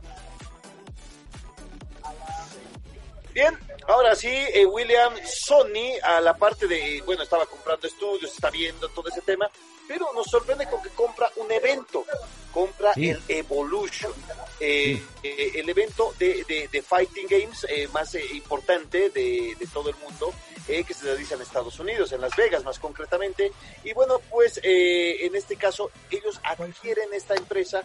Bien, 3.34 3.58
ahora 3.88 4.14
sí, 4.14 4.28
eh, 4.28 4.64
William, 4.64 5.12
Sony, 5.26 5.98
a 6.04 6.20
la 6.20 6.36
parte 6.36 6.68
de, 6.68 7.02
bueno, 7.04 7.24
estaba 7.24 7.44
comprando 7.46 7.84
estudios, 7.88 8.32
está 8.32 8.48
viendo 8.48 8.88
todo 8.90 9.08
ese 9.08 9.22
tema, 9.22 9.50
pero 9.88 10.06
nos 10.14 10.26
sorprende 10.26 10.68
con 10.70 10.80
que 10.80 10.90
compra 10.90 11.28
un 11.34 11.50
evento, 11.50 12.04
compra 12.52 12.92
el 12.94 13.20
Evolution, 13.26 14.12
eh, 14.60 15.02
eh, 15.24 15.50
el 15.56 15.68
evento 15.68 16.14
de, 16.16 16.68
de, 16.70 16.80
Fighting 16.82 17.26
Games 17.28 17.66
más 17.92 18.14
importante 18.14 19.10
de, 19.10 19.56
de, 19.58 19.66
todo 19.66 19.90
el 19.90 19.96
mundo, 19.96 20.32
que 20.64 20.94
se 20.94 21.04
realiza 21.04 21.34
en 21.34 21.42
Estados 21.42 21.76
Unidos, 21.80 22.12
en 22.12 22.20
Las 22.20 22.36
Vegas 22.36 22.62
más 22.62 22.78
concretamente, 22.78 23.50
y 23.82 23.92
bueno, 23.94 24.20
pues 24.30 24.60
en 24.62 25.34
este 25.34 25.56
caso 25.56 25.90
ellos 26.08 26.40
adquieren 26.44 27.12
esta 27.12 27.34
empresa 27.34 27.82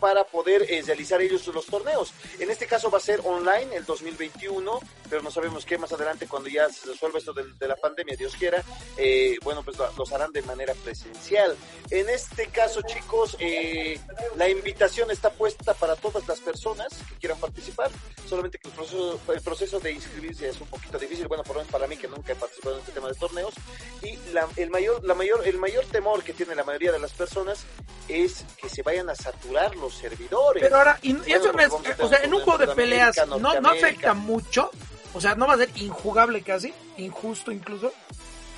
para 0.00 0.24
poder 0.24 0.66
eh, 0.68 0.82
realizar 0.84 1.20
ellos 1.20 1.46
los 1.48 1.66
torneos. 1.66 2.12
En 2.38 2.50
este 2.50 2.66
caso 2.66 2.90
va 2.90 2.98
a 2.98 3.00
ser 3.00 3.20
online 3.24 3.74
el 3.74 3.84
2021, 3.84 4.80
pero 5.08 5.22
no 5.22 5.30
sabemos 5.30 5.64
qué 5.64 5.78
más 5.78 5.92
adelante 5.92 6.26
cuando 6.26 6.48
ya 6.48 6.68
se 6.68 6.86
resuelva 6.86 7.18
esto 7.18 7.32
de, 7.32 7.68
la 7.68 7.76
pandemia, 7.76 8.16
Dios 8.16 8.34
quiera, 8.36 8.62
eh, 8.96 9.36
bueno, 9.42 9.62
pues 9.62 9.76
los 9.96 10.12
harán 10.12 10.32
de 10.32 10.42
manera 10.42 10.74
presencial. 10.74 11.56
En 11.90 12.08
este 12.08 12.48
caso, 12.48 12.82
chicos, 12.82 13.36
eh, 13.40 13.98
la 14.36 14.48
invitación 14.48 15.10
está 15.10 15.30
puesta 15.30 15.74
para 15.74 15.96
todas 15.96 16.26
las 16.28 16.40
personas 16.40 16.88
que 17.08 17.14
quieran 17.16 17.38
participar, 17.38 17.90
solamente 18.28 18.58
que 18.58 18.68
el 18.68 18.74
proceso, 18.74 19.20
el 19.32 19.40
proceso 19.40 19.80
de 19.80 19.92
inscribirse 19.92 20.48
es 20.48 20.60
un 20.60 20.68
poquito 20.68 20.98
difícil, 20.98 21.28
bueno, 21.28 21.42
por 21.44 21.56
lo 21.56 21.62
menos 21.62 21.72
para 21.72 21.86
mí 21.86 21.96
que 21.96 22.08
nunca 22.08 22.32
he 22.32 22.36
participado 22.36 22.76
en 22.76 22.80
este 22.80 22.92
tema 22.92 23.08
de 23.08 23.14
torneos, 23.14 23.54
y 24.02 24.16
la, 24.32 24.48
el, 24.56 24.70
mayor, 24.70 25.04
la 25.04 25.14
mayor, 25.14 25.46
el 25.46 25.58
mayor 25.58 25.84
temor 25.86 26.22
que 26.22 26.32
tiene 26.32 26.54
la 26.54 26.64
mayoría 26.64 26.92
de 26.92 26.98
las 26.98 27.12
personas 27.12 27.64
es 28.08 28.44
que 28.60 28.68
se 28.68 28.82
vayan 28.82 29.08
a 29.10 29.14
saturar 29.14 29.76
los 29.76 29.83
servidores. 29.90 30.62
Pero 30.62 30.76
ahora, 30.76 30.98
y, 31.02 31.16
eso 31.30 31.52
no 31.52 31.60
es, 31.60 31.72
o 31.98 32.08
sea, 32.08 32.18
en 32.22 32.32
un 32.32 32.40
juego 32.42 32.58
de 32.58 32.74
peleas 32.74 33.16
no, 33.26 33.60
no 33.60 33.68
afecta 33.68 34.14
mucho, 34.14 34.70
o 35.12 35.20
sea, 35.20 35.34
no 35.34 35.46
va 35.46 35.54
a 35.54 35.58
ser 35.58 35.70
injugable 35.76 36.42
casi, 36.42 36.72
injusto 36.96 37.50
incluso, 37.50 37.92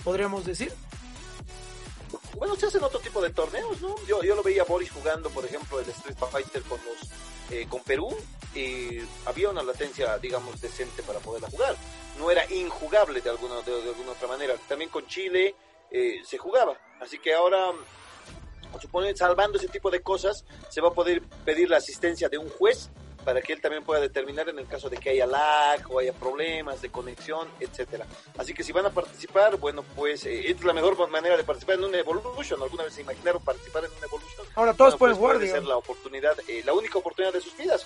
podríamos 0.05 0.45
decir. 0.45 0.73
Bueno, 2.37 2.55
se 2.55 2.67
hacen 2.67 2.85
otro 2.85 3.01
tipo 3.01 3.23
de 3.23 3.31
torneos, 3.31 3.81
¿no? 3.81 3.95
Yo, 4.07 4.23
yo 4.23 4.35
lo 4.35 4.43
veía 4.43 4.63
a 4.63 4.67
Boris 4.67 4.91
jugando, 4.91 5.31
por 5.31 5.45
ejemplo, 5.45 5.81
el 5.81 5.89
Street 5.89 6.17
Fighter 6.31 6.63
con 6.63 6.79
los 6.85 7.11
eh, 7.49 7.67
con 7.69 7.81
Perú 7.83 8.09
y 8.57 8.99
había 9.25 9.51
una 9.51 9.63
latencia, 9.63 10.19
digamos, 10.19 10.61
decente 10.61 11.03
para 11.05 11.21
poderla 11.21 11.49
jugar. 11.49 11.77
No 12.19 12.29
era 12.31 12.45
injugable 12.53 13.21
de 13.21 13.31
alguna, 13.31 13.61
de, 13.61 13.73
alguna 13.73 14.13
otra 14.13 14.27
manera. 14.27 14.55
También 14.69 14.91
con 14.91 15.07
Chile 15.07 15.55
eh, 15.91 16.23
se 16.25 16.39
jugaba. 16.39 16.77
Así 17.01 17.19
que 17.19 17.35
ahora, 17.35 17.71
supone, 18.81 19.17
salvando 19.17 19.59
ese 19.59 19.69
tipo 19.69 19.91
de 19.91 20.01
cosas, 20.01 20.45
se 20.69 20.81
va 20.81 20.89
a 20.89 20.93
poder 20.93 21.23
pedir 21.45 21.71
la 21.71 21.79
asistencia 21.79 22.29
de 22.29 22.39
un 22.39 22.49
juez 22.49 22.91
para 23.27 23.43
que 23.43 23.53
él 23.53 23.61
también 23.61 23.83
pueda 23.83 24.01
determinar 24.01 24.49
en 24.49 24.61
el 24.61 24.69
caso 24.69 24.89
de 24.89 24.99
que 24.99 25.11
haya 25.11 25.27
lag 25.27 25.85
o 25.91 25.99
haya 25.99 26.13
problemas 26.13 26.81
de 26.81 26.91
conexión, 26.91 27.49
etcétera. 27.59 28.07
Así 28.39 28.55
que 28.55 28.63
si 28.63 28.71
van 28.71 28.87
a 28.87 28.91
participar, 28.91 29.57
bueno, 29.57 29.83
pues 29.97 30.25
eh, 30.27 30.49
esta 30.49 30.61
es 30.61 30.65
la 30.65 30.73
mejor 30.73 31.11
manera 31.11 31.37
de 31.37 31.43
participar 31.43 31.75
en 31.75 31.85
un 31.87 31.95
Evolution. 31.97 32.63
¿Alguna 32.63 32.85
vez 32.85 32.95
se 32.95 33.01
imaginaron 33.01 33.43
participar 33.43 33.85
en 33.85 33.91
un 33.91 34.05
Evolution? 34.05 34.47
Ahora 34.55 34.75
todos 34.75 34.95
pueden 34.95 35.17
pues, 35.17 35.19
jugar, 35.19 35.37
puede 35.39 35.51
ser 35.51 35.65
la 35.65 35.77
oportunidad, 35.77 36.37
eh, 36.47 36.63
la 36.65 36.73
única 36.73 36.99
oportunidad 36.99 37.33
de 37.33 37.41
sus 37.41 37.57
vidas. 37.57 37.85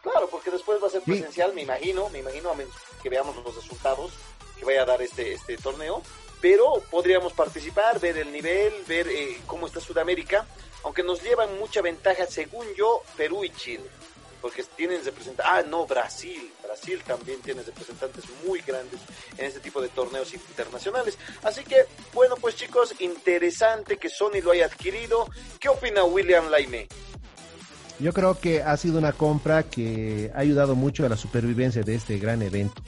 Claro, 0.00 0.26
porque 0.30 0.50
después 0.50 0.82
va 0.82 0.86
a 0.86 0.90
ser 0.90 1.02
presencial, 1.02 1.52
me 1.52 1.62
imagino, 1.62 2.08
me 2.08 2.20
imagino 2.20 2.50
a 2.50 2.54
menos 2.54 2.74
que 3.02 3.10
veamos 3.10 3.36
los 3.36 3.54
resultados 3.54 4.12
que 4.58 4.64
vaya 4.64 4.82
a 4.82 4.86
dar 4.86 5.02
este 5.02 5.34
este 5.34 5.58
torneo, 5.58 6.02
pero 6.42 6.82
podríamos 6.90 7.32
participar, 7.32 7.98
ver 7.98 8.18
el 8.18 8.30
nivel, 8.30 8.74
ver 8.86 9.08
eh, 9.08 9.40
cómo 9.46 9.66
está 9.66 9.80
Sudamérica, 9.80 10.44
aunque 10.84 11.02
nos 11.02 11.22
llevan 11.22 11.58
mucha 11.58 11.80
ventaja, 11.80 12.26
según 12.26 12.66
yo, 12.76 13.02
Perú 13.16 13.44
y 13.44 13.50
Chile 13.50 13.84
porque 14.42 14.64
tienen 14.76 15.02
representantes, 15.04 15.46
ah, 15.48 15.62
no, 15.62 15.86
Brasil, 15.86 16.50
Brasil 16.62 17.00
también 17.06 17.40
tiene 17.40 17.62
representantes 17.62 18.24
muy 18.44 18.60
grandes 18.60 19.00
en 19.38 19.46
este 19.46 19.60
tipo 19.60 19.80
de 19.80 19.88
torneos 19.88 20.34
internacionales. 20.34 21.16
Así 21.44 21.62
que, 21.62 21.86
bueno, 22.12 22.34
pues 22.34 22.56
chicos, 22.56 22.92
interesante 22.98 23.96
que 23.96 24.10
Sony 24.10 24.42
lo 24.42 24.50
haya 24.50 24.66
adquirido. 24.66 25.30
¿Qué 25.60 25.68
opina 25.68 26.02
William 26.02 26.50
Laime? 26.50 26.88
Yo 28.00 28.12
creo 28.12 28.38
que 28.40 28.62
ha 28.62 28.76
sido 28.76 28.98
una 28.98 29.12
compra 29.12 29.62
que 29.62 30.32
ha 30.34 30.40
ayudado 30.40 30.74
mucho 30.74 31.06
a 31.06 31.08
la 31.08 31.16
supervivencia 31.16 31.82
de 31.82 31.94
este 31.94 32.18
gran 32.18 32.42
evento. 32.42 32.82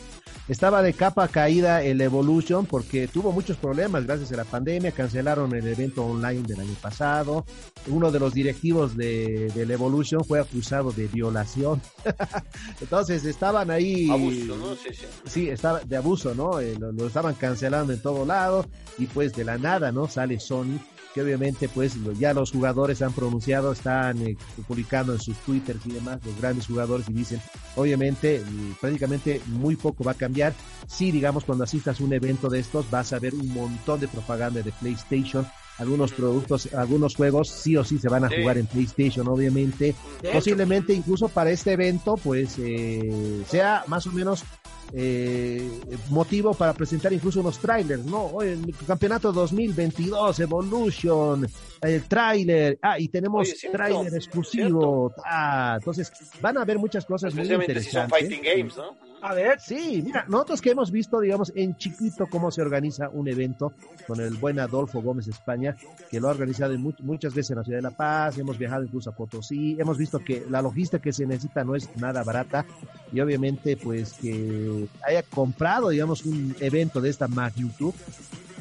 Estaba 0.46 0.82
de 0.82 0.92
capa 0.92 1.26
caída 1.28 1.82
el 1.82 2.02
Evolution 2.02 2.66
porque 2.66 3.08
tuvo 3.08 3.32
muchos 3.32 3.56
problemas 3.56 4.04
gracias 4.04 4.30
a 4.32 4.36
la 4.36 4.44
pandemia, 4.44 4.92
cancelaron 4.92 5.54
el 5.54 5.66
evento 5.66 6.04
online 6.04 6.42
del 6.42 6.60
año 6.60 6.74
pasado. 6.82 7.46
Uno 7.86 8.10
de 8.10 8.20
los 8.20 8.34
directivos 8.34 8.94
de, 8.94 9.50
del 9.54 9.70
Evolution 9.70 10.22
fue 10.22 10.38
acusado 10.40 10.92
de 10.92 11.06
violación. 11.06 11.80
Entonces 12.80 13.24
estaban 13.24 13.70
ahí. 13.70 14.10
Abuso, 14.10 14.56
¿no? 14.58 14.76
Sí, 14.76 15.06
sí. 15.24 15.48
estaba 15.48 15.80
de 15.80 15.96
abuso, 15.96 16.34
¿no? 16.34 16.60
Eh, 16.60 16.76
lo, 16.78 17.06
estaban 17.06 17.34
cancelando 17.36 17.94
en 17.94 18.02
todo 18.02 18.26
lado 18.26 18.66
y 18.98 19.06
pues 19.06 19.34
de 19.34 19.44
la 19.44 19.56
nada, 19.56 19.92
¿no? 19.92 20.08
Sale 20.08 20.40
Sony 20.40 20.78
que 21.14 21.22
obviamente 21.22 21.68
pues 21.68 21.94
ya 22.18 22.34
los 22.34 22.50
jugadores 22.50 23.00
han 23.00 23.12
pronunciado, 23.12 23.72
están 23.72 24.20
eh, 24.26 24.36
publicando 24.66 25.12
en 25.12 25.20
sus 25.20 25.36
twitters 25.38 25.86
y 25.86 25.92
demás, 25.92 26.18
los 26.26 26.36
grandes 26.40 26.66
jugadores 26.66 27.08
y 27.08 27.12
dicen, 27.12 27.40
obviamente 27.76 28.42
prácticamente 28.80 29.40
muy 29.46 29.76
poco 29.76 30.02
va 30.02 30.12
a 30.12 30.16
cambiar. 30.16 30.52
Sí, 30.88 31.12
digamos, 31.12 31.44
cuando 31.44 31.64
asistas 31.64 32.00
a 32.00 32.04
un 32.04 32.12
evento 32.12 32.48
de 32.48 32.58
estos 32.58 32.90
vas 32.90 33.12
a 33.12 33.20
ver 33.20 33.32
un 33.32 33.48
montón 33.54 34.00
de 34.00 34.08
propaganda 34.08 34.60
de 34.60 34.72
PlayStation, 34.72 35.46
algunos 35.78 36.12
productos, 36.12 36.72
algunos 36.74 37.14
juegos 37.14 37.48
sí 37.48 37.76
o 37.76 37.84
sí 37.84 37.98
se 37.98 38.08
van 38.08 38.24
a 38.24 38.28
jugar 38.28 38.58
en 38.58 38.66
PlayStation, 38.66 39.26
obviamente. 39.28 39.94
Posiblemente 40.32 40.92
incluso 40.92 41.28
para 41.28 41.50
este 41.50 41.72
evento, 41.72 42.16
pues 42.16 42.56
eh, 42.58 43.42
sea 43.48 43.84
más 43.86 44.06
o 44.06 44.12
menos 44.12 44.44
eh, 44.92 45.68
motivo 46.10 46.54
para 46.54 46.72
presentar 46.72 47.12
incluso 47.12 47.40
unos 47.40 47.58
trailers, 47.58 48.04
¿no? 48.04 48.42
el 48.42 48.74
campeonato 48.86 49.32
2022, 49.32 50.40
Evolution, 50.40 51.46
el 51.80 52.02
trailer, 52.04 52.78
ah, 52.82 52.98
y 52.98 53.08
tenemos 53.08 53.48
trailer 53.72 54.14
exclusivo, 54.14 55.12
ah, 55.24 55.76
entonces 55.78 56.12
van 56.40 56.58
a 56.58 56.62
haber 56.62 56.78
muchas 56.78 57.04
cosas 57.04 57.34
muy 57.34 57.50
interesantes. 57.52 58.30
games, 58.42 58.76
¿no? 58.76 58.96
A 59.24 59.32
ver. 59.32 59.58
Sí, 59.58 60.02
mira, 60.04 60.26
nosotros 60.28 60.60
que 60.60 60.70
hemos 60.72 60.90
visto, 60.90 61.18
digamos, 61.18 61.50
en 61.56 61.74
chiquito 61.78 62.26
cómo 62.26 62.50
se 62.50 62.60
organiza 62.60 63.08
un 63.08 63.26
evento 63.26 63.72
con 64.06 64.20
el 64.20 64.34
buen 64.34 64.60
Adolfo 64.60 65.00
Gómez 65.00 65.28
España, 65.28 65.74
que 66.10 66.20
lo 66.20 66.28
ha 66.28 66.32
organizado 66.32 66.76
muchas 66.78 67.32
veces 67.32 67.52
en 67.52 67.56
la 67.56 67.64
ciudad 67.64 67.78
de 67.78 67.82
La 67.84 67.90
Paz, 67.90 68.36
hemos 68.36 68.58
viajado 68.58 68.84
incluso 68.84 69.08
a 69.08 69.16
Potosí, 69.16 69.78
hemos 69.80 69.96
visto 69.96 70.18
que 70.18 70.44
la 70.50 70.60
logística 70.60 71.00
que 71.00 71.10
se 71.10 71.24
necesita 71.24 71.64
no 71.64 71.74
es 71.74 71.88
nada 71.96 72.22
barata 72.22 72.66
y 73.14 73.20
obviamente 73.20 73.78
pues 73.78 74.12
que 74.12 74.86
haya 75.02 75.22
comprado, 75.22 75.88
digamos, 75.88 76.26
un 76.26 76.54
evento 76.60 77.00
de 77.00 77.08
esta 77.08 77.26
magnitud 77.26 77.94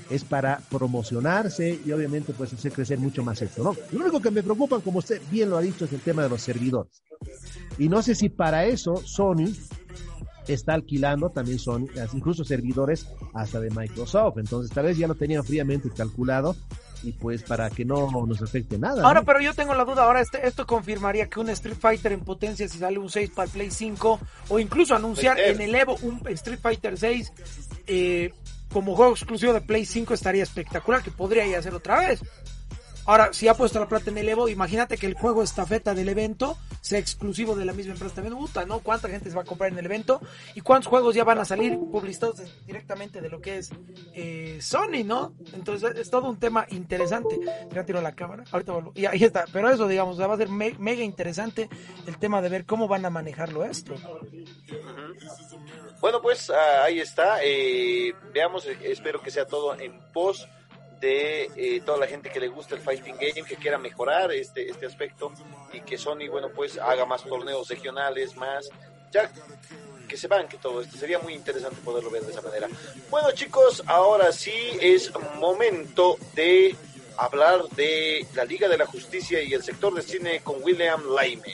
es 0.10 0.24
para 0.24 0.62
promocionarse 0.70 1.78
y 1.86 1.92
obviamente 1.92 2.32
pues 2.32 2.54
hacer 2.54 2.72
crecer 2.72 3.00
mucho 3.00 3.22
más 3.22 3.42
esto, 3.42 3.64
¿no? 3.64 3.76
Lo 3.92 4.00
único 4.00 4.22
que 4.22 4.32
me 4.32 4.42
preocupa, 4.42 4.80
como 4.80 5.00
usted 5.00 5.22
bien 5.30 5.50
lo 5.50 5.58
ha 5.58 5.62
dicho, 5.62 5.84
es 5.84 5.92
el 5.92 6.00
tema 6.00 6.24
de 6.24 6.30
los 6.30 6.42
servidores. 6.42 7.04
Y 7.78 7.90
no 7.90 8.02
sé 8.02 8.16
si 8.16 8.30
para 8.30 8.66
eso 8.66 8.96
Sony 8.98 9.52
está 10.48 10.74
alquilando 10.74 11.30
también 11.30 11.60
son 11.60 11.90
incluso 12.14 12.44
servidores 12.44 13.08
hasta 13.34 13.60
de 13.60 13.70
Microsoft. 13.70 14.38
Entonces, 14.38 14.72
tal 14.72 14.86
vez 14.86 14.98
ya 14.98 15.08
lo 15.08 15.16
tenían 15.16 15.44
fríamente 15.44 15.90
calculado 15.90 16.56
y 17.04 17.12
pues 17.12 17.44
para 17.44 17.70
que 17.70 17.86
no 17.86 18.10
nos 18.26 18.42
afecte 18.42 18.78
nada. 18.78 19.04
Ahora, 19.04 19.24
pero 19.24 19.42
yo 19.42 19.54
tengo 19.54 19.74
la 19.74 19.86
duda, 19.86 20.06
ahora 20.06 20.22
este, 20.22 20.48
esto 20.48 20.66
confirmaría 20.66 21.30
que 21.30 21.40
un 21.40 21.50
Street 21.50 21.78
Fighter 21.80 22.14
en 22.14 22.22
potencia 22.22 22.68
si 22.68 22.78
sale 22.78 22.98
un 22.98 23.10
6 23.10 23.32
para 23.32 23.46
el 23.46 23.52
Play 23.52 23.72
5 23.72 24.20
o 24.50 24.60
incluso 24.60 24.96
anunciar 24.96 25.40
en 25.40 25.60
el 25.60 25.76
Evo 25.76 25.98
un 26.02 26.22
Street 26.30 26.60
Fighter 26.62 26.98
6 26.98 27.34
eh, 27.88 28.34
como 28.72 28.96
juego 28.96 29.12
exclusivo 29.12 29.54
de 29.54 29.62
Play 29.62 29.86
5 29.86 30.14
estaría 30.14 30.44
espectacular, 30.44 31.04
que 31.04 31.12
podría 31.12 31.46
ir 31.46 31.56
a 31.56 31.60
hacer 31.60 31.74
otra 31.74 32.00
vez. 32.00 32.22
Ahora, 33.06 33.34
si 33.34 33.48
ha 33.48 33.54
puesto 33.54 33.80
la 33.80 33.88
plata 33.88 34.10
en 34.10 34.18
el 34.18 34.30
Evo, 34.30 34.48
imagínate 34.48 34.98
que 34.98 35.08
el 35.08 35.14
juego 35.14 35.44
estafeta 35.44 35.94
del 35.94 36.08
evento 36.08 36.58
sea 36.80 37.00
exclusivo 37.00 37.56
de 37.56 37.66
la 37.66 37.74
misma 37.74 37.94
empresa 37.94 38.16
también. 38.16 38.38
¿no? 38.68 38.80
¿Cuánta 38.80 39.10
gente 39.10 39.30
se 39.30 39.36
va 39.36 39.42
a 39.42 39.46
comprar 39.46 39.72
en 39.72 39.78
el 39.78 39.86
evento? 39.86 40.22
¿Y 40.56 40.62
cuántos 40.62 40.88
juegos 40.88 41.14
ya 41.14 41.24
van 41.24 41.40
a 41.40 41.46
salir 41.46 41.78
publicados 41.78 42.42
directamente 42.66 43.20
de 43.20 43.30
lo 43.30 43.42
que 43.42 43.58
es 43.58 43.72
eh, 44.14 44.58
Sony, 44.62 45.04
¿no? 45.04 45.34
Entonces 45.54 45.96
es 45.98 46.10
todo 46.10 46.30
un 46.30 46.40
tema 46.40 46.66
interesante. 46.70 47.40
Ya 47.72 47.86
tiro 47.86 48.02
la 48.02 48.14
cámara, 48.14 48.46
ahorita 48.52 48.72
vuelvo. 48.72 48.92
Y 48.96 49.06
ahí 49.06 49.24
está. 49.24 49.46
Pero 49.52 49.70
eso, 49.70 49.88
digamos, 49.88 50.20
va 50.20 50.34
a 50.34 50.38
ser 50.38 50.50
mega 50.50 51.04
interesante 51.04 51.70
el 52.08 52.18
tema 52.18 52.42
de 52.42 52.50
ver 52.50 52.66
cómo 52.66 52.88
van 52.88 53.06
a 53.06 53.10
manejarlo 53.10 53.66
esto. 53.66 53.96
Bueno, 56.00 56.22
pues 56.22 56.50
ah, 56.50 56.84
ahí 56.84 57.00
está. 57.00 57.38
Eh, 57.44 58.14
veamos, 58.34 58.66
espero 58.66 59.22
que 59.22 59.32
sea 59.32 59.46
todo 59.46 59.78
en 59.80 60.00
pos 60.14 60.48
de 61.04 61.52
eh, 61.58 61.82
toda 61.86 61.98
la 61.98 62.08
gente 62.08 62.30
que 62.30 62.40
le 62.40 62.48
gusta 62.48 62.76
el 62.76 62.82
fighting 62.82 63.16
game, 63.16 63.46
que 63.46 63.58
quiera 63.58 63.78
mejorar 63.78 64.32
este, 64.32 64.70
este 64.70 64.86
aspecto 64.86 65.34
y 65.74 65.82
que 65.82 65.98
Sony, 65.98 66.30
bueno, 66.32 66.48
pues 66.56 66.78
haga 66.78 67.06
más 67.06 67.26
torneos 67.26 67.68
regionales, 67.68 68.38
más, 68.38 68.70
ya 69.12 69.30
que 70.08 70.16
se 70.16 70.30
que 70.50 70.58
todo 70.58 70.82
esto. 70.82 70.98
Sería 70.98 71.20
muy 71.20 71.34
interesante 71.34 71.76
poderlo 71.84 72.10
ver 72.10 72.24
de 72.24 72.32
esa 72.32 72.42
manera. 72.42 72.70
Bueno, 73.10 73.32
chicos, 73.34 73.84
ahora 73.86 74.32
sí 74.32 74.54
es 74.80 75.12
momento 75.42 76.18
de 76.36 76.74
hablar 77.18 77.64
de 77.76 78.26
la 78.34 78.46
Liga 78.46 78.70
de 78.70 78.78
la 78.78 78.86
Justicia 78.86 79.44
y 79.44 79.54
el 79.54 79.62
sector 79.62 79.94
de 79.94 80.04
cine 80.04 80.40
con 80.42 80.64
William 80.64 81.02
Laime. 81.14 81.54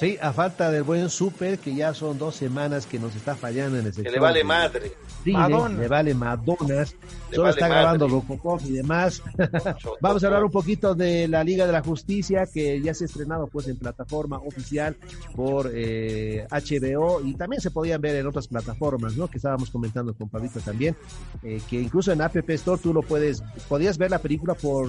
Sí, 0.00 0.16
a 0.22 0.32
falta 0.32 0.70
del 0.70 0.84
buen 0.84 1.10
Super, 1.10 1.58
que 1.58 1.74
ya 1.74 1.92
son 1.92 2.18
dos 2.18 2.36
semanas 2.36 2.86
que 2.86 2.98
nos 2.98 3.14
está 3.14 3.36
fallando 3.36 3.78
en 3.78 3.86
el 3.86 3.92
sector. 3.92 4.12
Que 4.12 4.18
le 4.18 4.20
vale 4.20 4.42
madre. 4.42 4.92
Cine, 5.26 5.68
le 5.76 5.88
vale 5.88 6.14
Madonas. 6.14 6.94
Solo 7.32 7.48
está 7.50 7.66
grabando 7.66 8.06
Robocop 8.06 8.60
y 8.64 8.72
demás. 8.72 9.20
Vamos 10.00 10.22
a 10.22 10.26
hablar 10.28 10.44
un 10.44 10.52
poquito 10.52 10.94
de 10.94 11.26
la 11.26 11.42
Liga 11.42 11.66
de 11.66 11.72
la 11.72 11.82
Justicia, 11.82 12.46
que 12.46 12.80
ya 12.80 12.94
se 12.94 13.04
ha 13.04 13.06
estrenado 13.06 13.48
pues 13.48 13.66
en 13.66 13.76
plataforma 13.76 14.38
oficial 14.38 14.96
por 15.34 15.70
eh, 15.74 16.46
HBO 16.50 17.20
y 17.24 17.34
también 17.34 17.60
se 17.60 17.72
podían 17.72 18.00
ver 18.00 18.14
en 18.16 18.26
otras 18.26 18.46
plataformas, 18.46 19.16
¿no? 19.16 19.26
Que 19.26 19.38
estábamos 19.38 19.70
comentando 19.70 20.14
con 20.14 20.28
Pablito 20.28 20.60
también, 20.60 20.96
eh, 21.42 21.60
que 21.68 21.80
incluso 21.80 22.12
en 22.12 22.22
App 22.22 22.36
Store 22.50 22.80
tú 22.80 22.94
lo 22.94 23.02
puedes, 23.02 23.42
podías 23.68 23.98
ver 23.98 24.12
la 24.12 24.20
película 24.20 24.54
por 24.54 24.88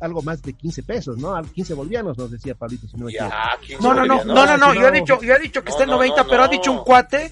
algo 0.00 0.22
más 0.22 0.42
de 0.42 0.52
15 0.52 0.82
pesos, 0.82 1.18
¿no? 1.18 1.40
15 1.40 1.74
bolivianos, 1.74 2.18
nos 2.18 2.30
decía 2.32 2.56
Pablito. 2.56 2.88
Si 2.88 2.96
no, 2.96 3.06
no, 3.94 4.04
no, 4.04 4.24
no, 4.24 4.24
no, 4.24 4.46
no, 4.46 4.56
no, 4.56 4.74
yo 4.74 4.88
he 4.88 4.92
dicho, 4.92 5.20
yo 5.22 5.34
he 5.34 5.38
dicho 5.38 5.62
que 5.62 5.70
está 5.70 5.84
en 5.84 5.90
90, 5.90 6.24
pero 6.24 6.42
ha 6.42 6.48
dicho 6.48 6.72
un 6.72 6.82
cuate 6.82 7.30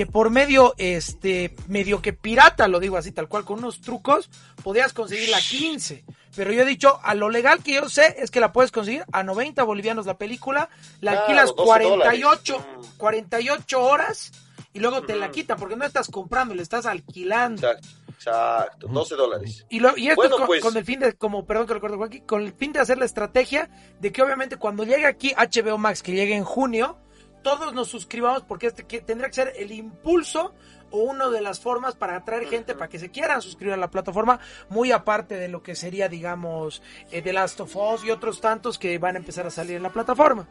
que 0.00 0.06
por 0.06 0.30
medio, 0.30 0.72
este, 0.78 1.54
medio 1.68 2.00
que 2.00 2.14
pirata, 2.14 2.68
lo 2.68 2.80
digo 2.80 2.96
así 2.96 3.12
tal 3.12 3.28
cual, 3.28 3.44
con 3.44 3.58
unos 3.58 3.82
trucos, 3.82 4.30
podías 4.62 4.94
conseguir 4.94 5.28
la 5.28 5.38
15. 5.38 6.06
Pero 6.34 6.54
yo 6.54 6.62
he 6.62 6.64
dicho, 6.64 6.98
a 7.02 7.14
lo 7.14 7.28
legal 7.28 7.62
que 7.62 7.74
yo 7.74 7.86
sé 7.90 8.16
es 8.18 8.30
que 8.30 8.40
la 8.40 8.50
puedes 8.50 8.72
conseguir 8.72 9.04
a 9.12 9.22
90 9.24 9.62
bolivianos 9.62 10.06
la 10.06 10.16
película, 10.16 10.70
la 11.02 11.20
alquilas 11.20 11.52
48, 11.52 12.66
48 12.96 13.78
horas 13.78 14.32
y 14.72 14.78
luego 14.78 15.02
te 15.02 15.16
la 15.16 15.30
quita 15.30 15.56
porque 15.56 15.76
no 15.76 15.84
estás 15.84 16.08
comprando, 16.08 16.54
le 16.54 16.62
estás 16.62 16.86
alquilando. 16.86 17.68
Exacto, 17.68 17.88
exacto 18.08 18.88
12 18.88 19.14
dólares. 19.16 19.66
Y, 19.68 19.80
lo, 19.80 19.98
y 19.98 20.08
esto 20.08 20.46
pues 20.46 20.62
con, 20.62 20.74
el 20.78 20.84
fin 20.86 21.00
de, 21.00 21.12
como, 21.12 21.44
perdón 21.44 21.66
que 21.66 21.74
recuerdo 21.74 22.02
aquí, 22.02 22.22
con 22.22 22.40
el 22.40 22.54
fin 22.54 22.72
de 22.72 22.80
hacer 22.80 22.96
la 22.96 23.04
estrategia 23.04 23.68
de 24.00 24.12
que 24.12 24.22
obviamente 24.22 24.56
cuando 24.56 24.82
llegue 24.84 25.04
aquí 25.04 25.34
HBO 25.36 25.76
Max, 25.76 26.02
que 26.02 26.12
llegue 26.12 26.36
en 26.36 26.44
junio, 26.44 26.96
todos 27.42 27.74
nos 27.74 27.88
suscribamos 27.88 28.42
porque 28.42 28.68
este 28.68 28.84
que 28.84 29.00
tendría 29.00 29.28
que 29.28 29.34
ser 29.34 29.52
el 29.56 29.72
impulso 29.72 30.54
o 30.90 30.98
una 30.98 31.28
de 31.28 31.40
las 31.40 31.60
formas 31.60 31.94
para 31.94 32.16
atraer 32.16 32.46
gente 32.46 32.74
para 32.74 32.88
que 32.88 32.98
se 32.98 33.10
quieran 33.10 33.42
suscribir 33.42 33.74
a 33.74 33.76
la 33.76 33.90
plataforma, 33.90 34.40
muy 34.68 34.92
aparte 34.92 35.36
de 35.36 35.48
lo 35.48 35.62
que 35.62 35.74
sería, 35.74 36.08
digamos, 36.08 36.82
eh, 37.10 37.22
The 37.22 37.32
Last 37.32 37.60
of 37.60 37.74
Us 37.76 38.04
y 38.04 38.10
otros 38.10 38.40
tantos 38.40 38.78
que 38.78 38.98
van 38.98 39.16
a 39.16 39.18
empezar 39.18 39.46
a 39.46 39.50
salir 39.50 39.76
en 39.76 39.82
la 39.82 39.90
plataforma. 39.90 40.46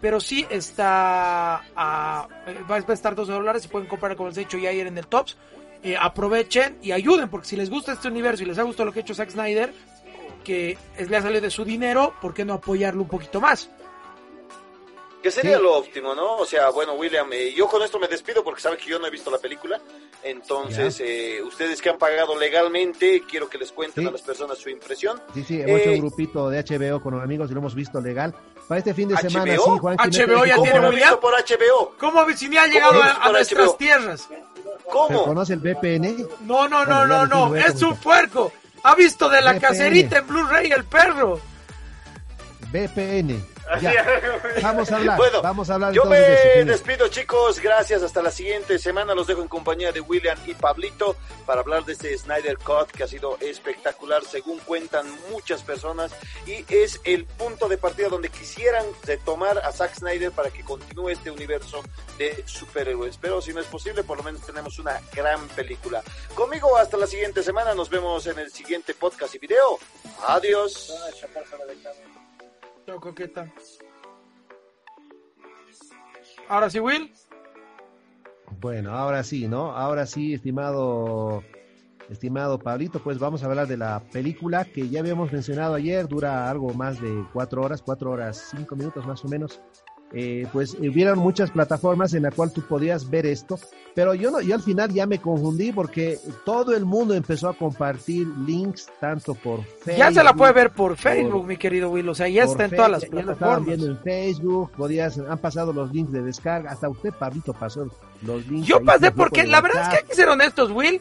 Pero 0.00 0.20
sí 0.20 0.46
está 0.50 1.62
a, 1.76 2.28
eh, 2.46 2.58
va 2.70 2.76
a 2.76 2.92
estar 2.92 3.14
12 3.14 3.32
dólares 3.32 3.64
y 3.64 3.68
pueden 3.68 3.88
comprar, 3.88 4.16
como 4.16 4.28
les 4.28 4.38
he 4.38 4.40
dicho 4.40 4.58
ya 4.58 4.70
ayer 4.70 4.86
en 4.86 4.98
el 4.98 5.06
Tops. 5.06 5.36
Eh, 5.82 5.96
aprovechen 6.00 6.78
y 6.82 6.92
ayuden, 6.92 7.28
porque 7.28 7.46
si 7.46 7.56
les 7.56 7.70
gusta 7.70 7.92
este 7.92 8.08
universo 8.08 8.42
y 8.42 8.46
les 8.46 8.58
ha 8.58 8.62
gustado 8.62 8.86
lo 8.86 8.92
que 8.92 9.00
ha 9.00 9.02
hecho 9.02 9.14
Zack 9.14 9.30
Snyder, 9.30 9.72
que 10.42 10.78
le 10.98 11.16
ha 11.16 11.22
salido 11.22 11.42
de 11.42 11.50
su 11.50 11.64
dinero, 11.64 12.14
¿por 12.20 12.34
qué 12.34 12.44
no 12.44 12.54
apoyarlo 12.54 13.02
un 13.02 13.08
poquito 13.08 13.40
más? 13.40 13.70
Que 15.24 15.30
sería 15.30 15.58
lo 15.58 15.78
óptimo, 15.78 16.14
¿no? 16.14 16.36
O 16.36 16.44
sea, 16.44 16.68
bueno, 16.68 16.92
William, 16.92 17.26
eh, 17.32 17.50
yo 17.56 17.66
con 17.66 17.82
esto 17.82 17.98
me 17.98 18.08
despido 18.08 18.44
porque 18.44 18.60
saben 18.60 18.78
que 18.78 18.90
yo 18.90 18.98
no 18.98 19.06
he 19.06 19.10
visto 19.10 19.30
la 19.30 19.38
película. 19.38 19.80
Entonces, 20.22 21.00
eh, 21.00 21.40
ustedes 21.42 21.80
que 21.80 21.88
han 21.88 21.96
pagado 21.96 22.38
legalmente, 22.38 23.22
quiero 23.26 23.48
que 23.48 23.56
les 23.56 23.72
cuenten 23.72 24.06
a 24.06 24.10
las 24.10 24.20
personas 24.20 24.58
su 24.58 24.68
impresión. 24.68 25.22
Sí, 25.32 25.42
sí, 25.42 25.62
hemos 25.62 25.80
hecho 25.80 25.88
un 25.88 25.96
eh, 25.96 26.00
grupito 26.00 26.50
de 26.50 26.62
HBO 26.62 27.00
con 27.00 27.14
los 27.14 27.22
amigos 27.24 27.50
y 27.50 27.54
lo 27.54 27.60
hemos 27.60 27.74
visto 27.74 28.02
legal. 28.02 28.34
Para 28.68 28.80
este 28.80 28.92
fin 28.92 29.08
de 29.08 29.16
semana, 29.16 29.50
sí, 29.50 29.58
Juan. 29.80 29.96
HBO 29.96 30.44
ya 30.44 30.56
tiene 30.60 30.90
visto 30.90 31.20
por 31.20 31.32
HBO? 31.32 31.94
¿Cómo 31.98 32.26
si 32.36 32.50
ni 32.50 32.58
ha 32.58 32.66
llegado 32.66 33.02
a, 33.02 33.32
nuestras 33.32 33.78
tierras? 33.78 34.28
¿Cómo? 34.92 35.24
¿Conoce 35.24 35.54
el 35.54 35.60
VPN? 35.60 36.28
No, 36.42 36.68
no, 36.68 36.84
no, 36.84 37.06
no, 37.06 37.26
no, 37.26 37.56
es 37.56 37.80
un 37.80 37.96
puerco. 37.96 38.52
Ha 38.82 38.94
visto 38.94 39.30
de 39.30 39.40
la 39.40 39.58
cacerita 39.58 40.18
en 40.18 40.26
Blu-ray 40.26 40.70
el 40.70 40.84
perro. 40.84 41.40
VPN. 42.70 43.53
Vamos 44.62 44.90
a 44.90 44.96
hablar. 44.96 45.20
vamos 45.42 45.70
a 45.70 45.74
hablar 45.74 45.92
yo 45.92 46.04
me 46.04 46.18
despido, 46.64 47.08
chicos. 47.08 47.60
Gracias. 47.60 48.02
Hasta 48.02 48.22
la 48.22 48.30
siguiente 48.30 48.78
semana. 48.78 49.14
Los 49.14 49.26
dejo 49.26 49.42
en 49.42 49.48
compañía 49.48 49.92
de 49.92 50.00
William 50.00 50.38
y 50.46 50.54
Pablito 50.54 51.16
para 51.46 51.60
hablar 51.60 51.84
de 51.84 51.92
este 51.92 52.16
Snyder 52.16 52.58
Cut 52.58 52.90
que 52.90 53.04
ha 53.04 53.08
sido 53.08 53.38
espectacular, 53.40 54.24
según 54.24 54.58
cuentan 54.60 55.06
muchas 55.30 55.62
personas. 55.62 56.12
Y 56.46 56.64
es 56.68 57.00
el 57.04 57.24
punto 57.24 57.68
de 57.68 57.78
partida 57.78 58.08
donde 58.08 58.28
quisieran 58.28 58.84
retomar 59.04 59.58
a 59.58 59.72
Zack 59.72 59.94
Snyder 59.94 60.32
para 60.32 60.50
que 60.50 60.64
continúe 60.64 61.10
este 61.10 61.30
universo 61.30 61.82
de 62.18 62.44
superhéroes. 62.46 63.18
Pero 63.18 63.40
si 63.40 63.52
no 63.52 63.60
es 63.60 63.66
posible, 63.66 64.04
por 64.04 64.18
lo 64.18 64.24
menos 64.24 64.42
tenemos 64.42 64.78
una 64.78 65.00
gran 65.14 65.46
película. 65.48 66.02
Conmigo 66.34 66.76
hasta 66.76 66.96
la 66.96 67.06
siguiente 67.06 67.42
semana. 67.42 67.74
Nos 67.74 67.90
vemos 67.90 68.26
en 68.26 68.38
el 68.38 68.50
siguiente 68.52 68.94
podcast 68.94 69.34
y 69.34 69.38
video. 69.38 69.78
Adiós. 70.26 70.92
Chao, 72.86 73.00
coqueta. 73.00 73.52
Ahora 76.48 76.68
sí, 76.68 76.80
Will. 76.80 77.12
Bueno, 78.60 78.92
ahora 78.96 79.22
sí, 79.24 79.48
¿no? 79.48 79.72
Ahora 79.72 80.06
sí, 80.06 80.34
estimado, 80.34 81.42
estimado 82.08 82.58
Pablito, 82.58 83.02
pues 83.02 83.18
vamos 83.18 83.42
a 83.42 83.46
hablar 83.46 83.66
de 83.66 83.76
la 83.76 84.00
película 84.12 84.64
que 84.64 84.88
ya 84.88 85.00
habíamos 85.00 85.32
mencionado 85.32 85.74
ayer, 85.74 86.06
dura 86.06 86.50
algo 86.50 86.72
más 86.74 87.00
de 87.00 87.26
cuatro 87.32 87.62
horas, 87.62 87.82
cuatro 87.82 88.10
horas, 88.10 88.52
cinco 88.56 88.76
minutos 88.76 89.06
más 89.06 89.24
o 89.24 89.28
menos. 89.28 89.60
Eh, 90.16 90.46
pues 90.52 90.74
hubieron 90.74 91.18
muchas 91.18 91.50
plataformas 91.50 92.14
en 92.14 92.22
la 92.22 92.30
cual 92.30 92.52
tú 92.52 92.62
podías 92.62 93.10
ver 93.10 93.26
esto, 93.26 93.58
pero 93.96 94.14
yo 94.14 94.30
no, 94.30 94.40
yo 94.40 94.54
al 94.54 94.62
final 94.62 94.92
ya 94.92 95.06
me 95.06 95.18
confundí 95.18 95.72
porque 95.72 96.20
todo 96.44 96.76
el 96.76 96.84
mundo 96.84 97.14
empezó 97.14 97.48
a 97.48 97.54
compartir 97.54 98.28
links 98.46 98.88
tanto 99.00 99.34
por 99.34 99.64
Facebook. 99.64 99.98
Ya 99.98 100.12
se 100.12 100.22
la 100.22 100.32
puede 100.32 100.52
ver 100.52 100.70
por 100.70 100.96
Facebook, 100.96 101.44
mi 101.44 101.56
querido 101.56 101.90
Will, 101.90 102.08
o 102.08 102.14
sea, 102.14 102.28
ya 102.28 102.44
está 102.44 102.66
en 102.66 102.76
todas 102.76 102.90
las 102.92 103.04
plataformas. 103.06 103.66
viendo 103.66 103.86
en 103.86 103.98
Facebook, 103.98 104.70
podías, 104.76 105.18
han 105.18 105.38
pasado 105.38 105.72
los 105.72 105.92
links 105.92 106.12
de 106.12 106.22
descarga, 106.22 106.70
hasta 106.70 106.88
usted, 106.88 107.12
Pablito, 107.12 107.52
pasó 107.52 107.88
los 108.22 108.46
links. 108.46 108.68
Yo 108.68 108.84
pasé 108.84 109.10
porque 109.10 109.44
la 109.44 109.60
verdad 109.60 109.82
es 109.82 109.88
que 109.88 109.96
hay 109.96 110.04
que 110.04 110.14
ser 110.14 110.28
honestos, 110.28 110.70
Will. 110.70 111.00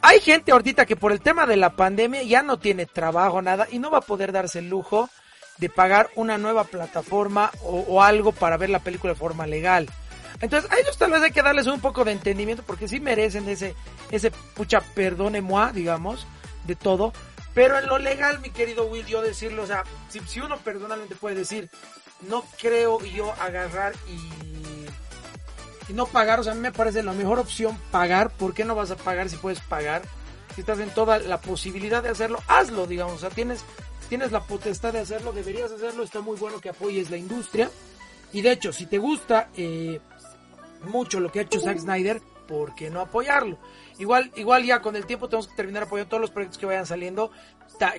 Hay 0.00 0.20
gente 0.20 0.52
ahorita 0.52 0.86
que 0.86 0.96
por 0.96 1.12
el 1.12 1.20
tema 1.20 1.44
de 1.44 1.56
la 1.56 1.76
pandemia 1.76 2.22
ya 2.22 2.42
no 2.42 2.58
tiene 2.58 2.86
trabajo, 2.86 3.42
nada, 3.42 3.66
y 3.70 3.78
no 3.78 3.90
va 3.90 3.98
a 3.98 4.02
poder 4.02 4.32
darse 4.32 4.60
el 4.60 4.70
lujo 4.70 5.10
de 5.58 5.68
pagar 5.68 6.10
una 6.16 6.38
nueva 6.38 6.64
plataforma 6.64 7.50
o, 7.62 8.02
algo 8.02 8.32
para 8.32 8.56
ver 8.56 8.70
la 8.70 8.80
película 8.80 9.12
de 9.12 9.18
forma 9.18 9.46
legal. 9.46 9.88
Entonces, 10.40 10.70
a 10.70 10.78
ellos 10.78 10.98
tal 10.98 11.12
vez 11.12 11.22
hay 11.22 11.30
que 11.30 11.42
darles 11.42 11.66
un 11.66 11.80
poco 11.80 12.04
de 12.04 12.12
entendimiento 12.12 12.64
porque 12.66 12.88
sí 12.88 13.00
merecen 13.00 13.48
ese, 13.48 13.74
ese 14.10 14.30
pucha 14.30 14.80
perdone 14.80 15.42
digamos, 15.72 16.26
de 16.66 16.74
todo. 16.74 17.12
Pero 17.54 17.78
en 17.78 17.86
lo 17.86 17.98
legal, 17.98 18.40
mi 18.40 18.50
querido 18.50 18.86
Will, 18.86 19.06
yo 19.06 19.22
decirlo, 19.22 19.62
o 19.62 19.66
sea, 19.66 19.84
si, 20.08 20.18
si 20.20 20.40
uno 20.40 20.58
personalmente 20.58 21.14
puede 21.14 21.36
decir, 21.36 21.70
no 22.28 22.44
creo 22.60 23.00
yo 23.04 23.32
agarrar 23.40 23.94
y, 24.08 25.90
y 25.90 25.92
no 25.92 26.06
pagar, 26.06 26.40
o 26.40 26.42
sea, 26.42 26.52
a 26.52 26.56
mí 26.56 26.60
me 26.60 26.72
parece 26.72 27.02
la 27.02 27.12
mejor 27.12 27.38
opción 27.38 27.78
pagar. 27.92 28.30
¿Por 28.30 28.54
qué 28.54 28.64
no 28.64 28.74
vas 28.74 28.90
a 28.90 28.96
pagar 28.96 29.28
si 29.28 29.36
puedes 29.36 29.60
pagar? 29.60 30.02
Si 30.54 30.60
estás 30.60 30.80
en 30.80 30.90
toda 30.90 31.18
la 31.18 31.40
posibilidad 31.40 32.02
de 32.02 32.08
hacerlo, 32.08 32.42
hazlo, 32.48 32.86
digamos. 32.86 33.14
O 33.14 33.18
sea, 33.18 33.30
tienes 33.30 33.64
tienes 34.14 34.30
la 34.30 34.44
potestad 34.44 34.92
de 34.92 35.00
hacerlo, 35.00 35.32
deberías 35.32 35.72
hacerlo, 35.72 36.04
está 36.04 36.20
muy 36.20 36.36
bueno 36.36 36.60
que 36.60 36.68
apoyes 36.68 37.10
la 37.10 37.16
industria. 37.16 37.68
Y 38.32 38.42
de 38.42 38.52
hecho, 38.52 38.72
si 38.72 38.86
te 38.86 38.96
gusta 38.96 39.48
eh, 39.56 39.98
mucho 40.84 41.18
lo 41.18 41.32
que 41.32 41.40
ha 41.40 41.42
hecho 41.42 41.58
Zack 41.58 41.80
Snyder, 41.80 42.22
¿por 42.46 42.76
qué 42.76 42.90
no 42.90 43.00
apoyarlo? 43.00 43.58
Igual, 43.98 44.32
igual 44.36 44.64
ya 44.64 44.80
con 44.80 44.96
el 44.96 45.06
tiempo 45.06 45.28
tenemos 45.28 45.46
que 45.48 45.54
terminar 45.54 45.84
apoyando 45.84 46.08
todos 46.08 46.20
los 46.20 46.30
proyectos 46.30 46.58
que 46.58 46.66
vayan 46.66 46.86
saliendo. 46.86 47.30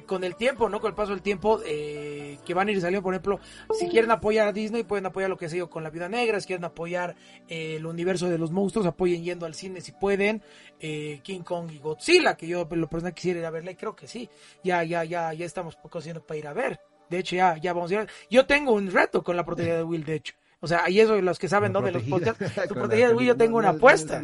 con 0.05 0.23
el 0.23 0.35
tiempo, 0.37 0.69
¿no? 0.69 0.79
Con 0.79 0.89
el 0.89 0.95
paso 0.95 1.11
del 1.11 1.21
tiempo, 1.21 1.59
eh, 1.65 2.37
que 2.45 2.53
van 2.53 2.69
a 2.69 2.71
ir 2.71 2.79
saliendo, 2.79 3.03
por 3.03 3.13
ejemplo, 3.13 3.39
si 3.77 3.89
quieren 3.89 4.09
apoyar 4.09 4.47
a 4.47 4.53
Disney, 4.53 4.83
pueden 4.83 5.05
apoyar 5.05 5.29
lo 5.29 5.37
que 5.37 5.47
ha 5.47 5.49
sido 5.49 5.69
con 5.69 5.83
la 5.83 5.89
Vida 5.89 6.07
Negra, 6.07 6.39
si 6.39 6.47
quieren 6.47 6.63
apoyar 6.63 7.15
eh, 7.49 7.75
el 7.75 7.85
universo 7.85 8.29
de 8.29 8.37
los 8.37 8.51
monstruos, 8.51 8.85
apoyen 8.87 9.23
yendo 9.23 9.45
al 9.45 9.53
cine 9.53 9.81
si 9.81 9.91
pueden, 9.91 10.41
eh, 10.79 11.19
King 11.23 11.41
Kong 11.41 11.71
y 11.71 11.79
Godzilla, 11.79 12.37
que 12.37 12.47
yo 12.47 12.67
lo 12.71 12.87
personal 12.87 13.13
quisiera 13.13 13.39
ir 13.41 13.45
a 13.45 13.49
verla, 13.49 13.71
y 13.71 13.75
creo 13.75 13.95
que 13.97 14.07
sí, 14.07 14.29
ya, 14.63 14.81
ya, 14.83 15.03
ya, 15.03 15.33
ya 15.33 15.45
estamos 15.45 15.77
cociendo 15.89 16.25
para 16.25 16.37
ir 16.37 16.47
a 16.47 16.53
ver. 16.53 16.79
De 17.09 17.19
hecho, 17.19 17.35
ya, 17.35 17.57
ya 17.57 17.73
vamos 17.73 17.91
a 17.91 17.95
ir. 17.95 18.09
Yo 18.29 18.45
tengo 18.45 18.71
un 18.71 18.89
reto 18.91 19.23
con 19.23 19.35
la 19.35 19.45
proteína 19.45 19.75
de 19.75 19.83
Will, 19.83 20.05
de 20.05 20.15
hecho. 20.15 20.33
O 20.66 20.68
sea, 20.68 20.89
y 20.89 20.99
eso 20.99 21.22
los 21.22 21.38
que 21.38 21.47
saben 21.47 21.72
dónde 21.72 21.91
los 21.91 22.01
podcasts. 22.01 22.43
Tu 22.68 22.74
protegida 22.74 23.09
de 23.09 23.13
Will, 23.13 23.28
yo 23.28 23.38
tengo 23.38 23.59
una 23.59 23.70
apuesta. 23.70 24.24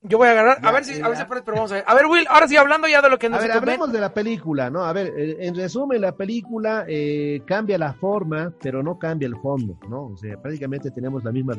Yo 0.00 0.16
voy 0.16 0.28
a 0.28 0.30
agarrar, 0.30 0.58
a 0.62 0.72
ver 0.72 0.86
si, 0.86 0.98
a 1.02 1.06
ver 1.06 1.18
si 1.18 1.24
pero 1.28 1.54
vamos 1.54 1.70
a 1.72 1.74
ver. 1.74 1.84
A 1.86 1.94
ver, 1.94 2.06
Will, 2.06 2.24
ahora 2.30 2.48
sí 2.48 2.56
hablando 2.56 2.88
ya 2.88 3.02
de 3.02 3.10
lo 3.10 3.18
que 3.18 3.28
nos 3.28 3.40
A 3.40 3.42
ver, 3.42 3.52
hablemos 3.52 3.92
de 3.92 4.00
la 4.00 4.14
película, 4.14 4.70
¿no? 4.70 4.86
A 4.86 4.94
ver, 4.94 5.12
eh, 5.14 5.36
en 5.40 5.54
resumen, 5.54 6.00
la 6.00 6.16
película 6.16 6.86
eh, 6.88 7.42
cambia 7.44 7.76
la 7.76 7.92
forma, 7.92 8.54
pero 8.62 8.82
no 8.82 8.98
cambia 8.98 9.26
el 9.26 9.36
fondo, 9.36 9.78
¿no? 9.86 10.06
O 10.06 10.16
sea, 10.16 10.40
prácticamente 10.40 10.90
tenemos 10.92 11.22
la 11.24 11.30
misma, 11.30 11.52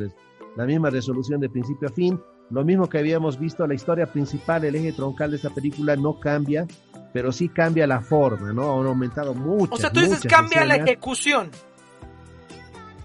la 0.55 0.65
misma 0.65 0.89
resolución 0.89 1.39
de 1.39 1.49
principio 1.49 1.87
a 1.87 1.91
fin. 1.91 2.19
Lo 2.49 2.65
mismo 2.65 2.89
que 2.89 2.97
habíamos 2.97 3.37
visto, 3.37 3.67
la 3.67 3.75
historia 3.75 4.11
principal, 4.11 4.65
el 4.65 4.73
eje 4.73 4.93
troncal 4.93 5.29
de 5.29 5.37
esta 5.37 5.51
película 5.51 5.95
no 5.95 6.19
cambia, 6.19 6.65
pero 7.13 7.31
sí 7.31 7.49
cambia 7.49 7.85
la 7.85 8.01
forma, 8.01 8.51
¿no? 8.51 8.81
Han 8.81 8.87
aumentado 8.87 9.35
mucho. 9.35 9.75
O 9.75 9.77
sea, 9.77 9.91
tú 9.91 9.99
dices 9.99 10.23
cambia 10.27 10.65
la 10.65 10.77
ejecución 10.77 11.51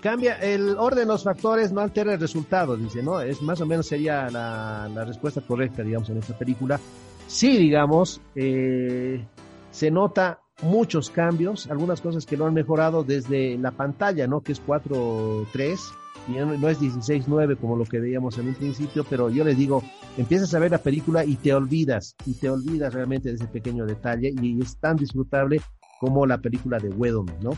cambia 0.01 0.35
el 0.35 0.77
orden 0.79 1.01
de 1.01 1.13
los 1.13 1.25
factores, 1.25 1.73
no 1.73 1.81
altera 1.81 2.15
el 2.15 2.21
resultado, 2.21 2.77
dice, 2.77 3.03
¿no? 3.03 3.21
Es 3.21 3.43
más 3.43 3.61
o 3.61 3.67
menos 3.67 3.87
sería 3.87 4.29
la, 4.31 5.05
respuesta 5.05 5.41
correcta, 5.41 5.83
digamos, 5.83 6.09
en 6.11 6.19
esta 6.19 6.37
película. 6.37 6.81
Sí, 7.27 7.57
digamos, 7.57 8.21
eh, 8.35 9.25
se 9.71 9.91
nota 9.91 10.41
muchos 10.63 11.11
cambios, 11.11 11.69
algunas 11.71 12.01
cosas 12.01 12.25
que 12.25 12.37
lo 12.37 12.47
han 12.47 12.55
mejorado 12.55 13.05
desde 13.05 13.59
la 13.59 13.73
pantalla, 13.73 14.27
¿no? 14.27 14.41
Que 14.41 14.53
es 14.53 14.65
4.3 14.65 15.79
y 16.29 16.33
no 16.33 16.69
es 16.69 16.81
16.9 16.81 17.57
como 17.57 17.77
lo 17.77 17.85
que 17.85 18.01
veíamos 18.01 18.37
en 18.39 18.49
un 18.49 18.55
principio, 18.55 19.05
pero 19.09 19.31
yo 19.31 19.45
les 19.45 19.57
digo, 19.57 19.83
empiezas 20.17 20.53
a 20.55 20.59
ver 20.59 20.73
la 20.73 20.79
película 20.79 21.25
y 21.25 21.37
te 21.37 21.55
olvidas, 21.55 22.17
y 22.25 22.35
te 22.35 22.51
olvidas 22.51 22.95
realmente 22.95 23.29
de 23.29 23.37
ese 23.37 23.47
pequeño 23.47 23.87
detalle 23.87 24.35
y 24.41 24.61
es 24.61 24.77
tan 24.79 24.97
disfrutable 24.97 25.61
como 26.01 26.27
la 26.27 26.39
película 26.39 26.79
de 26.79 26.89
Wedon, 26.91 27.27
¿no? 27.41 27.53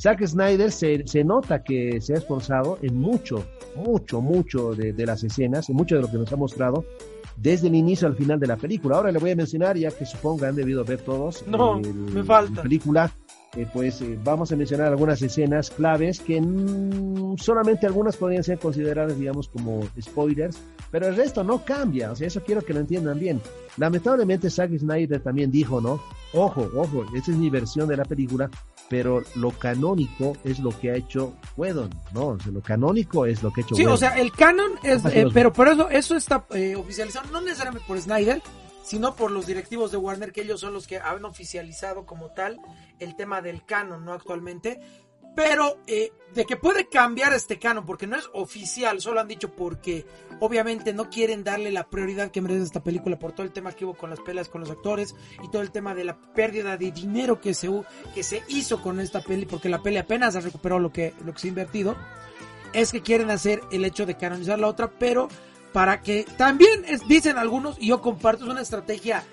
Zack 0.00 0.26
Snyder 0.26 0.72
se, 0.72 1.06
se, 1.06 1.22
nota 1.22 1.62
que 1.62 2.00
se 2.00 2.14
ha 2.14 2.16
esforzado 2.16 2.78
en 2.82 2.96
mucho, 2.96 3.44
mucho, 3.76 4.20
mucho 4.20 4.74
de, 4.74 4.92
de, 4.92 5.06
las 5.06 5.22
escenas, 5.22 5.70
en 5.70 5.76
mucho 5.76 5.94
de 5.94 6.02
lo 6.02 6.10
que 6.10 6.18
nos 6.18 6.32
ha 6.32 6.36
mostrado, 6.36 6.84
desde 7.36 7.68
el 7.68 7.74
inicio 7.74 8.08
al 8.08 8.16
final 8.16 8.40
de 8.40 8.46
la 8.46 8.56
película. 8.56 8.96
Ahora 8.96 9.12
le 9.12 9.18
voy 9.18 9.30
a 9.30 9.36
mencionar, 9.36 9.76
ya 9.76 9.90
que 9.90 10.04
supongo 10.04 10.40
que 10.40 10.46
han 10.46 10.56
debido 10.56 10.84
ver 10.84 11.00
todos 11.00 11.46
no, 11.46 11.80
me 11.80 12.22
falta. 12.22 12.56
la 12.56 12.62
película, 12.62 13.12
eh, 13.56 13.66
pues 13.72 14.00
eh, 14.00 14.18
vamos 14.24 14.50
a 14.50 14.56
mencionar 14.56 14.88
algunas 14.88 15.22
escenas 15.22 15.70
claves 15.70 16.20
que 16.20 16.42
solamente 17.38 17.86
algunas 17.86 18.16
podrían 18.16 18.42
ser 18.42 18.58
consideradas, 18.58 19.18
digamos, 19.18 19.48
como 19.48 19.80
spoilers, 20.00 20.58
pero 20.90 21.06
el 21.06 21.16
resto 21.16 21.44
no 21.44 21.64
cambia, 21.64 22.10
o 22.10 22.16
sea, 22.16 22.26
eso 22.26 22.42
quiero 22.42 22.62
que 22.62 22.72
lo 22.72 22.80
entiendan 22.80 23.18
bien. 23.18 23.40
Lamentablemente 23.76 24.50
Zack 24.50 24.76
Snyder 24.78 25.20
también 25.20 25.50
dijo, 25.50 25.80
¿no? 25.80 26.00
Ojo, 26.32 26.68
ojo, 26.74 27.04
esa 27.14 27.30
es 27.30 27.36
mi 27.36 27.48
versión 27.48 27.88
de 27.88 27.96
la 27.96 28.04
película, 28.04 28.50
pero 28.88 29.22
lo 29.36 29.50
canónico 29.52 30.36
es 30.42 30.58
lo 30.58 30.70
que 30.70 30.90
ha 30.90 30.96
hecho 30.96 31.34
Whedon, 31.56 31.90
¿no? 32.12 32.26
O 32.28 32.40
sea, 32.40 32.50
lo 32.50 32.60
canónico 32.60 33.24
es 33.26 33.42
lo 33.42 33.52
que 33.52 33.60
ha 33.60 33.64
hecho 33.64 33.74
Sí, 33.76 33.82
Whedon. 33.82 33.94
o 33.94 33.96
sea, 33.96 34.18
el 34.18 34.32
canon 34.32 34.72
es, 34.82 35.04
eh, 35.06 35.26
pero 35.32 35.52
por 35.52 35.68
eso, 35.68 35.88
eso 35.90 36.16
está 36.16 36.44
oficializado, 36.76 37.30
no 37.30 37.40
necesariamente 37.40 37.86
por 37.86 38.00
Snyder, 38.00 38.42
sino 38.84 39.16
por 39.16 39.30
los 39.30 39.46
directivos 39.46 39.90
de 39.90 39.96
Warner, 39.96 40.30
que 40.30 40.42
ellos 40.42 40.60
son 40.60 40.74
los 40.74 40.86
que 40.86 40.98
han 40.98 41.24
oficializado 41.24 42.04
como 42.04 42.30
tal 42.30 42.60
el 42.98 43.16
tema 43.16 43.40
del 43.40 43.64
canon, 43.64 44.04
¿no? 44.04 44.12
Actualmente. 44.12 44.78
Pero 45.34 45.78
eh, 45.88 46.12
de 46.32 46.44
que 46.44 46.56
puede 46.56 46.88
cambiar 46.88 47.32
este 47.32 47.58
canon, 47.58 47.86
porque 47.86 48.06
no 48.06 48.16
es 48.16 48.28
oficial, 48.34 49.00
solo 49.00 49.20
han 49.20 49.26
dicho 49.26 49.52
porque 49.56 50.06
obviamente 50.38 50.92
no 50.92 51.10
quieren 51.10 51.42
darle 51.42 51.72
la 51.72 51.88
prioridad 51.88 52.30
que 52.30 52.40
merece 52.40 52.62
esta 52.62 52.84
película 52.84 53.18
por 53.18 53.32
todo 53.32 53.44
el 53.44 53.52
tema 53.52 53.72
que 53.72 53.84
hubo 53.84 53.94
con 53.94 54.10
las 54.10 54.20
peleas 54.20 54.48
con 54.48 54.60
los 54.60 54.70
actores 54.70 55.16
y 55.42 55.50
todo 55.50 55.62
el 55.62 55.72
tema 55.72 55.94
de 55.94 56.04
la 56.04 56.16
pérdida 56.34 56.76
de 56.76 56.92
dinero 56.92 57.40
que 57.40 57.52
se, 57.54 57.68
que 58.14 58.22
se 58.22 58.44
hizo 58.48 58.80
con 58.80 59.00
esta 59.00 59.22
peli, 59.22 59.46
porque 59.46 59.68
la 59.68 59.82
peli 59.82 59.96
apenas 59.96 60.40
recuperó 60.40 60.78
lo 60.78 60.92
que, 60.92 61.14
lo 61.24 61.32
que 61.32 61.40
se 61.40 61.48
ha 61.48 61.50
invertido. 61.50 61.96
Es 62.72 62.92
que 62.92 63.02
quieren 63.02 63.30
hacer 63.30 63.60
el 63.72 63.84
hecho 63.84 64.04
de 64.04 64.16
canonizar 64.16 64.58
la 64.58 64.68
otra, 64.68 64.90
pero 64.90 65.28
para 65.74 66.02
que 66.02 66.24
también 66.36 66.86
dicen 67.08 67.36
algunos, 67.36 67.76
y 67.80 67.88
yo 67.88 68.00
comparto, 68.00 68.44
es 68.44 68.50
una 68.50 68.60
estrategia 68.60 69.24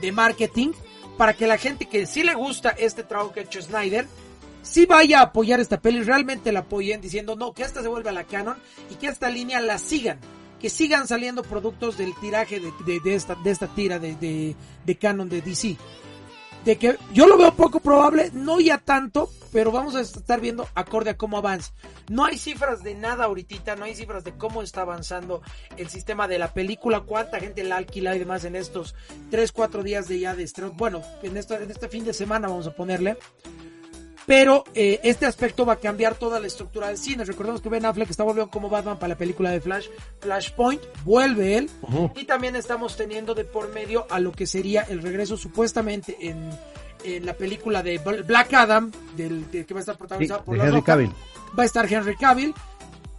de 0.00 0.12
marketing 0.12 0.68
para 1.18 1.34
que 1.34 1.48
la 1.48 1.58
gente 1.58 1.86
que 1.86 2.06
sí 2.06 2.22
le 2.22 2.32
gusta 2.34 2.70
este 2.70 3.02
trabajo 3.02 3.32
que 3.32 3.40
ha 3.40 3.42
hecho 3.42 3.60
Snyder 3.60 4.06
sí 4.62 4.86
vaya 4.86 5.18
a 5.18 5.22
apoyar 5.24 5.58
esta 5.58 5.80
peli, 5.80 6.00
realmente 6.02 6.52
la 6.52 6.60
apoyen 6.60 7.00
diciendo 7.00 7.34
no, 7.34 7.52
que 7.52 7.64
esta 7.64 7.82
se 7.82 7.88
vuelva 7.88 8.12
la 8.12 8.22
canon 8.22 8.56
y 8.88 8.94
que 8.94 9.08
esta 9.08 9.30
línea 9.30 9.60
la 9.60 9.78
sigan, 9.78 10.20
que 10.60 10.70
sigan 10.70 11.08
saliendo 11.08 11.42
productos 11.42 11.98
del 11.98 12.14
tiraje 12.20 12.60
de, 12.60 13.00
de, 13.00 13.14
esta, 13.16 13.34
de 13.34 13.50
esta 13.50 13.66
tira 13.66 13.98
de, 13.98 14.54
de 14.86 14.96
canon 14.96 15.28
de 15.28 15.42
DC. 15.42 15.76
De 16.64 16.76
que 16.76 16.96
yo 17.12 17.26
lo 17.26 17.38
veo 17.38 17.54
poco 17.54 17.80
probable, 17.80 18.30
no 18.34 18.60
ya 18.60 18.78
tanto, 18.78 19.30
pero 19.52 19.72
vamos 19.72 19.94
a 19.94 20.00
estar 20.00 20.40
viendo 20.40 20.68
acorde 20.74 21.10
a 21.10 21.16
cómo 21.16 21.38
avanza. 21.38 21.72
No 22.08 22.24
hay 22.24 22.38
cifras 22.38 22.82
de 22.82 22.94
nada 22.94 23.24
ahorita, 23.24 23.76
no 23.76 23.84
hay 23.84 23.94
cifras 23.94 24.24
de 24.24 24.32
cómo 24.32 24.62
está 24.62 24.82
avanzando 24.82 25.42
el 25.76 25.88
sistema 25.88 26.28
de 26.28 26.38
la 26.38 26.52
película, 26.52 27.00
cuánta 27.00 27.40
gente 27.40 27.64
la 27.64 27.76
alquila 27.76 28.14
y 28.14 28.18
demás 28.18 28.44
en 28.44 28.56
estos 28.56 28.94
3, 29.30 29.52
4 29.52 29.82
días 29.82 30.08
de 30.08 30.20
ya 30.20 30.34
de 30.34 30.42
estreno. 30.42 30.72
Bueno, 30.72 31.02
en, 31.22 31.36
en 31.36 31.70
este 31.70 31.88
fin 31.88 32.04
de 32.04 32.12
semana 32.12 32.48
vamos 32.48 32.66
a 32.66 32.74
ponerle 32.74 33.16
pero 34.26 34.64
eh, 34.74 35.00
este 35.02 35.26
aspecto 35.26 35.64
va 35.66 35.74
a 35.74 35.76
cambiar 35.76 36.14
toda 36.14 36.38
la 36.40 36.46
estructura 36.46 36.88
del 36.88 36.98
cine. 36.98 37.24
Recordemos 37.24 37.60
que 37.60 37.68
Ben 37.68 37.84
Affleck 37.84 38.10
está 38.10 38.22
volviendo 38.22 38.50
como 38.50 38.68
Batman 38.68 38.98
para 38.98 39.08
la 39.08 39.18
película 39.18 39.50
de 39.50 39.60
Flash, 39.60 39.88
Flashpoint, 40.20 40.82
vuelve 41.04 41.56
él, 41.56 41.70
uh 41.82 41.86
-huh. 41.88 42.12
y 42.20 42.24
también 42.24 42.56
estamos 42.56 42.96
teniendo 42.96 43.34
de 43.34 43.44
por 43.44 43.72
medio 43.72 44.06
a 44.10 44.20
lo 44.20 44.32
que 44.32 44.46
sería 44.46 44.82
el 44.82 45.02
regreso 45.02 45.36
supuestamente 45.36 46.16
en, 46.20 46.50
en 47.04 47.26
la 47.26 47.34
película 47.34 47.82
de 47.82 47.98
Black 47.98 48.52
Adam, 48.54 48.92
del, 49.16 49.50
del 49.50 49.66
que 49.66 49.74
va 49.74 49.80
a 49.80 49.82
estar 49.82 49.96
protagonizado 49.98 50.40
sí, 50.40 50.46
por 50.46 50.58
de 50.58 50.66
Henry 50.66 50.82
Cavill. 50.82 51.10
Va 51.58 51.62
a 51.64 51.66
estar 51.66 51.92
Henry 51.92 52.16
Cavill. 52.16 52.54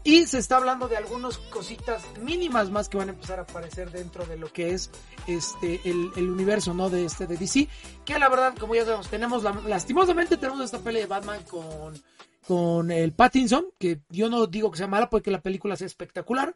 Y 0.04 0.26
se 0.26 0.40
está 0.40 0.58
hablando 0.58 0.88
de 0.88 0.98
algunas 0.98 1.38
cositas 1.38 2.04
mínimas 2.20 2.72
más 2.72 2.90
que 2.90 2.98
van 2.98 3.10
a 3.10 3.12
empezar 3.12 3.38
a 3.38 3.44
aparecer 3.44 3.92
dentro 3.92 4.26
de 4.26 4.36
lo 4.36 4.52
que 4.52 4.74
es 4.74 4.90
este 5.28 5.80
el, 5.86 6.12
el 6.16 6.30
universo 6.30 6.74
no 6.74 6.90
de 6.90 7.06
este 7.06 7.28
de 7.28 7.38
DC. 7.38 7.68
Que 8.04 8.18
la 8.18 8.28
verdad, 8.28 8.56
como 8.58 8.74
ya 8.74 8.84
sabemos, 8.84 9.10
tenemos 9.10 9.44
la, 9.44 9.54
lastimosamente 9.68 10.38
tenemos 10.38 10.62
esta 10.62 10.80
pelea 10.80 11.04
de 11.04 11.08
Batman 11.08 11.44
con, 11.48 12.02
con 12.48 12.90
el 12.90 13.14
Pattinson, 13.14 13.66
que 13.78 14.00
yo 14.10 14.28
no 14.28 14.48
digo 14.48 14.72
que 14.72 14.80
sea 14.80 14.88
mala 14.88 15.10
porque 15.10 15.30
la 15.30 15.42
película 15.42 15.76
sea 15.76 15.88
espectacular. 15.88 16.56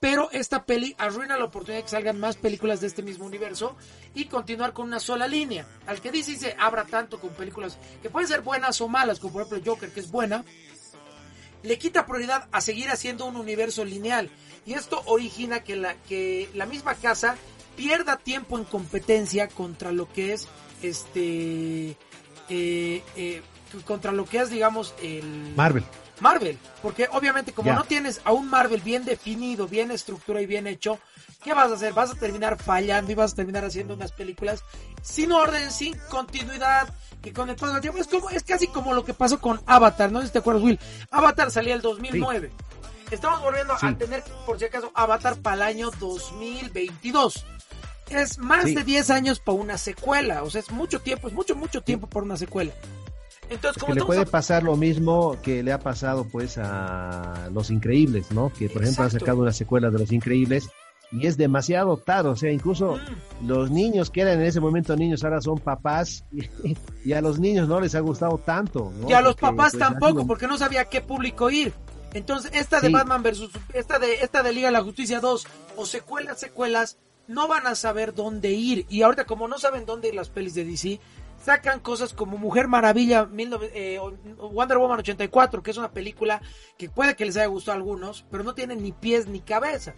Pero 0.00 0.28
esta 0.32 0.66
peli 0.66 0.94
arruina 0.98 1.38
la 1.38 1.46
oportunidad 1.46 1.78
de 1.78 1.84
que 1.84 1.88
salgan 1.88 2.20
más 2.20 2.36
películas 2.36 2.80
de 2.80 2.88
este 2.88 3.02
mismo 3.02 3.24
universo 3.24 3.76
y 4.14 4.26
continuar 4.26 4.72
con 4.72 4.86
una 4.86 5.00
sola 5.00 5.26
línea. 5.26 5.66
Al 5.86 6.00
que 6.00 6.12
dice 6.12 6.36
se 6.36 6.54
abra 6.58 6.84
tanto 6.84 7.18
con 7.18 7.30
películas 7.30 7.78
que 8.02 8.10
pueden 8.10 8.28
ser 8.28 8.42
buenas 8.42 8.80
o 8.80 8.88
malas, 8.88 9.18
como 9.18 9.32
por 9.32 9.42
ejemplo 9.42 9.72
Joker, 9.72 9.90
que 9.92 10.00
es 10.00 10.10
buena, 10.10 10.44
le 11.64 11.78
quita 11.78 12.06
prioridad 12.06 12.46
a 12.52 12.60
seguir 12.60 12.90
haciendo 12.90 13.24
un 13.24 13.36
universo 13.36 13.84
lineal. 13.84 14.30
Y 14.66 14.74
esto 14.74 15.02
origina 15.06 15.64
que 15.64 15.76
la, 15.76 15.94
que 15.94 16.48
la 16.54 16.66
misma 16.66 16.94
casa 16.94 17.36
pierda 17.76 18.16
tiempo 18.16 18.58
en 18.58 18.64
competencia 18.64 19.48
contra 19.48 19.90
lo 19.90 20.10
que 20.12 20.32
es 20.32 20.48
este 20.82 21.96
eh, 22.48 23.02
eh, 23.16 23.42
contra 23.84 24.12
lo 24.12 24.26
que 24.26 24.38
es 24.38 24.50
digamos 24.50 24.94
el 25.02 25.52
Marvel. 25.56 25.84
Marvel, 26.20 26.56
porque 26.80 27.08
obviamente 27.10 27.52
como 27.52 27.70
yeah. 27.70 27.74
no 27.74 27.84
tienes 27.84 28.20
a 28.24 28.32
un 28.32 28.48
Marvel 28.48 28.80
bien 28.80 29.04
definido, 29.04 29.66
bien 29.66 29.90
estructurado 29.90 30.44
y 30.44 30.46
bien 30.46 30.68
hecho, 30.68 31.00
¿qué 31.42 31.54
vas 31.54 31.72
a 31.72 31.74
hacer? 31.74 31.92
Vas 31.92 32.12
a 32.12 32.14
terminar 32.14 32.56
fallando 32.56 33.10
y 33.10 33.16
vas 33.16 33.32
a 33.32 33.36
terminar 33.36 33.64
haciendo 33.64 33.94
unas 33.94 34.12
películas 34.12 34.62
sin 35.02 35.32
orden, 35.32 35.72
sin 35.72 35.98
continuidad, 36.08 36.94
que 37.24 37.32
con 37.32 37.48
el 37.48 37.56
paso 37.56 37.72
del 37.72 37.80
tiempo 37.80 37.98
es 37.98 38.06
como 38.06 38.28
es 38.28 38.42
casi 38.42 38.66
como 38.66 38.92
lo 38.92 39.02
que 39.02 39.14
pasó 39.14 39.40
con 39.40 39.58
Avatar, 39.64 40.12
no 40.12 40.20
sé 40.20 40.26
si 40.26 40.32
te 40.34 40.40
acuerdas, 40.40 40.62
Will. 40.62 40.78
Avatar 41.10 41.50
salía 41.50 41.74
el 41.74 41.80
2009. 41.80 42.50
Sí. 42.50 42.64
Estamos 43.10 43.40
volviendo 43.40 43.76
sí. 43.78 43.86
a 43.86 43.96
tener, 43.96 44.22
por 44.44 44.58
si 44.58 44.66
acaso, 44.66 44.92
Avatar 44.94 45.36
para 45.36 45.56
el 45.56 45.62
año 45.62 45.90
2022. 45.98 47.46
Es 48.10 48.38
más 48.38 48.64
sí. 48.64 48.74
de 48.74 48.84
10 48.84 49.10
años 49.10 49.40
para 49.40 49.56
una 49.56 49.78
secuela, 49.78 50.42
o 50.42 50.50
sea, 50.50 50.60
es 50.60 50.70
mucho 50.70 51.00
tiempo, 51.00 51.28
es 51.28 51.34
mucho, 51.34 51.56
mucho 51.56 51.80
tiempo 51.80 52.06
por 52.06 52.22
una 52.22 52.36
secuela. 52.36 52.72
Entonces, 53.48 53.80
¿cómo 53.80 53.94
que 53.94 54.00
le 54.00 54.06
puede 54.06 54.22
a... 54.22 54.26
pasar 54.26 54.62
lo 54.62 54.76
mismo 54.76 55.38
que 55.42 55.62
le 55.62 55.72
ha 55.72 55.78
pasado 55.78 56.24
pues 56.24 56.58
a 56.58 57.48
Los 57.52 57.70
Increíbles, 57.70 58.30
¿no? 58.32 58.52
Que 58.52 58.68
por 58.68 58.82
Exacto. 58.82 58.82
ejemplo 58.82 59.04
han 59.04 59.10
sacado 59.10 59.38
una 59.38 59.52
secuela 59.52 59.90
de 59.90 59.98
Los 59.98 60.12
Increíbles 60.12 60.68
y 61.14 61.26
es 61.26 61.36
demasiado 61.36 61.96
tarde, 61.96 62.30
o 62.30 62.36
sea, 62.36 62.50
incluso 62.50 62.96
mm. 62.96 63.46
los 63.46 63.70
niños 63.70 64.10
que 64.10 64.22
eran 64.22 64.40
en 64.40 64.46
ese 64.46 64.60
momento 64.60 64.96
niños 64.96 65.22
ahora 65.22 65.40
son 65.40 65.58
papás 65.58 66.24
y, 66.32 66.76
y 67.04 67.12
a 67.12 67.20
los 67.20 67.38
niños 67.38 67.68
no 67.68 67.80
les 67.80 67.94
ha 67.94 68.00
gustado 68.00 68.38
tanto. 68.38 68.92
¿no? 68.98 69.08
Y 69.08 69.12
a 69.12 69.20
los 69.20 69.34
porque, 69.34 69.56
papás 69.56 69.72
pues, 69.72 69.78
tampoco, 69.78 70.12
sido... 70.12 70.26
porque 70.26 70.48
no 70.48 70.58
sabía 70.58 70.82
a 70.82 70.84
qué 70.86 71.00
público 71.00 71.50
ir. 71.50 71.72
Entonces, 72.14 72.50
esta 72.54 72.80
de 72.80 72.88
sí. 72.88 72.92
Batman 72.92 73.22
versus 73.22 73.50
esta 73.72 73.98
de 73.98 74.14
esta 74.14 74.42
de 74.42 74.52
Liga 74.52 74.68
de 74.68 74.72
la 74.72 74.82
Justicia 74.82 75.20
2 75.20 75.46
o 75.76 75.86
secuelas, 75.86 76.38
secuelas, 76.38 76.98
no 77.26 77.48
van 77.48 77.66
a 77.66 77.74
saber 77.74 78.14
dónde 78.14 78.50
ir. 78.50 78.86
Y 78.88 79.02
ahorita 79.02 79.24
como 79.24 79.48
no 79.48 79.58
saben 79.58 79.86
dónde 79.86 80.08
ir 80.08 80.14
las 80.14 80.30
pelis 80.30 80.54
de 80.54 80.64
DC, 80.64 81.00
sacan 81.44 81.80
cosas 81.80 82.14
como 82.14 82.38
Mujer 82.38 82.68
Maravilla, 82.68 83.28
eh, 83.74 84.00
Wonder 84.38 84.78
Woman 84.78 85.00
84, 85.00 85.62
que 85.62 85.70
es 85.70 85.76
una 85.76 85.92
película 85.92 86.40
que 86.78 86.88
puede 86.88 87.16
que 87.16 87.26
les 87.26 87.36
haya 87.36 87.46
gustado 87.46 87.74
a 87.74 87.76
algunos, 87.76 88.24
pero 88.30 88.44
no 88.44 88.54
tiene 88.54 88.76
ni 88.76 88.92
pies 88.92 89.26
ni 89.26 89.40
cabeza. 89.40 89.94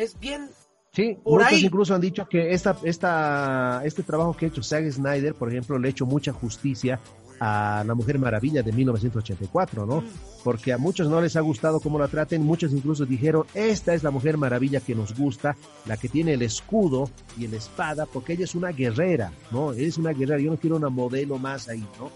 Es 0.00 0.18
bien... 0.18 0.48
Sí, 0.92 1.16
por 1.22 1.40
muchos 1.40 1.52
ahí. 1.52 1.64
incluso 1.66 1.94
han 1.94 2.00
dicho 2.00 2.26
que 2.28 2.52
esta, 2.52 2.76
esta, 2.82 3.82
este 3.84 4.02
trabajo 4.02 4.36
que 4.36 4.46
ha 4.46 4.48
hecho 4.48 4.62
Zack 4.62 4.90
Snyder, 4.90 5.34
por 5.34 5.48
ejemplo, 5.48 5.78
le 5.78 5.86
ha 5.86 5.90
hecho 5.90 6.04
mucha 6.04 6.32
justicia 6.32 6.98
a 7.38 7.84
La 7.86 7.94
Mujer 7.94 8.18
Maravilla 8.18 8.62
de 8.62 8.72
1984, 8.72 9.86
¿no? 9.86 10.00
Mm. 10.00 10.04
Porque 10.42 10.72
a 10.72 10.78
muchos 10.78 11.08
no 11.08 11.20
les 11.20 11.36
ha 11.36 11.40
gustado 11.40 11.80
cómo 11.80 11.98
la 11.98 12.08
traten, 12.08 12.42
muchos 12.42 12.72
incluso 12.72 13.06
dijeron, 13.06 13.44
esta 13.54 13.94
es 13.94 14.02
la 14.02 14.10
Mujer 14.10 14.36
Maravilla 14.36 14.80
que 14.80 14.94
nos 14.94 15.16
gusta, 15.16 15.56
la 15.86 15.96
que 15.96 16.08
tiene 16.08 16.32
el 16.32 16.42
escudo 16.42 17.08
y 17.38 17.46
la 17.46 17.58
espada, 17.58 18.06
porque 18.06 18.32
ella 18.32 18.44
es 18.44 18.54
una 18.54 18.72
guerrera, 18.72 19.32
¿no? 19.52 19.72
Es 19.72 19.96
una 19.96 20.12
guerrera, 20.12 20.40
yo 20.40 20.50
no 20.50 20.56
quiero 20.56 20.76
una 20.76 20.88
modelo 20.88 21.38
más 21.38 21.68
ahí, 21.68 21.86
¿no? 21.98 22.10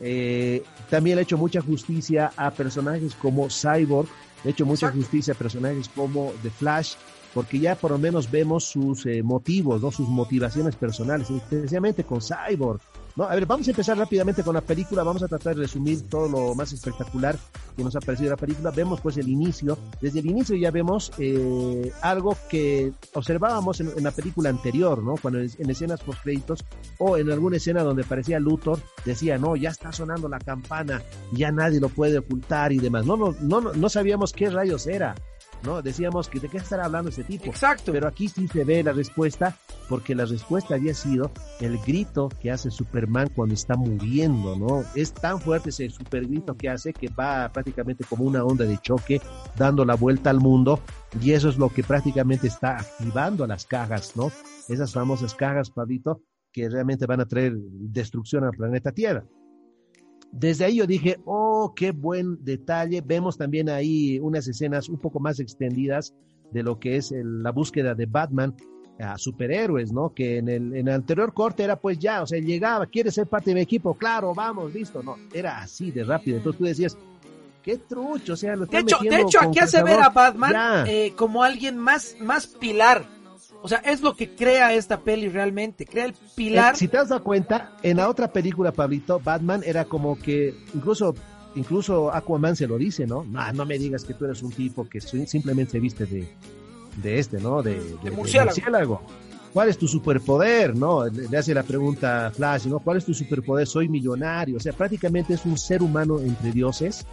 Eh, 0.00 0.62
también 0.88 1.16
le 1.16 1.20
ha 1.20 1.24
hecho 1.24 1.36
mucha 1.36 1.60
justicia 1.60 2.32
a 2.36 2.50
personajes 2.50 3.14
como 3.16 3.48
Cyborg, 3.50 4.08
le 4.44 4.50
ha 4.50 4.52
hecho 4.52 4.66
mucha 4.66 4.90
justicia 4.90 5.34
a 5.34 5.36
personajes 5.36 5.88
como 5.88 6.32
The 6.42 6.50
Flash, 6.50 6.94
porque 7.34 7.58
ya 7.58 7.74
por 7.74 7.92
lo 7.92 7.98
menos 7.98 8.30
vemos 8.30 8.64
sus 8.64 9.06
eh, 9.06 9.22
motivos, 9.22 9.82
¿no? 9.82 9.90
sus 9.90 10.08
motivaciones 10.08 10.76
personales, 10.76 11.30
especialmente 11.30 12.04
con 12.04 12.20
Cyborg. 12.20 12.80
¿no? 13.16 13.24
A 13.24 13.34
ver, 13.34 13.46
vamos 13.46 13.66
a 13.66 13.70
empezar 13.70 13.98
rápidamente 13.98 14.42
con 14.42 14.54
la 14.54 14.60
película, 14.60 15.02
vamos 15.02 15.22
a 15.22 15.28
tratar 15.28 15.54
de 15.54 15.62
resumir 15.62 16.08
todo 16.08 16.28
lo 16.28 16.54
más 16.54 16.72
espectacular 16.72 17.36
que 17.76 17.84
nos 17.84 17.94
ha 17.96 18.00
parecido 18.00 18.30
la 18.30 18.36
película. 18.36 18.70
Vemos 18.70 19.00
pues 19.00 19.16
el 19.16 19.28
inicio, 19.28 19.78
desde 20.00 20.20
el 20.20 20.26
inicio 20.26 20.56
ya 20.56 20.70
vemos 20.70 21.12
eh, 21.18 21.92
algo 22.02 22.36
que 22.48 22.92
observábamos 23.14 23.80
en, 23.80 24.02
la 24.02 24.10
película 24.10 24.50
anterior, 24.50 25.02
¿no? 25.02 25.16
Cuando 25.16 25.40
en, 25.40 25.70
escenas 25.70 26.00
post 26.00 26.22
créditos 26.22 26.64
o 26.98 27.16
en 27.16 27.30
alguna 27.30 27.56
escena 27.56 27.82
donde 27.82 28.04
parecía 28.04 28.38
Luthor, 28.38 28.78
decía, 29.04 29.38
no, 29.38 29.56
ya 29.56 29.70
está 29.70 29.92
sonando 29.92 30.28
la 30.28 30.38
campana, 30.38 31.02
ya 31.32 31.50
nadie 31.50 31.80
lo 31.80 31.88
puede 31.88 32.18
ocultar 32.18 32.72
y 32.72 32.78
demás. 32.78 33.06
No, 33.06 33.16
no, 33.16 33.34
no, 33.40 33.60
no 33.60 33.88
sabíamos 33.88 34.32
qué 34.32 34.50
rayos 34.50 34.86
era. 34.86 35.14
¿No? 35.62 35.82
Decíamos 35.82 36.28
que 36.28 36.40
de 36.40 36.48
qué 36.48 36.58
estará 36.58 36.84
hablando 36.84 37.10
este 37.10 37.24
tipo. 37.24 37.46
Exacto. 37.46 37.92
Pero 37.92 38.08
aquí 38.08 38.28
sí 38.28 38.48
se 38.48 38.64
ve 38.64 38.82
la 38.82 38.92
respuesta, 38.92 39.56
porque 39.88 40.14
la 40.14 40.24
respuesta 40.24 40.74
había 40.74 40.94
sido 40.94 41.30
el 41.60 41.78
grito 41.78 42.28
que 42.40 42.50
hace 42.50 42.70
Superman 42.70 43.30
cuando 43.34 43.54
está 43.54 43.76
muriendo, 43.76 44.56
¿no? 44.56 44.84
Es 44.94 45.12
tan 45.12 45.40
fuerte 45.40 45.70
ese 45.70 45.90
super 45.90 46.26
grito 46.26 46.56
que 46.56 46.68
hace 46.68 46.92
que 46.92 47.08
va 47.08 47.50
prácticamente 47.52 48.04
como 48.04 48.24
una 48.24 48.44
onda 48.44 48.64
de 48.64 48.78
choque, 48.78 49.20
dando 49.56 49.84
la 49.84 49.94
vuelta 49.94 50.30
al 50.30 50.40
mundo, 50.40 50.80
y 51.20 51.32
eso 51.32 51.48
es 51.48 51.58
lo 51.58 51.68
que 51.68 51.82
prácticamente 51.82 52.46
está 52.46 52.78
activando 52.78 53.44
a 53.44 53.46
las 53.46 53.66
cajas, 53.66 54.16
¿no? 54.16 54.30
Esas 54.68 54.92
famosas 54.92 55.34
cajas, 55.34 55.70
Pablito, 55.70 56.22
que 56.52 56.68
realmente 56.68 57.06
van 57.06 57.20
a 57.20 57.26
traer 57.26 57.54
destrucción 57.56 58.44
al 58.44 58.50
planeta 58.50 58.92
Tierra. 58.92 59.24
Desde 60.32 60.64
ahí 60.64 60.76
yo 60.76 60.86
dije, 60.86 61.18
oh, 61.24 61.72
qué 61.74 61.92
buen 61.92 62.44
detalle. 62.44 63.02
Vemos 63.04 63.36
también 63.36 63.68
ahí 63.68 64.18
unas 64.20 64.46
escenas 64.46 64.88
un 64.88 64.98
poco 64.98 65.20
más 65.20 65.40
extendidas 65.40 66.14
de 66.52 66.62
lo 66.62 66.78
que 66.78 66.96
es 66.96 67.12
la 67.12 67.50
búsqueda 67.50 67.94
de 67.94 68.06
Batman 68.06 68.54
a 68.98 69.16
superhéroes, 69.18 69.92
¿no? 69.92 70.12
Que 70.14 70.38
en 70.38 70.48
el, 70.48 70.76
en 70.76 70.88
el 70.88 70.94
anterior 70.94 71.32
corte 71.32 71.64
era 71.64 71.76
pues 71.76 71.98
ya, 71.98 72.22
o 72.22 72.26
sea, 72.26 72.38
llegaba, 72.38 72.86
quiere 72.86 73.10
ser 73.10 73.26
parte 73.26 73.50
de 73.50 73.54
mi 73.54 73.60
equipo, 73.62 73.94
claro, 73.94 74.34
vamos, 74.34 74.74
listo, 74.74 75.02
no, 75.02 75.16
era 75.32 75.60
así 75.60 75.90
de 75.90 76.04
rápido. 76.04 76.36
Entonces 76.36 76.58
tú 76.58 76.64
decías, 76.64 76.98
qué 77.62 77.78
trucho, 77.78 78.34
o 78.34 78.36
sea, 78.36 78.56
lo 78.56 78.66
De 78.66 78.78
hecho, 78.78 78.98
de 79.00 79.20
hecho 79.20 79.38
aquí 79.40 79.58
hace 79.58 79.82
ver 79.82 80.00
a 80.00 80.10
Batman 80.10 80.86
eh, 80.86 81.14
como 81.16 81.42
alguien 81.42 81.78
más, 81.78 82.16
más 82.20 82.46
pilar 82.46 83.06
o 83.62 83.68
sea, 83.68 83.78
es 83.78 84.00
lo 84.00 84.14
que 84.14 84.34
crea 84.34 84.72
esta 84.74 85.00
peli 85.00 85.28
realmente, 85.28 85.86
crea 85.86 86.06
el 86.06 86.14
pilar. 86.34 86.74
Eh, 86.74 86.76
si 86.76 86.88
te 86.88 86.98
has 86.98 87.08
dado 87.08 87.22
cuenta, 87.22 87.72
en 87.82 87.98
la 87.98 88.08
otra 88.08 88.32
película, 88.32 88.72
Pablito, 88.72 89.20
Batman 89.20 89.62
era 89.64 89.84
como 89.84 90.18
que 90.18 90.54
incluso 90.74 91.14
incluso 91.54 92.14
Aquaman 92.14 92.56
se 92.56 92.66
lo 92.66 92.78
dice, 92.78 93.06
¿no? 93.06 93.24
No, 93.24 93.52
no 93.52 93.66
me 93.66 93.78
digas 93.78 94.04
que 94.04 94.14
tú 94.14 94.24
eres 94.24 94.42
un 94.42 94.52
tipo 94.52 94.88
que 94.88 95.00
simplemente 95.00 95.72
se 95.72 95.80
viste 95.80 96.06
de, 96.06 96.28
de 97.02 97.18
este, 97.18 97.40
¿no? 97.40 97.62
De, 97.62 97.96
de, 98.02 98.10
murciélago. 98.10 99.02
¿Cuál 99.52 99.68
es 99.68 99.76
tu 99.76 99.88
superpoder? 99.88 100.76
¿No? 100.76 101.06
Le, 101.06 101.36
hace 101.36 101.52
la 101.52 101.64
pregunta 101.64 102.28
a 102.28 102.30
Flash, 102.30 102.66
¿no? 102.66 102.78
¿Cuál 102.78 102.98
es 102.98 103.04
tu 103.04 103.12
superpoder? 103.12 103.66
Soy 103.66 103.88
millonario. 103.88 104.56
O 104.56 104.60
sea, 104.60 104.72
prácticamente 104.72 105.34
es 105.34 105.44
un 105.44 105.58
ser 105.58 105.82
humano 105.82 106.20
entre 106.20 106.52
dioses 106.52 107.04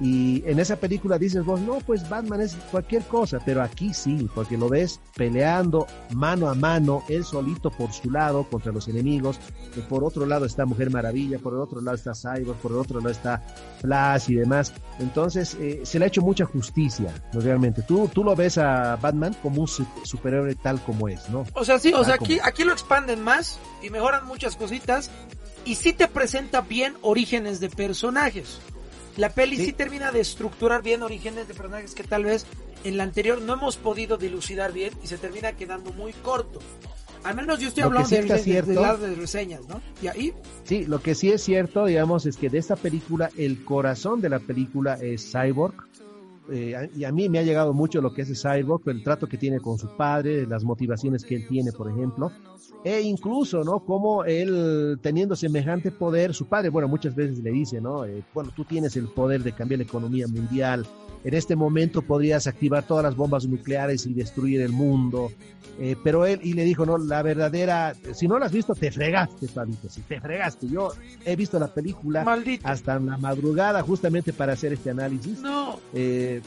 y 0.00 0.42
en 0.46 0.58
esa 0.58 0.76
película 0.76 1.18
dices 1.18 1.44
vos, 1.44 1.60
no, 1.60 1.78
pues 1.80 2.08
Batman 2.08 2.40
es 2.40 2.56
cualquier 2.70 3.02
cosa, 3.02 3.38
pero 3.44 3.62
aquí 3.62 3.92
sí, 3.92 4.28
porque 4.34 4.56
lo 4.56 4.68
ves 4.68 4.98
peleando 5.14 5.86
mano 6.14 6.48
a 6.48 6.54
mano, 6.54 7.02
él 7.08 7.22
solito 7.22 7.70
por 7.70 7.92
su 7.92 8.10
lado 8.10 8.44
contra 8.44 8.72
los 8.72 8.88
enemigos. 8.88 9.38
Y 9.76 9.80
por 9.80 10.02
otro 10.02 10.24
lado 10.24 10.46
está 10.46 10.64
Mujer 10.64 10.90
Maravilla, 10.90 11.38
por 11.38 11.52
el 11.52 11.60
otro 11.60 11.80
lado 11.80 11.96
está 11.96 12.12
Cyborg, 12.14 12.56
por 12.58 12.72
el 12.72 12.78
otro 12.78 12.98
lado 12.98 13.10
está 13.10 13.42
Flash 13.80 14.30
y 14.30 14.36
demás. 14.36 14.72
Entonces 14.98 15.56
eh, 15.60 15.82
se 15.84 15.98
le 15.98 16.06
ha 16.06 16.08
hecho 16.08 16.22
mucha 16.22 16.46
justicia, 16.46 17.12
¿no? 17.32 17.40
realmente. 17.40 17.82
Tú, 17.82 18.08
tú 18.12 18.24
lo 18.24 18.34
ves 18.34 18.56
a 18.56 18.96
Batman 18.96 19.36
como 19.42 19.60
un 19.62 19.68
superhéroe 19.68 20.54
tal 20.54 20.80
como 20.80 21.08
es, 21.08 21.28
¿no? 21.28 21.44
O 21.54 21.64
sea, 21.64 21.78
sí, 21.78 21.92
o 21.92 22.04
sea, 22.04 22.14
aquí, 22.14 22.38
aquí 22.42 22.64
lo 22.64 22.72
expanden 22.72 23.22
más 23.22 23.58
y 23.82 23.90
mejoran 23.90 24.26
muchas 24.26 24.56
cositas 24.56 25.10
y 25.64 25.74
sí 25.74 25.92
te 25.92 26.08
presenta 26.08 26.62
bien 26.62 26.94
orígenes 27.02 27.60
de 27.60 27.68
personajes. 27.68 28.60
La 29.20 29.28
peli 29.28 29.58
sí. 29.58 29.72
termina 29.74 30.10
de 30.12 30.20
estructurar 30.20 30.82
bien 30.82 31.02
orígenes 31.02 31.46
de 31.46 31.52
personajes 31.52 31.94
que 31.94 32.04
tal 32.04 32.24
vez 32.24 32.46
en 32.84 32.96
la 32.96 33.02
anterior 33.02 33.42
no 33.42 33.52
hemos 33.52 33.76
podido 33.76 34.16
dilucidar 34.16 34.72
bien 34.72 34.94
y 35.04 35.08
se 35.08 35.18
termina 35.18 35.52
quedando 35.52 35.92
muy 35.92 36.14
corto. 36.14 36.58
Al 37.22 37.36
menos 37.36 37.58
yo 37.58 37.68
estoy 37.68 37.82
hablando 37.82 38.08
de, 38.08 38.22
de, 38.22 39.14
reseñas, 39.14 39.68
¿no? 39.68 39.82
Y 40.00 40.06
ahí. 40.06 40.32
Sí, 40.64 40.86
lo 40.86 41.02
que 41.02 41.14
sí 41.14 41.30
es 41.30 41.42
cierto, 41.42 41.84
digamos, 41.84 42.24
es 42.24 42.38
que 42.38 42.48
de 42.48 42.56
esta 42.56 42.76
película, 42.76 43.30
el 43.36 43.62
corazón 43.62 44.22
de 44.22 44.30
la 44.30 44.38
película 44.38 44.94
es 44.94 45.30
Cyborg. 45.30 45.74
Eh, 46.50 46.88
y 46.96 47.04
a 47.04 47.12
mí 47.12 47.28
me 47.28 47.40
ha 47.40 47.42
llegado 47.42 47.74
mucho 47.74 48.00
lo 48.00 48.14
que 48.14 48.22
es 48.22 48.40
Cyborg, 48.40 48.88
el 48.88 49.04
trato 49.04 49.26
que 49.26 49.36
tiene 49.36 49.60
con 49.60 49.76
su 49.76 49.94
padre, 49.98 50.46
las 50.46 50.64
motivaciones 50.64 51.26
que 51.26 51.34
él 51.34 51.46
tiene, 51.46 51.72
por 51.72 51.90
ejemplo. 51.90 52.32
E 52.82 53.00
incluso, 53.02 53.62
¿no? 53.62 53.80
Como 53.80 54.24
él, 54.24 54.98
teniendo 55.02 55.36
semejante 55.36 55.90
poder, 55.90 56.32
su 56.32 56.46
padre, 56.46 56.70
bueno, 56.70 56.88
muchas 56.88 57.14
veces 57.14 57.38
le 57.40 57.50
dice, 57.50 57.80
¿no? 57.80 58.06
Eh, 58.06 58.22
bueno, 58.32 58.50
tú 58.56 58.64
tienes 58.64 58.96
el 58.96 59.08
poder 59.08 59.42
de 59.42 59.52
cambiar 59.52 59.78
la 59.78 59.84
economía 59.84 60.26
mundial. 60.26 60.86
En 61.22 61.34
este 61.34 61.54
momento 61.54 62.00
podrías 62.00 62.46
activar 62.46 62.86
todas 62.86 63.04
las 63.04 63.14
bombas 63.14 63.46
nucleares 63.46 64.06
y 64.06 64.14
destruir 64.14 64.62
el 64.62 64.72
mundo. 64.72 65.30
Eh, 65.78 65.94
pero 66.02 66.24
él, 66.24 66.40
y 66.42 66.54
le 66.54 66.64
dijo, 66.64 66.86
no, 66.86 66.96
la 66.96 67.22
verdadera, 67.22 67.94
si 68.12 68.26
no 68.26 68.38
la 68.38 68.46
has 68.46 68.52
visto, 68.52 68.74
te 68.74 68.90
fregaste, 68.90 69.46
Fabito, 69.48 69.88
si 69.90 70.00
te 70.02 70.18
fregaste. 70.18 70.66
Yo 70.66 70.92
he 71.24 71.36
visto 71.36 71.58
la 71.58 71.72
película 71.72 72.24
hasta 72.62 72.96
en 72.96 73.06
la 73.06 73.18
madrugada 73.18 73.82
justamente 73.82 74.32
para 74.32 74.54
hacer 74.54 74.72
este 74.72 74.90
análisis. 74.90 75.40
No. 75.40 75.78
Eh, 75.92 76.40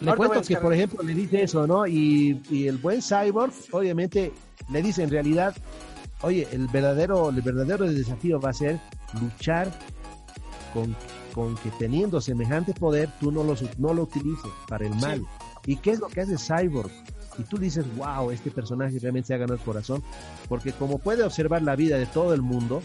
le 0.00 0.14
cuento 0.14 0.42
que, 0.42 0.56
por 0.56 0.72
ejemplo, 0.72 1.02
le 1.02 1.14
dice 1.14 1.42
eso, 1.42 1.66
¿no? 1.66 1.86
Y, 1.86 2.40
y 2.50 2.66
el 2.66 2.78
buen 2.78 3.00
Cyborg, 3.00 3.52
obviamente, 3.72 4.32
le 4.70 4.82
dice 4.82 5.02
en 5.02 5.10
realidad, 5.10 5.54
oye, 6.22 6.48
el 6.52 6.68
verdadero, 6.68 7.30
el 7.30 7.42
verdadero 7.42 7.90
desafío 7.90 8.40
va 8.40 8.50
a 8.50 8.54
ser 8.54 8.80
luchar 9.20 9.72
con, 10.72 10.96
con 11.34 11.54
que 11.56 11.70
teniendo 11.78 12.20
semejante 12.20 12.74
poder 12.74 13.10
tú 13.20 13.30
no 13.30 13.44
lo, 13.44 13.54
no 13.78 13.94
lo 13.94 14.02
utilices 14.02 14.50
para 14.68 14.86
el 14.86 14.94
mal. 14.96 15.24
¿Y 15.66 15.76
qué 15.76 15.92
es 15.92 16.00
lo 16.00 16.08
que 16.08 16.20
hace 16.22 16.36
Cyborg? 16.36 16.90
Y 17.38 17.42
tú 17.42 17.58
dices, 17.58 17.84
wow, 17.96 18.30
este 18.30 18.50
personaje 18.50 18.98
realmente 18.98 19.28
se 19.28 19.34
ha 19.34 19.38
ganado 19.38 19.54
el 19.54 19.64
corazón, 19.64 20.02
porque 20.48 20.72
como 20.72 20.98
puede 20.98 21.24
observar 21.24 21.62
la 21.62 21.74
vida 21.74 21.98
de 21.98 22.06
todo 22.06 22.32
el 22.32 22.42
mundo, 22.42 22.80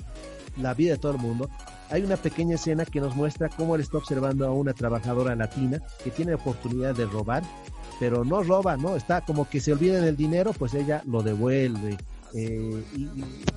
la 0.57 0.73
vida 0.73 0.93
de 0.93 0.97
todo 0.97 1.11
el 1.11 1.19
mundo, 1.19 1.49
hay 1.89 2.03
una 2.03 2.17
pequeña 2.17 2.55
escena 2.55 2.85
que 2.85 2.99
nos 2.99 3.15
muestra 3.15 3.49
cómo 3.49 3.75
él 3.75 3.81
está 3.81 3.97
observando 3.97 4.47
a 4.47 4.51
una 4.51 4.73
trabajadora 4.73 5.35
latina 5.35 5.81
que 6.03 6.11
tiene 6.11 6.33
oportunidad 6.33 6.95
de 6.95 7.05
robar 7.05 7.43
pero 7.99 8.23
no 8.23 8.41
roba, 8.43 8.77
¿no? 8.77 8.95
Está 8.95 9.21
como 9.21 9.49
que 9.49 9.59
se 9.59 9.73
olvida 9.73 9.99
del 9.99 10.15
dinero, 10.15 10.53
pues 10.53 10.73
ella 10.73 11.03
lo 11.05 11.21
devuelve. 11.21 11.97
Eh, 12.33 12.83
y, 12.95 13.07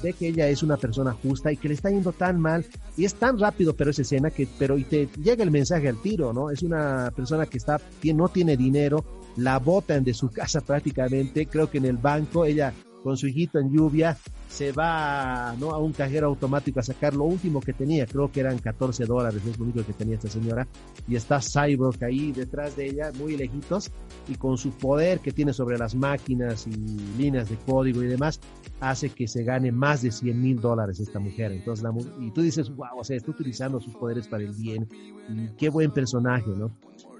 ve 0.02 0.14
que 0.14 0.28
ella 0.28 0.48
es 0.48 0.62
una 0.62 0.78
persona 0.78 1.12
justa 1.12 1.52
y 1.52 1.58
que 1.58 1.68
le 1.68 1.74
está 1.74 1.90
yendo 1.90 2.12
tan 2.12 2.40
mal 2.40 2.64
y 2.96 3.04
es 3.04 3.12
tan 3.14 3.38
rápido 3.38 3.74
pero 3.76 3.90
esa 3.90 4.00
escena 4.00 4.30
que 4.30 4.48
pero 4.58 4.78
y 4.78 4.84
te 4.84 5.10
llega 5.22 5.44
el 5.44 5.50
mensaje 5.50 5.90
al 5.90 6.00
tiro 6.00 6.32
no 6.32 6.48
es 6.48 6.62
una 6.62 7.12
persona 7.14 7.44
que 7.44 7.58
está 7.58 7.78
no 8.14 8.28
tiene 8.30 8.56
dinero 8.56 9.04
la 9.36 9.58
botan 9.58 10.04
de 10.04 10.14
su 10.14 10.30
casa 10.32 10.62
prácticamente 10.62 11.44
creo 11.48 11.70
que 11.70 11.76
en 11.76 11.84
el 11.84 11.98
banco 11.98 12.46
ella 12.46 12.72
con 13.02 13.16
su 13.16 13.26
hijito 13.26 13.58
en 13.58 13.70
lluvia, 13.72 14.16
se 14.48 14.72
va 14.72 15.54
¿no? 15.58 15.70
a 15.70 15.78
un 15.78 15.92
cajero 15.92 16.28
automático 16.28 16.80
a 16.80 16.82
sacar 16.82 17.14
lo 17.14 17.24
último 17.24 17.60
que 17.60 17.72
tenía, 17.72 18.06
creo 18.06 18.30
que 18.30 18.40
eran 18.40 18.58
14 18.58 19.06
dólares, 19.06 19.42
es 19.46 19.58
lo 19.58 19.64
único 19.64 19.84
que 19.84 19.92
tenía 19.92 20.16
esta 20.16 20.28
señora, 20.28 20.66
y 21.08 21.16
está 21.16 21.40
Cyborg 21.40 22.02
ahí 22.04 22.32
detrás 22.32 22.76
de 22.76 22.86
ella, 22.86 23.12
muy 23.18 23.36
lejitos, 23.36 23.90
y 24.28 24.34
con 24.36 24.56
su 24.56 24.70
poder 24.70 25.20
que 25.20 25.32
tiene 25.32 25.52
sobre 25.52 25.78
las 25.78 25.94
máquinas 25.94 26.66
y 26.66 26.72
líneas 27.18 27.48
de 27.48 27.56
código 27.56 28.02
y 28.02 28.06
demás, 28.06 28.40
hace 28.80 29.10
que 29.10 29.26
se 29.26 29.44
gane 29.44 29.72
más 29.72 30.02
de 30.02 30.10
100 30.10 30.40
mil 30.40 30.60
dólares 30.60 31.00
esta 31.00 31.18
mujer. 31.18 31.52
Entonces, 31.52 31.82
la, 31.82 31.92
y 32.20 32.30
tú 32.32 32.42
dices, 32.42 32.68
wow, 32.74 32.98
o 32.98 33.04
sea, 33.04 33.16
está 33.16 33.30
utilizando 33.30 33.80
sus 33.80 33.94
poderes 33.94 34.28
para 34.28 34.42
el 34.44 34.52
bien, 34.52 34.88
qué 35.56 35.70
buen 35.70 35.90
personaje, 35.92 36.50
¿no? 36.50 36.70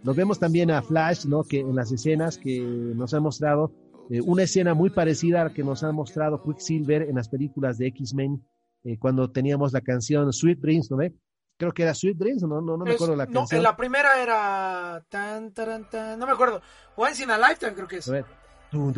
Nos 0.03 0.17
vemos 0.17 0.39
también 0.39 0.71
a 0.71 0.83
Flash, 0.83 1.27
¿no? 1.27 1.45
Que 1.45 1.61
en 1.61 1.77
las 1.77 1.93
escenas 1.93 2.37
que 2.37 2.61
nos 2.61 3.15
ha 3.15 3.21
mostrado, 3.21 3.73
eh, 4.11 4.21
una 4.21 4.43
escena 4.43 4.75
muy 4.75 4.91
parecida 4.91 5.41
a 5.41 5.45
la 5.45 5.53
que 5.53 5.63
nos 5.63 5.83
ha 5.83 5.93
mostrado 5.93 6.43
Quicksilver 6.43 7.03
en 7.03 7.17
las 7.17 7.29
películas 7.29 7.79
de 7.79 7.87
X-Men, 7.89 8.45
eh, 8.85 8.99
cuando 8.99 9.31
teníamos 9.31 9.73
la 9.73 9.81
canción 9.81 10.33
Sweet 10.33 10.59
Dreams, 10.61 10.91
¿no 10.91 10.97
ve? 10.97 11.15
Creo 11.57 11.73
que 11.73 11.83
era 11.83 11.95
Sweet 11.95 12.17
Dreams, 12.17 12.43
no, 12.43 12.61
no, 12.61 12.77
no 12.77 12.85
me 12.85 12.93
acuerdo 12.95 13.15
la 13.15 13.27
canción. 13.27 13.49
No, 13.51 13.57
en 13.57 13.63
la 13.63 13.77
primera 13.77 14.21
era 14.21 15.05
tan, 15.09 15.53
tan, 15.53 15.89
tan, 15.89 16.19
no 16.19 16.27
me 16.27 16.33
acuerdo. 16.33 16.61
Once 16.97 17.23
in 17.23 17.31
a 17.31 17.39
Lifetime 17.39 17.75
creo 17.75 17.89
que 17.89 17.99
es 17.99 18.11
la 18.73 18.93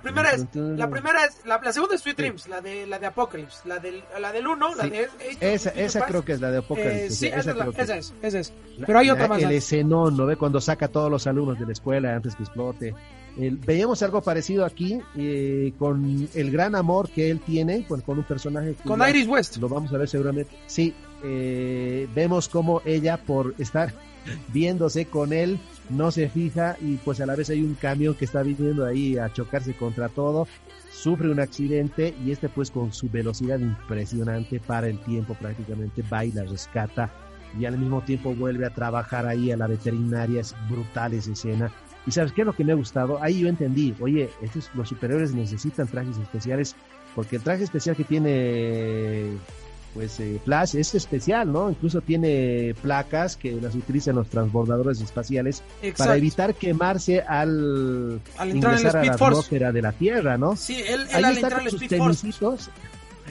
primera 0.00 0.30
es, 0.32 0.46
la 0.54 0.88
primera 0.88 1.24
es, 1.24 1.44
la, 1.44 1.60
segunda 1.72 1.94
es 1.94 2.00
Sweet 2.00 2.16
Dreams, 2.16 2.48
la 2.48 2.62
de 2.62 2.86
la 2.86 2.98
de 2.98 3.06
Apocalypse, 3.06 3.68
la 3.68 3.78
del, 3.78 4.02
la 4.18 4.32
del 4.32 4.46
uno, 4.46 4.74
la 4.74 4.84
de 4.84 5.10
esa, 5.40 5.68
esa 5.70 6.06
creo 6.06 6.24
que 6.24 6.32
es 6.32 6.40
la 6.40 6.50
de 6.50 6.58
Apocalypse. 6.58 7.06
Eh, 7.06 7.10
sí, 7.10 7.26
esa, 7.26 7.50
es, 7.96 8.14
esa, 8.22 8.38
es, 8.38 8.54
Pero 8.86 8.98
hay 8.98 9.10
otra 9.10 9.28
más. 9.28 9.42
El 9.42 9.52
escenón, 9.52 10.16
¿no 10.16 10.24
ve? 10.24 10.36
Cuando 10.36 10.62
saca 10.62 10.86
a 10.86 10.88
todos 10.88 11.10
los 11.10 11.26
alumnos 11.26 11.58
de 11.58 11.66
la 11.66 11.72
escuela 11.72 12.14
antes 12.14 12.34
que 12.36 12.42
explote. 12.42 12.94
veíamos 13.36 14.02
algo 14.02 14.22
parecido 14.22 14.64
aquí 14.64 14.98
eh, 15.16 15.74
con 15.78 16.30
el 16.34 16.50
gran 16.50 16.74
amor 16.74 17.10
que 17.10 17.30
él 17.30 17.40
tiene 17.40 17.86
con, 17.86 18.00
con 18.00 18.16
un 18.16 18.24
personaje. 18.24 18.76
con 18.82 19.06
Iris 19.06 19.28
West. 19.28 19.58
Lo 19.58 19.68
vamos 19.68 19.92
a 19.92 19.98
ver 19.98 20.08
seguramente. 20.08 20.56
Sí, 20.66 20.94
eh, 21.22 22.08
vemos 22.14 22.48
como 22.48 22.80
ella 22.86 23.18
por 23.18 23.54
estar 23.58 23.92
viéndose 24.48 25.04
con 25.04 25.34
él 25.34 25.60
no 25.90 26.10
se 26.10 26.28
fija 26.28 26.76
y 26.80 26.96
pues 26.96 27.20
a 27.20 27.26
la 27.26 27.36
vez 27.36 27.50
hay 27.50 27.62
un 27.62 27.74
camión 27.74 28.14
que 28.14 28.24
está 28.24 28.42
viniendo 28.42 28.84
ahí 28.84 29.18
a 29.18 29.32
chocarse 29.32 29.74
contra 29.74 30.08
todo, 30.08 30.46
sufre 30.90 31.30
un 31.30 31.40
accidente 31.40 32.14
y 32.24 32.32
este 32.32 32.48
pues 32.48 32.70
con 32.70 32.92
su 32.92 33.08
velocidad 33.08 33.58
impresionante 33.58 34.60
para 34.60 34.88
el 34.88 34.98
tiempo 35.00 35.34
prácticamente 35.34 36.02
va 36.12 36.24
y 36.24 36.32
la 36.32 36.44
rescata 36.44 37.10
y 37.58 37.64
al 37.64 37.78
mismo 37.78 38.02
tiempo 38.02 38.34
vuelve 38.34 38.66
a 38.66 38.70
trabajar 38.70 39.26
ahí 39.26 39.50
a 39.50 39.56
la 39.56 39.66
veterinaria, 39.66 40.40
es 40.40 40.54
brutal 40.68 41.14
esa 41.14 41.32
escena. 41.32 41.70
Y 42.06 42.12
sabes 42.12 42.32
qué 42.32 42.42
es 42.42 42.46
lo 42.46 42.52
que 42.52 42.64
me 42.64 42.72
ha 42.72 42.76
gustado? 42.76 43.20
Ahí 43.22 43.40
yo 43.40 43.48
entendí, 43.48 43.94
oye, 44.00 44.30
estos, 44.40 44.70
los 44.74 44.88
superiores 44.88 45.34
necesitan 45.34 45.88
trajes 45.88 46.16
especiales 46.18 46.76
porque 47.14 47.36
el 47.36 47.42
traje 47.42 47.64
especial 47.64 47.96
que 47.96 48.04
tiene 48.04 49.38
pues 49.96 50.20
eh, 50.20 50.38
Flash 50.44 50.76
es 50.76 50.94
especial, 50.94 51.50
¿no? 51.50 51.70
Incluso 51.70 52.02
tiene 52.02 52.74
placas 52.82 53.34
que 53.34 53.52
las 53.52 53.74
utilizan 53.74 54.16
los 54.16 54.28
transbordadores 54.28 55.00
espaciales 55.00 55.62
para 55.96 56.16
evitar 56.16 56.54
quemarse 56.54 57.22
al, 57.22 58.20
ingresar 58.44 58.98
a 58.98 59.04
la 59.04 59.12
atmósfera 59.14 59.72
de 59.72 59.80
la 59.80 59.92
Tierra, 59.92 60.36
¿no? 60.36 60.54
Sí, 60.54 60.82
él, 60.86 61.06
él 61.10 61.24
ahí 61.24 61.36
está 61.36 61.50
con 61.50 61.70
sus 61.70 61.88
tenisitos. 61.88 62.68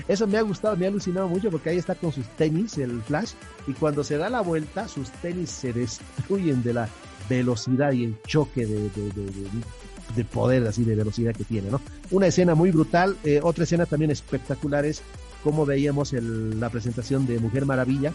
Eso 0.08 0.26
me 0.26 0.40
ha 0.40 0.42
gustado, 0.42 0.76
me 0.76 0.86
ha 0.86 0.90
alucinado 0.90 1.30
mucho 1.30 1.52
porque 1.52 1.70
ahí 1.70 1.78
está 1.78 1.94
con 1.94 2.12
sus 2.12 2.28
tenis, 2.30 2.80
el 2.80 3.00
Flash, 3.04 3.34
y 3.68 3.74
cuando 3.74 4.04
se 4.04 4.18
da 4.18 4.28
la 4.28 4.42
vuelta, 4.42 4.88
sus 4.88 5.12
tenis 5.12 5.52
se 5.52 5.72
destruyen 5.72 6.64
de 6.64 6.74
la 6.74 6.90
velocidad 7.30 7.92
y 7.92 8.06
el 8.06 8.22
choque 8.24 8.66
de, 8.66 8.90
de, 10.16 10.26
poder 10.26 10.66
así 10.66 10.84
de 10.84 10.96
velocidad 10.96 11.36
que 11.36 11.44
tiene, 11.44 11.70
¿no? 11.70 11.80
Una 12.10 12.28
escena 12.28 12.56
muy 12.56 12.72
brutal, 12.72 13.18
eh, 13.24 13.40
otra 13.44 13.66
escena 13.66 13.86
también 13.86 14.10
espectacular 14.10 14.84
es 14.84 15.04
como 15.46 15.64
veíamos 15.64 16.12
el, 16.14 16.60
la 16.60 16.72
presentación 16.72 17.28
de 17.28 17.38
Mujer 17.38 17.68
Maravilla 17.68 18.12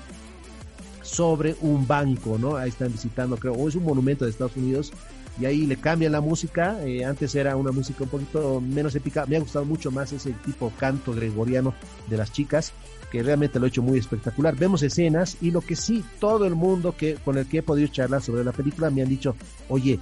sobre 1.00 1.54
un 1.60 1.86
banco, 1.86 2.38
¿no? 2.40 2.56
Ahí 2.56 2.70
están 2.70 2.90
visitando, 2.90 3.36
creo, 3.36 3.52
o 3.52 3.68
es 3.68 3.76
un 3.76 3.84
monumento 3.84 4.24
de 4.24 4.32
Estados 4.32 4.56
Unidos 4.56 4.92
y 5.40 5.44
ahí 5.44 5.64
le 5.64 5.76
cambian 5.76 6.10
la 6.10 6.20
música. 6.20 6.84
Eh, 6.84 7.04
antes 7.04 7.32
era 7.36 7.54
una 7.54 7.70
música 7.70 8.02
un 8.02 8.10
poquito 8.10 8.60
menos 8.60 8.96
épica. 8.96 9.26
Me 9.26 9.36
ha 9.36 9.40
gustado 9.40 9.64
mucho 9.64 9.92
más 9.92 10.12
ese 10.12 10.32
tipo 10.44 10.72
canto 10.76 11.12
gregoriano 11.12 11.72
de 12.08 12.16
las 12.16 12.32
chicas, 12.32 12.72
que 13.12 13.22
realmente 13.22 13.60
lo 13.60 13.66
ha 13.66 13.68
hecho 13.68 13.80
muy 13.80 13.96
espectacular. 13.96 14.56
Vemos 14.56 14.82
escenas 14.82 15.36
y 15.40 15.52
lo 15.52 15.60
que 15.60 15.76
sí, 15.76 16.04
todo 16.18 16.46
el 16.46 16.56
mundo 16.56 16.96
que 16.96 17.14
con 17.14 17.38
el 17.38 17.46
que 17.46 17.58
he 17.58 17.62
podido 17.62 17.86
charlar 17.86 18.22
sobre 18.22 18.42
la 18.42 18.50
película 18.50 18.90
me 18.90 19.02
han 19.02 19.08
dicho, 19.08 19.36
oye, 19.68 20.00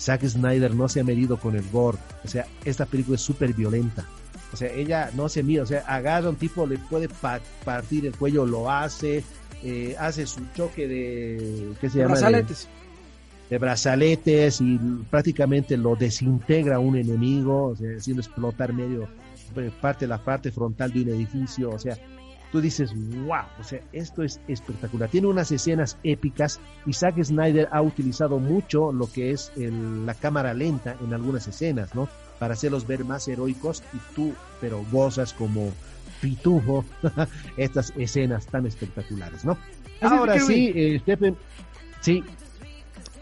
Zack 0.00 0.24
Snyder 0.26 0.74
no 0.74 0.88
se 0.88 1.00
ha 1.00 1.04
medido 1.04 1.36
con 1.36 1.54
el 1.54 1.68
gore. 1.70 1.98
O 2.24 2.28
sea, 2.28 2.46
esta 2.64 2.86
película 2.86 3.16
es 3.16 3.22
súper 3.22 3.52
violenta. 3.52 4.08
O 4.52 4.56
sea, 4.56 4.70
ella 4.72 5.10
no 5.14 5.28
se 5.28 5.42
mira, 5.42 5.62
o 5.62 5.66
sea, 5.66 5.80
agarra 5.86 6.28
un 6.28 6.36
tipo, 6.36 6.66
le 6.66 6.78
puede 6.78 7.08
partir 7.64 8.06
el 8.06 8.16
cuello, 8.16 8.44
lo 8.44 8.70
hace, 8.70 9.24
eh, 9.62 9.96
hace 9.98 10.26
su 10.26 10.42
choque 10.54 10.86
de, 10.86 11.72
¿qué 11.80 11.88
se 11.88 11.98
llama? 11.98 12.12
Brazaletes. 12.12 12.68
De, 13.48 13.58
brazaletes 13.58 14.60
y 14.60 14.78
prácticamente 15.10 15.76
lo 15.76 15.96
desintegra 15.96 16.78
un 16.78 16.96
enemigo, 16.96 17.68
o 17.68 17.76
sea, 17.76 17.96
haciendo 17.96 18.20
explotar 18.20 18.72
medio 18.72 19.08
eh, 19.56 19.70
parte 19.80 20.06
de 20.06 20.08
la 20.08 20.18
parte 20.18 20.50
frontal 20.50 20.92
de 20.92 21.02
un 21.02 21.08
edificio, 21.10 21.70
o 21.70 21.78
sea, 21.78 21.96
tú 22.50 22.60
dices, 22.60 22.94
wow, 23.26 23.44
o 23.58 23.64
sea, 23.64 23.80
esto 23.92 24.22
es 24.22 24.40
espectacular. 24.46 25.08
Tiene 25.08 25.26
unas 25.26 25.50
escenas 25.50 25.98
épicas 26.02 26.60
y 26.86 26.92
Zack 26.92 27.22
Snyder 27.22 27.68
ha 27.72 27.80
utilizado 27.80 28.38
mucho 28.38 28.92
lo 28.92 29.10
que 29.10 29.30
es 29.30 29.50
la 29.56 30.14
cámara 30.14 30.52
lenta 30.52 30.96
en 31.02 31.14
algunas 31.14 31.48
escenas, 31.48 31.94
¿no? 31.94 32.08
Para 32.42 32.54
hacerlos 32.54 32.88
ver 32.88 33.04
más 33.04 33.28
heroicos 33.28 33.84
y 33.94 34.14
tú, 34.16 34.34
pero 34.60 34.84
gozas 34.90 35.32
como 35.32 35.70
pitufo 36.20 36.84
estas 37.56 37.92
escenas 37.96 38.46
tan 38.46 38.66
espectaculares, 38.66 39.44
¿no? 39.44 39.56
Ahora 40.00 40.40
sí, 40.40 40.72
eh, 40.74 40.98
Stephen, 41.02 41.36
sí, 42.00 42.24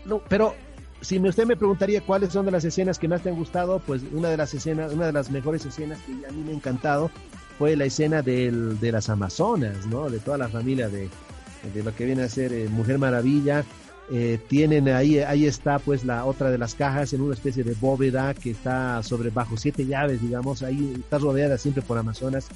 no, 0.06 0.22
pero 0.26 0.54
si 1.02 1.18
usted 1.18 1.44
me 1.44 1.54
preguntaría 1.54 2.00
cuáles 2.00 2.32
son 2.32 2.46
de 2.46 2.52
las 2.52 2.64
escenas 2.64 2.98
que 2.98 3.08
más 3.08 3.20
te 3.20 3.28
han 3.28 3.36
gustado, 3.36 3.80
pues 3.80 4.00
una 4.10 4.30
de 4.30 4.38
las 4.38 4.54
escenas, 4.54 4.90
una 4.90 5.04
de 5.04 5.12
las 5.12 5.30
mejores 5.30 5.66
escenas 5.66 5.98
que 5.98 6.12
a 6.26 6.32
mí 6.32 6.42
me 6.42 6.52
ha 6.52 6.54
encantado 6.54 7.10
fue 7.58 7.76
la 7.76 7.84
escena 7.84 8.22
del, 8.22 8.80
de 8.80 8.90
las 8.90 9.10
Amazonas, 9.10 9.84
¿no? 9.86 10.08
De 10.08 10.18
toda 10.20 10.38
la 10.38 10.48
familia 10.48 10.88
de, 10.88 11.10
de 11.74 11.82
lo 11.82 11.94
que 11.94 12.06
viene 12.06 12.22
a 12.22 12.28
ser 12.30 12.54
eh, 12.54 12.70
Mujer 12.70 12.96
Maravilla, 12.96 13.66
eh, 14.12 14.40
tienen 14.48 14.88
ahí, 14.88 15.20
ahí 15.20 15.46
está 15.46 15.78
pues 15.78 16.04
la 16.04 16.24
otra 16.24 16.50
de 16.50 16.58
las 16.58 16.74
cajas 16.74 17.12
en 17.12 17.20
una 17.20 17.34
especie 17.34 17.62
de 17.62 17.74
bóveda 17.74 18.34
que 18.34 18.50
está 18.50 19.02
sobre 19.02 19.30
bajo 19.30 19.56
siete 19.56 19.86
llaves, 19.86 20.20
digamos, 20.20 20.62
ahí 20.62 20.94
está 20.98 21.18
rodeada 21.18 21.56
siempre 21.58 21.82
por 21.82 21.96
Amazonas. 21.96 22.48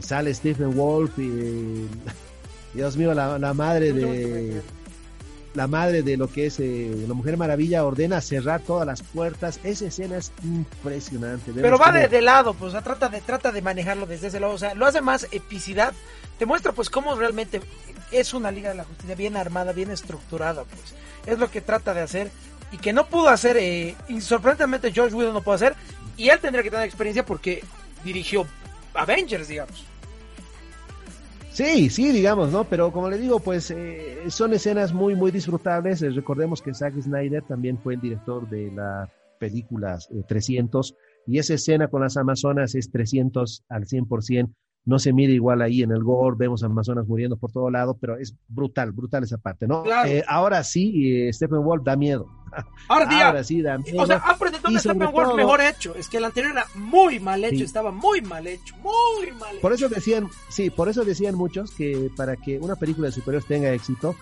Sale 0.00 0.32
Stephen 0.32 0.74
Wolf 0.76 1.18
y 1.18 1.86
Dios 2.74 2.96
mío, 2.96 3.12
la, 3.12 3.38
la 3.38 3.54
madre 3.54 3.92
de 3.92 4.62
la 5.54 5.68
madre 5.68 6.02
de 6.02 6.16
lo 6.16 6.28
que 6.28 6.46
es 6.46 6.58
eh, 6.58 7.04
la 7.06 7.14
Mujer 7.14 7.36
Maravilla 7.36 7.84
ordena 7.84 8.20
cerrar 8.20 8.60
todas 8.60 8.86
las 8.86 9.02
puertas. 9.02 9.60
Esa 9.62 9.86
escena 9.86 10.16
es 10.16 10.32
impresionante. 10.42 11.52
Pero 11.54 11.78
va 11.78 11.92
de, 11.92 12.20
lado, 12.20 12.54
pues 12.54 12.72
trata 12.82 13.08
de 13.08 13.20
trata 13.20 13.52
de 13.52 13.62
manejarlo 13.62 14.06
desde 14.06 14.28
ese 14.28 14.40
lado, 14.40 14.54
o 14.54 14.58
sea, 14.58 14.74
lo 14.74 14.86
hace 14.86 15.00
más 15.00 15.28
epicidad. 15.30 15.92
Te 16.38 16.46
muestra 16.46 16.72
pues 16.72 16.90
cómo 16.90 17.14
realmente 17.14 17.60
es 18.10 18.34
una 18.34 18.50
Liga 18.50 18.70
de 18.70 18.76
la 18.76 18.84
Justicia 18.84 19.14
bien 19.14 19.36
armada, 19.36 19.72
bien 19.72 19.90
estructurada, 19.90 20.64
pues. 20.64 20.94
Es 21.26 21.38
lo 21.38 21.50
que 21.50 21.60
trata 21.60 21.94
de 21.94 22.02
hacer 22.02 22.30
y 22.72 22.78
que 22.78 22.92
no 22.92 23.06
pudo 23.06 23.28
hacer, 23.28 23.56
eh, 23.56 23.94
y 24.08 24.20
sorprendentemente 24.20 24.92
George 24.92 25.14
Whedon 25.14 25.34
no 25.34 25.42
pudo 25.42 25.54
hacer, 25.54 25.74
y 26.16 26.28
él 26.28 26.40
tendría 26.40 26.62
que 26.62 26.70
tener 26.70 26.84
experiencia 26.84 27.24
porque 27.24 27.62
dirigió 28.02 28.46
Avengers, 28.94 29.46
digamos. 29.46 29.84
Sí, 31.54 31.88
sí, 31.88 32.10
digamos, 32.10 32.50
¿no? 32.50 32.64
Pero 32.64 32.90
como 32.90 33.08
le 33.08 33.16
digo, 33.16 33.38
pues 33.38 33.70
eh, 33.70 34.24
son 34.26 34.54
escenas 34.54 34.92
muy, 34.92 35.14
muy 35.14 35.30
disfrutables. 35.30 36.02
Eh, 36.02 36.10
recordemos 36.10 36.60
que 36.60 36.74
Zack 36.74 37.00
Snyder 37.00 37.44
también 37.44 37.78
fue 37.78 37.94
el 37.94 38.00
director 38.00 38.50
de 38.50 38.72
la 38.72 39.08
película 39.38 39.96
300 40.26 40.96
y 41.28 41.38
esa 41.38 41.54
escena 41.54 41.86
con 41.86 42.02
las 42.02 42.16
Amazonas 42.16 42.74
es 42.74 42.90
300 42.90 43.62
al 43.68 43.84
100% 43.84 44.52
no 44.84 44.98
se 44.98 45.12
mide 45.12 45.32
igual 45.32 45.62
ahí 45.62 45.82
en 45.82 45.92
el 45.92 46.02
gore, 46.02 46.36
vemos 46.38 46.62
a 46.62 46.66
Amazonas 46.66 47.06
muriendo 47.06 47.36
por 47.36 47.50
todo 47.50 47.70
lado, 47.70 47.96
pero 47.98 48.18
es 48.18 48.34
brutal, 48.48 48.92
brutal 48.92 49.24
esa 49.24 49.38
parte, 49.38 49.66
¿no? 49.66 49.84
Eh, 50.04 50.22
ahora 50.28 50.62
sí, 50.62 51.26
eh, 51.26 51.32
Stephen 51.32 51.62
Wolf 51.62 51.82
da 51.84 51.96
miedo. 51.96 52.28
Ahora, 52.88 53.42
sí, 53.42 53.62
da 53.62 53.78
miedo. 53.78 54.00
O 54.00 54.06
sea, 54.06 54.18
aprendiendo 54.18 54.78
Stephen 54.78 55.10
Wolf 55.10 55.34
mejor 55.34 55.60
hecho, 55.60 55.92
es 55.96 56.08
que 56.08 56.18
el 56.18 56.24
anterior 56.24 56.52
era 56.52 56.66
muy 56.76 57.18
mal 57.18 57.42
hecho, 57.42 57.64
estaba 57.64 57.90
muy 57.90 58.20
mal 58.20 58.46
hecho, 58.46 58.76
muy 58.76 59.32
mal 59.32 59.54
hecho. 59.54 59.60
Por 59.60 59.72
eso 59.72 59.88
decían, 59.88 60.28
sí, 60.50 60.70
por 60.70 60.88
eso 60.88 61.04
decían 61.04 61.34
muchos 61.34 61.72
que 61.72 62.10
para 62.16 62.36
que 62.36 62.58
una 62.60 62.76
película 62.76 63.08
de 63.08 63.12
superhéroes 63.12 63.46
tenga 63.46 63.72
éxito, 63.72 64.14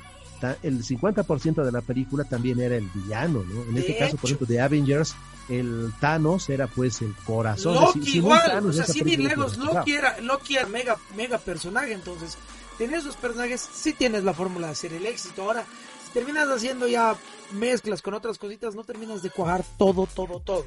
el 0.63 0.85
50% 0.85 1.65
de 1.65 1.73
la 1.73 1.81
película 1.81 2.25
también 2.25 2.61
era 2.61 2.77
el 2.77 2.89
villano, 2.95 3.43
¿no? 3.45 3.63
En 3.63 3.77
este 3.77 3.97
caso, 3.97 4.17
por 4.17 4.29
ejemplo, 4.29 4.47
de 4.47 4.61
Avengers, 4.61 5.15
el 5.49 5.93
Thanos 6.01 6.49
era 6.49 6.67
pues 6.67 7.03
el 7.03 7.15
corazón. 7.25 7.75
Loki 7.75 8.01
de, 8.01 8.11
igual, 8.11 8.67
o 8.67 8.73
sea, 8.73 8.85
sí, 8.85 9.03
Legos, 9.05 9.57
Loki 9.59 9.93
era, 9.93 10.21
Loki 10.21 10.57
era 10.57 10.67
mega, 10.67 10.97
mega 11.17 11.39
personaje, 11.39 11.93
entonces, 11.93 12.37
tenías 12.79 13.01
esos 13.01 13.17
personajes, 13.17 13.69
sí 13.73 13.93
tienes 13.93 14.25
la 14.25 14.35
fórmula 14.35 14.69
de 14.69 14.73
hacer 14.73 14.93
el 14.93 15.07
éxito. 15.07 15.43
Ahora, 15.43 15.65
si 16.07 16.13
terminas 16.13 16.49
haciendo 16.49 16.89
ya 16.89 17.17
mezclas 17.53 18.03
con 18.03 18.15
otras 18.15 18.39
cositas, 18.39 18.75
no 18.75 18.85
terminas 18.85 19.23
de 19.23 19.31
cuajar 19.31 19.65
todo, 19.79 20.07
todo, 20.07 20.41
todo. 20.41 20.65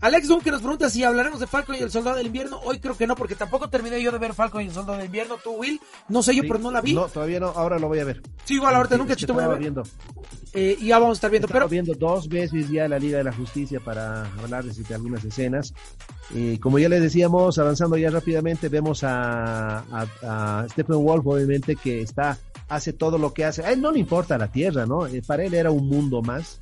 Alex 0.00 0.28
Duncan 0.28 0.52
nos 0.52 0.62
pregunta 0.62 0.88
si 0.88 1.04
hablaremos 1.04 1.40
de 1.40 1.46
Falcon 1.46 1.76
y 1.76 1.80
el 1.80 1.90
Soldado 1.90 2.16
del 2.16 2.26
Invierno. 2.26 2.58
Hoy 2.64 2.78
creo 2.78 2.96
que 2.96 3.06
no, 3.06 3.16
porque 3.16 3.34
tampoco 3.34 3.68
terminé 3.68 4.02
yo 4.02 4.10
de 4.10 4.18
ver 4.18 4.34
Falcon 4.34 4.62
y 4.62 4.66
el 4.66 4.72
Soldado 4.72 4.96
del 4.96 5.06
Invierno. 5.06 5.36
¿Tú, 5.42 5.52
Will? 5.52 5.80
No 6.08 6.22
sé 6.22 6.34
yo, 6.34 6.42
pero 6.42 6.58
no 6.58 6.70
la 6.70 6.80
vi. 6.80 6.94
No, 6.94 7.06
todavía 7.06 7.40
no, 7.40 7.48
ahora 7.48 7.78
lo 7.78 7.88
voy 7.88 7.98
a 7.98 8.04
ver. 8.04 8.22
Sí, 8.44 8.54
igual, 8.54 8.74
ahorita 8.74 8.96
nunca 8.96 9.16
chito 9.16 9.34
voy 9.34 9.44
a 9.44 9.48
ver. 9.48 9.58
Viendo. 9.58 9.82
Eh, 10.52 10.76
y 10.80 10.86
ya 10.86 10.98
vamos 10.98 11.16
a 11.16 11.18
estar 11.18 11.30
viendo. 11.30 11.46
Estaba 11.46 11.66
pero 11.66 11.68
viendo 11.68 11.94
dos 11.94 12.28
veces 12.28 12.68
ya 12.70 12.88
la 12.88 12.98
Liga 12.98 13.18
de 13.18 13.24
la 13.24 13.32
Justicia 13.32 13.80
para 13.80 14.24
hablarles 14.42 14.86
de 14.86 14.94
algunas 14.94 15.24
escenas. 15.24 15.74
Y 16.34 16.58
como 16.58 16.78
ya 16.78 16.88
les 16.88 17.02
decíamos, 17.02 17.58
avanzando 17.58 17.96
ya 17.96 18.10
rápidamente, 18.10 18.68
vemos 18.68 19.04
a, 19.04 19.84
a, 20.22 20.66
Stephen 20.70 21.04
Wolf, 21.04 21.26
obviamente, 21.26 21.76
que 21.76 22.02
está 22.02 22.38
hace 22.68 22.92
todo 22.92 23.18
lo 23.18 23.34
que 23.34 23.44
hace. 23.44 23.64
A 23.64 23.72
él 23.72 23.80
no 23.80 23.90
le 23.90 23.98
importa 23.98 24.38
la 24.38 24.48
Tierra, 24.48 24.86
¿no? 24.86 25.06
Eh, 25.06 25.22
para 25.26 25.44
él 25.44 25.54
era 25.54 25.70
un 25.70 25.88
mundo 25.88 26.22
más 26.22 26.58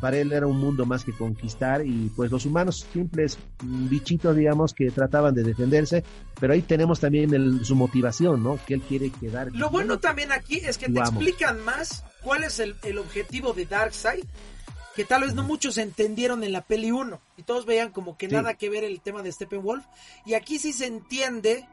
para 0.00 0.18
él 0.18 0.32
era 0.32 0.46
un 0.46 0.58
mundo 0.58 0.86
más 0.86 1.04
que 1.04 1.12
conquistar 1.12 1.86
y 1.86 2.10
pues 2.16 2.30
los 2.30 2.46
humanos 2.46 2.86
simples 2.92 3.38
bichitos, 3.62 4.36
digamos, 4.36 4.74
que 4.74 4.90
trataban 4.90 5.34
de 5.34 5.42
defenderse, 5.42 6.04
pero 6.38 6.52
ahí 6.52 6.62
tenemos 6.62 7.00
también 7.00 7.64
su 7.64 7.74
motivación, 7.74 8.42
¿no? 8.42 8.58
Que 8.66 8.74
él 8.74 8.82
quiere 8.82 9.10
quedar. 9.10 9.52
Lo 9.52 9.70
bueno 9.70 9.98
también 9.98 10.32
aquí 10.32 10.56
es 10.56 10.78
que 10.78 10.88
te 10.88 10.98
explican 10.98 11.64
más 11.64 12.04
cuál 12.22 12.44
es 12.44 12.58
el, 12.58 12.98
objetivo 12.98 13.52
de 13.52 13.66
Darkseid, 13.66 14.24
que 14.96 15.04
tal 15.04 15.22
vez 15.22 15.34
no 15.34 15.42
muchos 15.42 15.78
entendieron 15.78 16.44
en 16.44 16.52
la 16.52 16.62
peli 16.62 16.90
1 16.90 17.20
y 17.36 17.42
todos 17.42 17.66
veían 17.66 17.90
como 17.90 18.16
que 18.16 18.28
nada 18.28 18.54
que 18.54 18.70
ver 18.70 18.84
el 18.84 19.00
tema 19.00 19.22
de 19.22 19.32
Steppenwolf 19.32 19.84
y 20.24 20.34
aquí 20.34 20.58
sí 20.58 20.72
se 20.72 20.86
entiende 20.86 21.66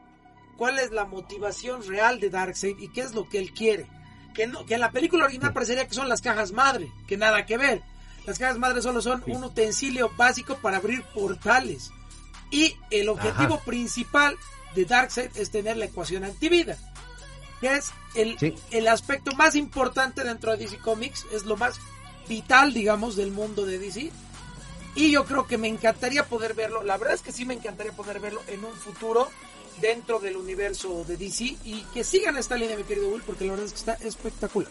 cuál 0.56 0.78
es 0.78 0.90
la 0.90 1.04
motivación 1.06 1.86
real 1.86 2.20
de 2.20 2.30
Darkseid 2.30 2.78
y 2.78 2.88
qué 2.88 3.00
es 3.00 3.14
lo 3.14 3.28
que 3.28 3.38
él 3.38 3.52
quiere. 3.52 3.86
Que, 4.34 4.46
no, 4.46 4.64
que 4.64 4.74
en 4.74 4.80
la 4.80 4.90
película 4.90 5.24
original 5.24 5.52
parecería 5.52 5.86
que 5.86 5.94
son 5.94 6.08
las 6.08 6.22
cajas 6.22 6.52
madre, 6.52 6.90
que 7.06 7.18
nada 7.18 7.44
que 7.44 7.58
ver. 7.58 7.82
Las 8.26 8.38
cajas 8.38 8.58
madres 8.58 8.84
solo 8.84 9.02
son 9.02 9.22
un 9.26 9.44
utensilio 9.44 10.10
básico 10.16 10.56
para 10.58 10.76
abrir 10.76 11.02
portales. 11.14 11.90
Y 12.50 12.76
el 12.90 13.08
objetivo 13.08 13.60
principal 13.60 14.36
de 14.74 14.84
Darkseid 14.84 15.30
es 15.36 15.50
tener 15.50 15.76
la 15.76 15.86
ecuación 15.86 16.24
antivida. 16.24 16.76
que 17.60 17.76
es 17.76 17.92
el, 18.14 18.36
el 18.70 18.88
aspecto 18.88 19.32
más 19.36 19.54
importante 19.54 20.24
dentro 20.24 20.50
de 20.50 20.58
DC 20.58 20.78
Comics, 20.78 21.26
es 21.32 21.44
lo 21.44 21.56
más 21.56 21.78
vital, 22.28 22.74
digamos, 22.74 23.16
del 23.16 23.30
mundo 23.30 23.64
de 23.64 23.78
DC. 23.78 24.10
Y 24.94 25.10
yo 25.10 25.24
creo 25.24 25.46
que 25.46 25.58
me 25.58 25.68
encantaría 25.68 26.26
poder 26.26 26.54
verlo, 26.54 26.82
la 26.82 26.98
verdad 26.98 27.14
es 27.14 27.22
que 27.22 27.32
sí 27.32 27.44
me 27.44 27.54
encantaría 27.54 27.92
poder 27.92 28.20
verlo 28.20 28.42
en 28.48 28.64
un 28.64 28.74
futuro 28.74 29.30
dentro 29.80 30.18
del 30.18 30.36
universo 30.36 31.04
de 31.04 31.16
DC 31.16 31.56
y 31.64 31.82
que 31.94 32.04
sigan 32.04 32.36
esta 32.36 32.56
línea, 32.56 32.76
mi 32.76 32.84
querido 32.84 33.08
Will, 33.08 33.22
porque 33.22 33.44
la 33.44 33.52
verdad 33.52 33.66
es 33.66 33.72
que 33.72 33.78
está 33.78 33.94
espectacular. 34.06 34.70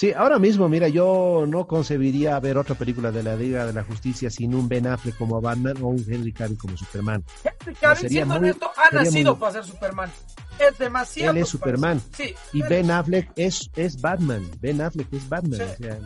Sí, 0.00 0.14
ahora 0.14 0.38
mismo, 0.38 0.66
mira, 0.66 0.88
yo 0.88 1.44
no 1.46 1.66
concebiría 1.66 2.40
ver 2.40 2.56
otra 2.56 2.74
película 2.74 3.12
de 3.12 3.22
la 3.22 3.36
Liga 3.36 3.66
de 3.66 3.74
la 3.74 3.84
Justicia 3.84 4.30
sin 4.30 4.54
un 4.54 4.66
Ben 4.66 4.86
Affleck 4.86 5.14
como 5.18 5.42
Batman 5.42 5.76
o 5.82 5.88
un 5.88 6.02
Henry 6.08 6.32
Cavill 6.32 6.56
como 6.56 6.74
Superman. 6.74 7.22
Henry 7.44 7.74
Cavill, 7.74 8.08
siendo 8.08 8.36
honesto, 8.36 8.70
ha 8.78 8.94
nacido 8.94 9.38
para 9.38 9.52
ser 9.52 9.64
Superman. 9.66 10.10
Es 10.58 10.78
demasiado. 10.78 11.32
Él 11.32 11.42
es 11.42 11.50
Superman. 11.50 12.00
Sí, 12.16 12.34
y 12.54 12.62
Ben 12.62 12.90
Affleck 12.90 13.30
es, 13.36 13.70
es 13.76 14.00
Batman. 14.00 14.42
Ben 14.62 14.80
Affleck 14.80 15.12
es 15.12 15.28
Batman. 15.28 15.60
O 15.60 15.76
sea, 15.76 15.98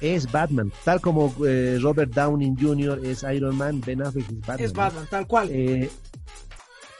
es 0.00 0.32
Batman. 0.32 0.72
Tal 0.82 1.00
como 1.00 1.32
eh, 1.46 1.78
Robert 1.80 2.12
Downey 2.12 2.52
Jr. 2.60 3.00
es 3.04 3.22
Iron 3.32 3.54
Man, 3.54 3.80
Ben 3.80 4.02
Affleck 4.02 4.28
es 4.28 4.40
Batman. 4.40 4.60
Es 4.60 4.72
Batman, 4.72 5.06
tal 5.08 5.28
cual. 5.28 5.48
Eh, 5.52 5.88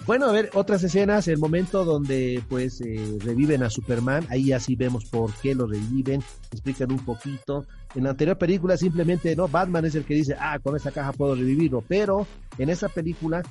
bueno, 0.07 0.27
a 0.27 0.33
ver, 0.33 0.51
otras 0.55 0.83
escenas, 0.83 1.29
el 1.29 1.39
momento 1.39 1.85
donde 1.85 2.43
pues 2.49 2.81
eh, 2.81 3.19
reviven 3.21 3.63
a 3.63 3.71
Superman, 3.71 4.27
ahí 4.31 4.53
así 4.53 4.75
vemos 4.75 5.05
por 5.05 5.33
qué 5.35 5.55
lo 5.55 5.67
reviven, 5.67 6.23
explican 6.51 6.91
un 6.91 7.05
poquito. 7.05 7.67
En 7.95 8.05
la 8.05 8.11
anterior 8.11 8.39
película 8.39 8.77
simplemente, 8.77 9.35
no, 9.37 9.49
Batman 9.49 9.85
es 9.85 9.95
el 9.95 10.05
que 10.05 10.15
dice, 10.15 10.37
ah, 10.39 10.59
con 10.59 10.77
esta 10.77 10.91
caja 10.91 11.13
puedo 11.13 11.35
revivirlo, 11.35 11.83
pero 11.87 12.27
en 12.59 12.71
esa 12.71 12.89
película 12.89 13.43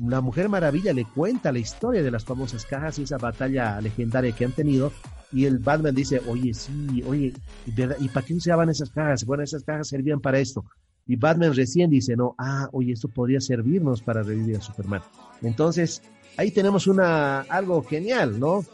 la 0.00 0.20
Mujer 0.20 0.48
Maravilla 0.48 0.92
le 0.92 1.04
cuenta 1.04 1.52
la 1.52 1.58
historia 1.58 2.02
de 2.02 2.10
las 2.10 2.24
famosas 2.24 2.64
cajas 2.64 2.98
y 2.98 3.02
esa 3.02 3.18
batalla 3.18 3.80
legendaria 3.80 4.32
que 4.32 4.44
han 4.44 4.52
tenido 4.52 4.92
y 5.32 5.44
el 5.44 5.58
Batman 5.58 5.94
dice, 5.94 6.20
oye, 6.28 6.54
sí, 6.54 7.02
oye, 7.06 7.32
¿y 7.66 8.08
para 8.08 8.26
qué 8.26 8.34
usaban 8.34 8.68
esas 8.68 8.90
cajas? 8.90 9.24
Bueno, 9.24 9.42
esas 9.42 9.64
cajas 9.64 9.88
servían 9.88 10.20
para 10.20 10.38
esto. 10.38 10.64
Y 11.06 11.16
Batman 11.16 11.54
recién 11.54 11.90
dice, 11.90 12.16
no, 12.16 12.34
ah, 12.38 12.68
oye, 12.72 12.92
esto 12.92 13.08
podría 13.08 13.40
servirnos 13.40 14.02
para 14.02 14.22
revivir 14.22 14.56
a 14.56 14.60
Superman. 14.60 15.02
Entonces, 15.42 16.02
ahí 16.36 16.50
tenemos 16.50 16.86
una, 16.86 17.42
algo 17.42 17.82
genial, 17.82 18.40
¿no? 18.40 18.64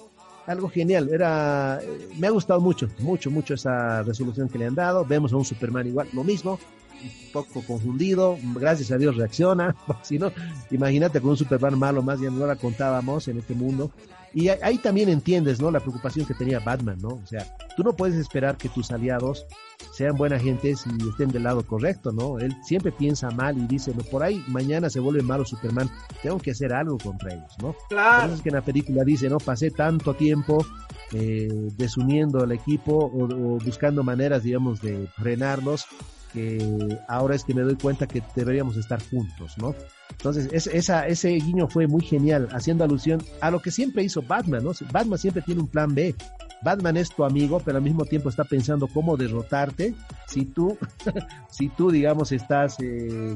Algo 0.46 0.68
genial. 0.68 1.10
Era, 1.12 1.80
me 2.18 2.26
ha 2.26 2.30
gustado 2.30 2.60
mucho, 2.60 2.88
mucho, 3.00 3.30
mucho 3.30 3.54
esa 3.54 4.02
resolución 4.02 4.48
que 4.48 4.58
le 4.58 4.66
han 4.66 4.74
dado. 4.74 5.04
Vemos 5.04 5.32
a 5.32 5.36
un 5.36 5.44
Superman 5.44 5.86
igual, 5.86 6.08
lo 6.14 6.24
mismo, 6.24 6.58
un 7.02 7.32
poco 7.32 7.62
confundido, 7.66 8.38
gracias 8.54 8.90
a 8.92 8.98
Dios 8.98 9.16
reacciona, 9.16 9.74
si 10.02 10.18
no, 10.18 10.32
imagínate 10.70 11.20
con 11.20 11.30
un 11.30 11.36
Superman 11.36 11.78
malo, 11.78 12.02
más 12.02 12.20
ya 12.20 12.30
no 12.30 12.46
la 12.46 12.56
contábamos 12.56 13.28
en 13.28 13.38
este 13.38 13.54
mundo. 13.54 13.90
Y 14.34 14.48
ahí 14.48 14.78
también 14.78 15.08
entiendes, 15.08 15.60
¿no? 15.60 15.70
La 15.70 15.80
preocupación 15.80 16.26
que 16.26 16.34
tenía 16.34 16.58
Batman, 16.60 16.98
¿no? 17.00 17.08
O 17.08 17.26
sea, 17.26 17.46
tú 17.76 17.82
no 17.82 17.92
puedes 17.94 18.16
esperar 18.16 18.56
que 18.56 18.68
tus 18.68 18.90
aliados 18.90 19.46
sean 19.92 20.16
buena 20.16 20.38
gente 20.38 20.70
y 20.70 21.08
estén 21.08 21.28
del 21.28 21.42
lado 21.42 21.66
correcto, 21.66 22.12
¿no? 22.12 22.38
Él 22.38 22.54
siempre 22.62 22.92
piensa 22.92 23.30
mal 23.30 23.58
y 23.58 23.66
dice, 23.66 23.92
no, 23.94 24.02
por 24.04 24.22
ahí 24.22 24.42
mañana 24.48 24.88
se 24.88 25.00
vuelve 25.00 25.22
malo 25.22 25.44
Superman, 25.44 25.90
tengo 26.22 26.38
que 26.38 26.52
hacer 26.52 26.72
algo 26.72 26.96
contra 26.98 27.34
ellos, 27.34 27.52
¿no? 27.60 27.74
Claro. 27.88 28.28
Por 28.28 28.36
es 28.36 28.42
que 28.42 28.48
en 28.48 28.54
la 28.54 28.62
película 28.62 29.04
dice, 29.04 29.28
¿no? 29.28 29.38
Pasé 29.38 29.70
tanto 29.70 30.14
tiempo 30.14 30.64
eh, 31.12 31.48
desuniendo 31.76 32.42
al 32.42 32.52
equipo 32.52 32.94
o, 32.94 33.24
o 33.24 33.58
buscando 33.58 34.02
maneras, 34.02 34.44
digamos, 34.44 34.80
de 34.80 35.08
frenarlos 35.18 35.86
que 36.32 36.98
ahora 37.08 37.34
es 37.34 37.44
que 37.44 37.54
me 37.54 37.62
doy 37.62 37.76
cuenta 37.76 38.06
que 38.06 38.22
deberíamos 38.34 38.76
estar 38.76 39.02
juntos, 39.10 39.56
¿no? 39.58 39.74
Entonces, 40.10 40.66
esa, 40.66 41.06
ese 41.06 41.30
guiño 41.30 41.68
fue 41.68 41.86
muy 41.86 42.02
genial, 42.02 42.48
haciendo 42.52 42.84
alusión 42.84 43.22
a 43.40 43.50
lo 43.50 43.60
que 43.60 43.70
siempre 43.70 44.02
hizo 44.02 44.22
Batman, 44.22 44.62
¿no? 44.64 44.72
Batman 44.92 45.18
siempre 45.18 45.42
tiene 45.42 45.62
un 45.62 45.68
plan 45.68 45.94
B. 45.94 46.14
Batman 46.62 46.96
es 46.96 47.10
tu 47.10 47.24
amigo, 47.24 47.60
pero 47.64 47.78
al 47.78 47.82
mismo 47.82 48.04
tiempo 48.04 48.28
está 48.28 48.44
pensando 48.44 48.86
cómo 48.86 49.16
derrotarte 49.16 49.94
si 50.28 50.44
tú, 50.44 50.78
si 51.50 51.68
tú, 51.70 51.90
digamos, 51.90 52.30
estás, 52.30 52.76
eh, 52.80 53.34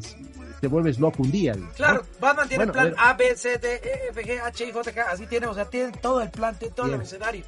te 0.61 0.69
vuelves 0.69 1.01
loco 1.01 1.23
un 1.23 1.33
día. 1.33 1.57
Claro, 1.75 2.05
Batman 2.21 2.49
tiene 2.49 2.65
el 2.65 2.71
plan 2.71 2.95
A, 2.97 3.15
B, 3.15 3.35
C, 3.35 3.59
D, 3.59 3.75
E, 3.75 4.09
F, 4.11 4.25
G, 4.25 4.41
H, 4.41 4.65
I, 4.65 4.73
J, 4.73 4.93
K, 4.93 5.07
así 5.11 5.27
tiene, 5.27 5.47
o 5.47 5.55
sea, 5.55 5.65
tiene 5.65 5.93
todo 5.93 6.21
el 6.21 6.31
plan, 6.31 6.57
tiene 6.57 6.75
todo 6.75 6.95
el 6.95 7.01
escenario. 7.01 7.45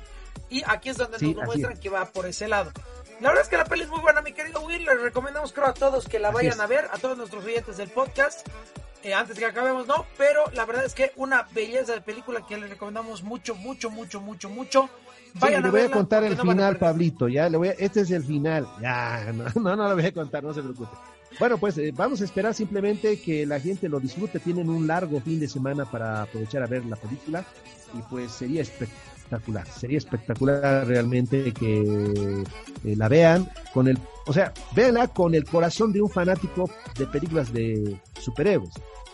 Y 0.50 0.62
aquí 0.66 0.88
es 0.88 0.96
donde 0.96 1.18
nos 1.20 1.44
muestran 1.44 1.76
que 1.76 1.90
va 1.90 2.06
por 2.06 2.26
ese 2.26 2.48
lado. 2.48 2.72
La 3.20 3.30
verdad 3.30 3.42
es 3.42 3.48
que 3.48 3.56
la 3.56 3.64
peli 3.64 3.82
es 3.82 3.88
muy 3.88 4.00
buena, 4.00 4.22
mi 4.22 4.32
querido 4.32 4.60
Will. 4.60 4.84
Les 4.84 5.00
recomendamos, 5.00 5.52
creo, 5.52 5.66
a 5.66 5.74
todos 5.74 6.06
que 6.06 6.20
la 6.20 6.30
vayan 6.30 6.60
a 6.60 6.66
ver, 6.66 6.86
a 6.92 6.98
todos 6.98 7.18
nuestros 7.18 7.44
oyentes 7.44 7.76
del 7.76 7.88
podcast. 7.88 8.46
Eh, 9.02 9.12
antes 9.12 9.38
que 9.38 9.44
acabemos, 9.44 9.86
no, 9.88 10.06
pero 10.16 10.44
la 10.54 10.64
verdad 10.64 10.84
es 10.84 10.94
que 10.94 11.12
una 11.16 11.46
belleza 11.52 11.94
de 11.94 12.00
película 12.00 12.44
que 12.46 12.56
les 12.56 12.70
recomendamos 12.70 13.22
mucho, 13.24 13.56
mucho, 13.56 13.90
mucho, 13.90 14.20
mucho, 14.20 14.48
mucho. 14.48 14.88
Vayan 15.34 15.62
le 15.62 15.70
voy 15.70 15.80
a 15.82 15.90
contar 15.90 16.24
el 16.24 16.36
final, 16.36 16.78
Pablito, 16.78 17.28
ya, 17.28 17.48
le 17.48 17.58
voy 17.58 17.68
a, 17.68 17.72
este 17.72 18.00
es 18.00 18.10
el 18.10 18.24
final, 18.24 18.66
ya, 18.80 19.32
no, 19.32 19.44
no, 19.60 19.76
no 19.76 19.88
lo 19.88 19.94
voy 19.94 20.06
a 20.06 20.12
contar, 20.12 20.42
no 20.42 20.54
se 20.54 20.62
preocupe. 20.62 20.90
Bueno, 21.38 21.58
pues 21.58 21.76
eh, 21.78 21.92
vamos 21.94 22.20
a 22.20 22.24
esperar 22.24 22.54
simplemente 22.54 23.20
que 23.20 23.46
la 23.46 23.60
gente 23.60 23.88
lo 23.88 24.00
disfrute, 24.00 24.40
tienen 24.40 24.68
un 24.68 24.86
largo 24.86 25.20
fin 25.20 25.38
de 25.38 25.48
semana 25.48 25.84
para 25.84 26.22
aprovechar 26.22 26.62
a 26.62 26.66
ver 26.66 26.84
la 26.86 26.96
película 26.96 27.44
y 27.94 28.02
pues 28.02 28.32
sería 28.32 28.62
espectacular 28.62 29.17
espectacular. 29.28 29.66
Sería 29.66 29.98
espectacular 29.98 30.86
realmente 30.86 31.52
que 31.52 32.44
eh, 32.84 32.96
la 32.96 33.08
vean 33.08 33.48
con 33.74 33.88
el, 33.88 33.98
o 34.26 34.32
sea, 34.32 34.52
véanla 34.74 35.08
con 35.08 35.34
el 35.34 35.44
corazón 35.44 35.92
de 35.92 36.00
un 36.00 36.08
fanático 36.08 36.70
de 36.96 37.06
películas 37.06 37.52
de 37.52 37.98
superhéroes. 38.18 38.72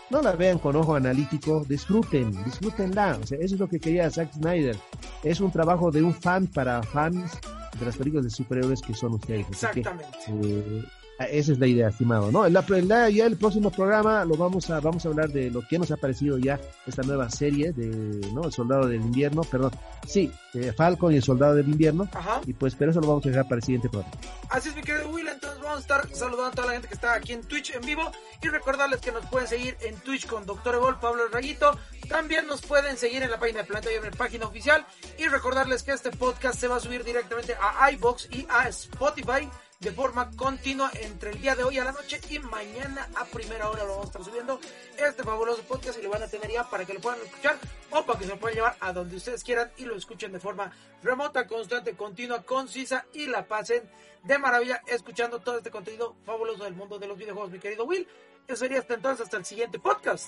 No 0.09 0.21
la 0.21 0.33
vean 0.33 0.59
con 0.59 0.75
ojo 0.75 0.95
analítico, 0.95 1.65
disfruten, 1.67 2.31
disfrútenla. 2.43 3.17
O 3.21 3.25
sea, 3.25 3.39
eso 3.39 3.55
es 3.55 3.59
lo 3.59 3.67
que 3.67 3.79
quería 3.79 4.09
Zack 4.09 4.33
Snyder. 4.33 4.77
Es 5.23 5.39
un 5.41 5.51
trabajo 5.51 5.91
de 5.91 6.03
un 6.03 6.13
fan 6.13 6.47
para 6.47 6.83
fans 6.83 7.31
de 7.79 7.85
las 7.85 7.97
películas 7.97 8.25
de 8.25 8.29
superhéroes 8.29 8.81
que 8.81 8.93
son 8.93 9.15
ustedes. 9.15 9.47
Exactamente. 9.49 10.05
Eh, 10.27 10.83
esa 11.19 11.53
es 11.53 11.59
la 11.59 11.67
idea, 11.67 11.87
estimado, 11.89 12.31
¿no? 12.31 12.47
La, 12.49 12.65
la, 12.67 13.09
ya 13.09 13.25
el 13.25 13.37
próximo 13.37 13.71
programa 13.71 14.25
lo 14.25 14.35
vamos 14.35 14.69
a 14.69 14.81
vamos 14.81 15.05
a 15.05 15.09
hablar 15.09 15.29
de 15.29 15.49
lo 15.49 15.65
que 15.65 15.79
nos 15.79 15.89
ha 15.91 15.97
parecido 15.97 16.37
ya 16.37 16.59
esta 16.85 17.03
nueva 17.03 17.29
serie 17.29 17.71
de, 17.71 17.87
¿no? 18.33 18.43
El 18.43 18.51
Soldado 18.51 18.87
del 18.87 19.01
Invierno, 19.01 19.43
perdón. 19.43 19.71
Sí, 20.05 20.29
eh, 20.53 20.73
Falcon 20.75 21.13
y 21.13 21.17
el 21.17 21.23
Soldado 21.23 21.55
del 21.55 21.69
Invierno. 21.69 22.09
Ajá. 22.13 22.41
Y 22.45 22.53
pues, 22.53 22.75
pero 22.75 22.91
eso 22.91 22.99
lo 22.99 23.07
vamos 23.07 23.25
a 23.25 23.29
dejar 23.29 23.45
para 23.45 23.57
el 23.57 23.63
siguiente 23.63 23.87
programa. 23.87 24.13
Así 24.49 24.69
es, 24.69 24.75
mi 24.75 24.81
querido 24.81 25.09
Will. 25.09 25.27
Entonces 25.27 25.59
vamos 25.61 25.77
a 25.77 25.81
estar 25.81 26.09
saludando 26.13 26.47
a 26.47 26.51
toda 26.51 26.67
la 26.67 26.73
gente 26.73 26.87
que 26.89 26.93
está 26.93 27.13
aquí 27.13 27.31
en 27.31 27.43
Twitch 27.43 27.73
en 27.73 27.81
vivo 27.81 28.11
y 28.41 28.47
recordarles 28.49 28.99
que 28.99 29.11
nos 29.13 29.25
pueden 29.27 29.47
seguir 29.47 29.77
en 29.81 29.95
Twitch 29.99 30.27
con 30.27 30.45
Doctor 30.45 30.75
Evol, 30.75 30.99
Pablo 30.99 31.27
Rayito. 31.31 31.77
También 32.09 32.45
nos 32.45 32.61
pueden 32.61 32.97
seguir 32.97 33.23
en 33.23 33.31
la 33.31 33.39
página 33.39 33.59
de 33.61 33.65
Planeta 33.65 33.89
en 33.89 34.03
la 34.03 34.11
página 34.11 34.47
oficial. 34.47 34.85
Y 35.17 35.27
recordarles 35.27 35.83
que 35.83 35.91
este 35.91 36.11
podcast 36.11 36.59
se 36.59 36.67
va 36.67 36.75
a 36.75 36.79
subir 36.81 37.05
directamente 37.05 37.55
a 37.59 37.89
iBox 37.91 38.27
y 38.31 38.45
a 38.49 38.67
Spotify 38.67 39.49
de 39.85 39.91
forma 39.91 40.31
continua 40.31 40.89
entre 40.99 41.29
el 41.29 41.39
día 41.39 41.55
de 41.55 41.63
hoy 41.63 41.77
a 41.77 41.83
la 41.83 41.91
noche 41.91 42.19
y 42.31 42.39
mañana 42.39 43.07
a 43.15 43.23
primera 43.25 43.69
hora 43.69 43.83
lo 43.83 43.89
vamos 43.89 44.05
a 44.05 44.07
estar 44.07 44.23
subiendo 44.23 44.59
este 44.97 45.21
fabuloso 45.21 45.61
podcast 45.61 45.99
y 45.99 46.01
lo 46.01 46.09
van 46.09 46.23
a 46.23 46.27
tener 46.27 46.49
ya 46.49 46.67
para 46.67 46.85
que 46.85 46.95
lo 46.95 46.99
puedan 46.99 47.19
escuchar 47.21 47.55
o 47.91 48.03
para 48.03 48.17
que 48.17 48.25
se 48.25 48.31
lo 48.31 48.39
puedan 48.39 48.55
llevar 48.55 48.75
a 48.79 48.91
donde 48.93 49.15
ustedes 49.15 49.43
quieran 49.43 49.69
y 49.77 49.85
lo 49.85 49.95
escuchen 49.95 50.31
de 50.31 50.39
forma 50.39 50.71
remota, 51.03 51.45
constante, 51.45 51.93
continua, 51.93 52.41
concisa 52.41 53.05
y 53.13 53.27
la 53.27 53.47
pasen 53.47 53.83
de 54.23 54.39
maravilla 54.39 54.81
escuchando 54.87 55.37
todo 55.37 55.59
este 55.59 55.69
contenido 55.69 56.15
fabuloso 56.25 56.63
del 56.63 56.73
mundo 56.73 56.97
de 56.97 57.05
los 57.07 57.15
videojuegos, 57.15 57.51
mi 57.51 57.59
querido 57.59 57.85
Will. 57.85 58.07
Eso 58.47 58.57
sería 58.57 58.79
hasta 58.79 58.95
entonces, 58.95 59.25
hasta 59.25 59.37
el 59.37 59.45
siguiente 59.45 59.77
podcast. 59.77 60.27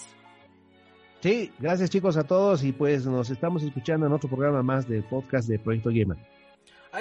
Sí, 1.22 1.52
gracias 1.58 1.90
chicos 1.90 2.16
a 2.16 2.24
todos 2.26 2.64
y 2.64 2.74
pues 2.74 3.08
nos 3.08 3.32
estamos 3.32 3.64
escuchando 3.64 4.06
en 4.06 4.14
otro 4.14 4.30
programa 4.30 4.62
más 4.62 4.88
del 4.88 5.04
podcast 5.04 5.50
de 5.50 5.58
Proyecto 5.58 5.90
Gamer 5.90 6.37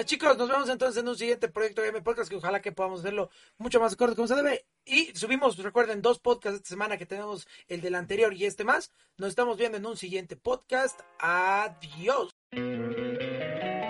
chicos, 0.05 0.37
nos 0.37 0.49
vemos 0.49 0.69
entonces 0.69 1.03
en 1.03 1.09
un 1.09 1.17
siguiente 1.17 1.49
proyecto 1.49 1.81
de 1.81 1.89
M 1.89 2.03
Podcast 2.03 2.29
que 2.29 2.37
ojalá 2.37 2.61
que 2.61 2.73
podamos 2.73 3.01
hacerlo 3.01 3.31
mucho 3.57 3.81
más 3.81 3.97
corto 3.97 4.17
como 4.17 4.29
se 4.29 4.35
debe. 4.35 4.67
Y 4.85 5.17
subimos, 5.17 5.57
recuerden, 5.59 6.03
dos 6.03 6.19
podcasts 6.19 6.59
esta 6.59 6.69
semana 6.69 6.99
que 6.99 7.07
tenemos 7.07 7.47
el 7.69 7.81
del 7.81 7.95
anterior 7.95 8.35
y 8.35 8.45
este 8.45 8.65
más. 8.65 8.93
Nos 9.17 9.31
estamos 9.31 9.57
viendo 9.57 9.79
en 9.79 9.87
un 9.87 9.97
siguiente 9.97 10.37
podcast. 10.37 11.01
Adiós. 11.19 12.35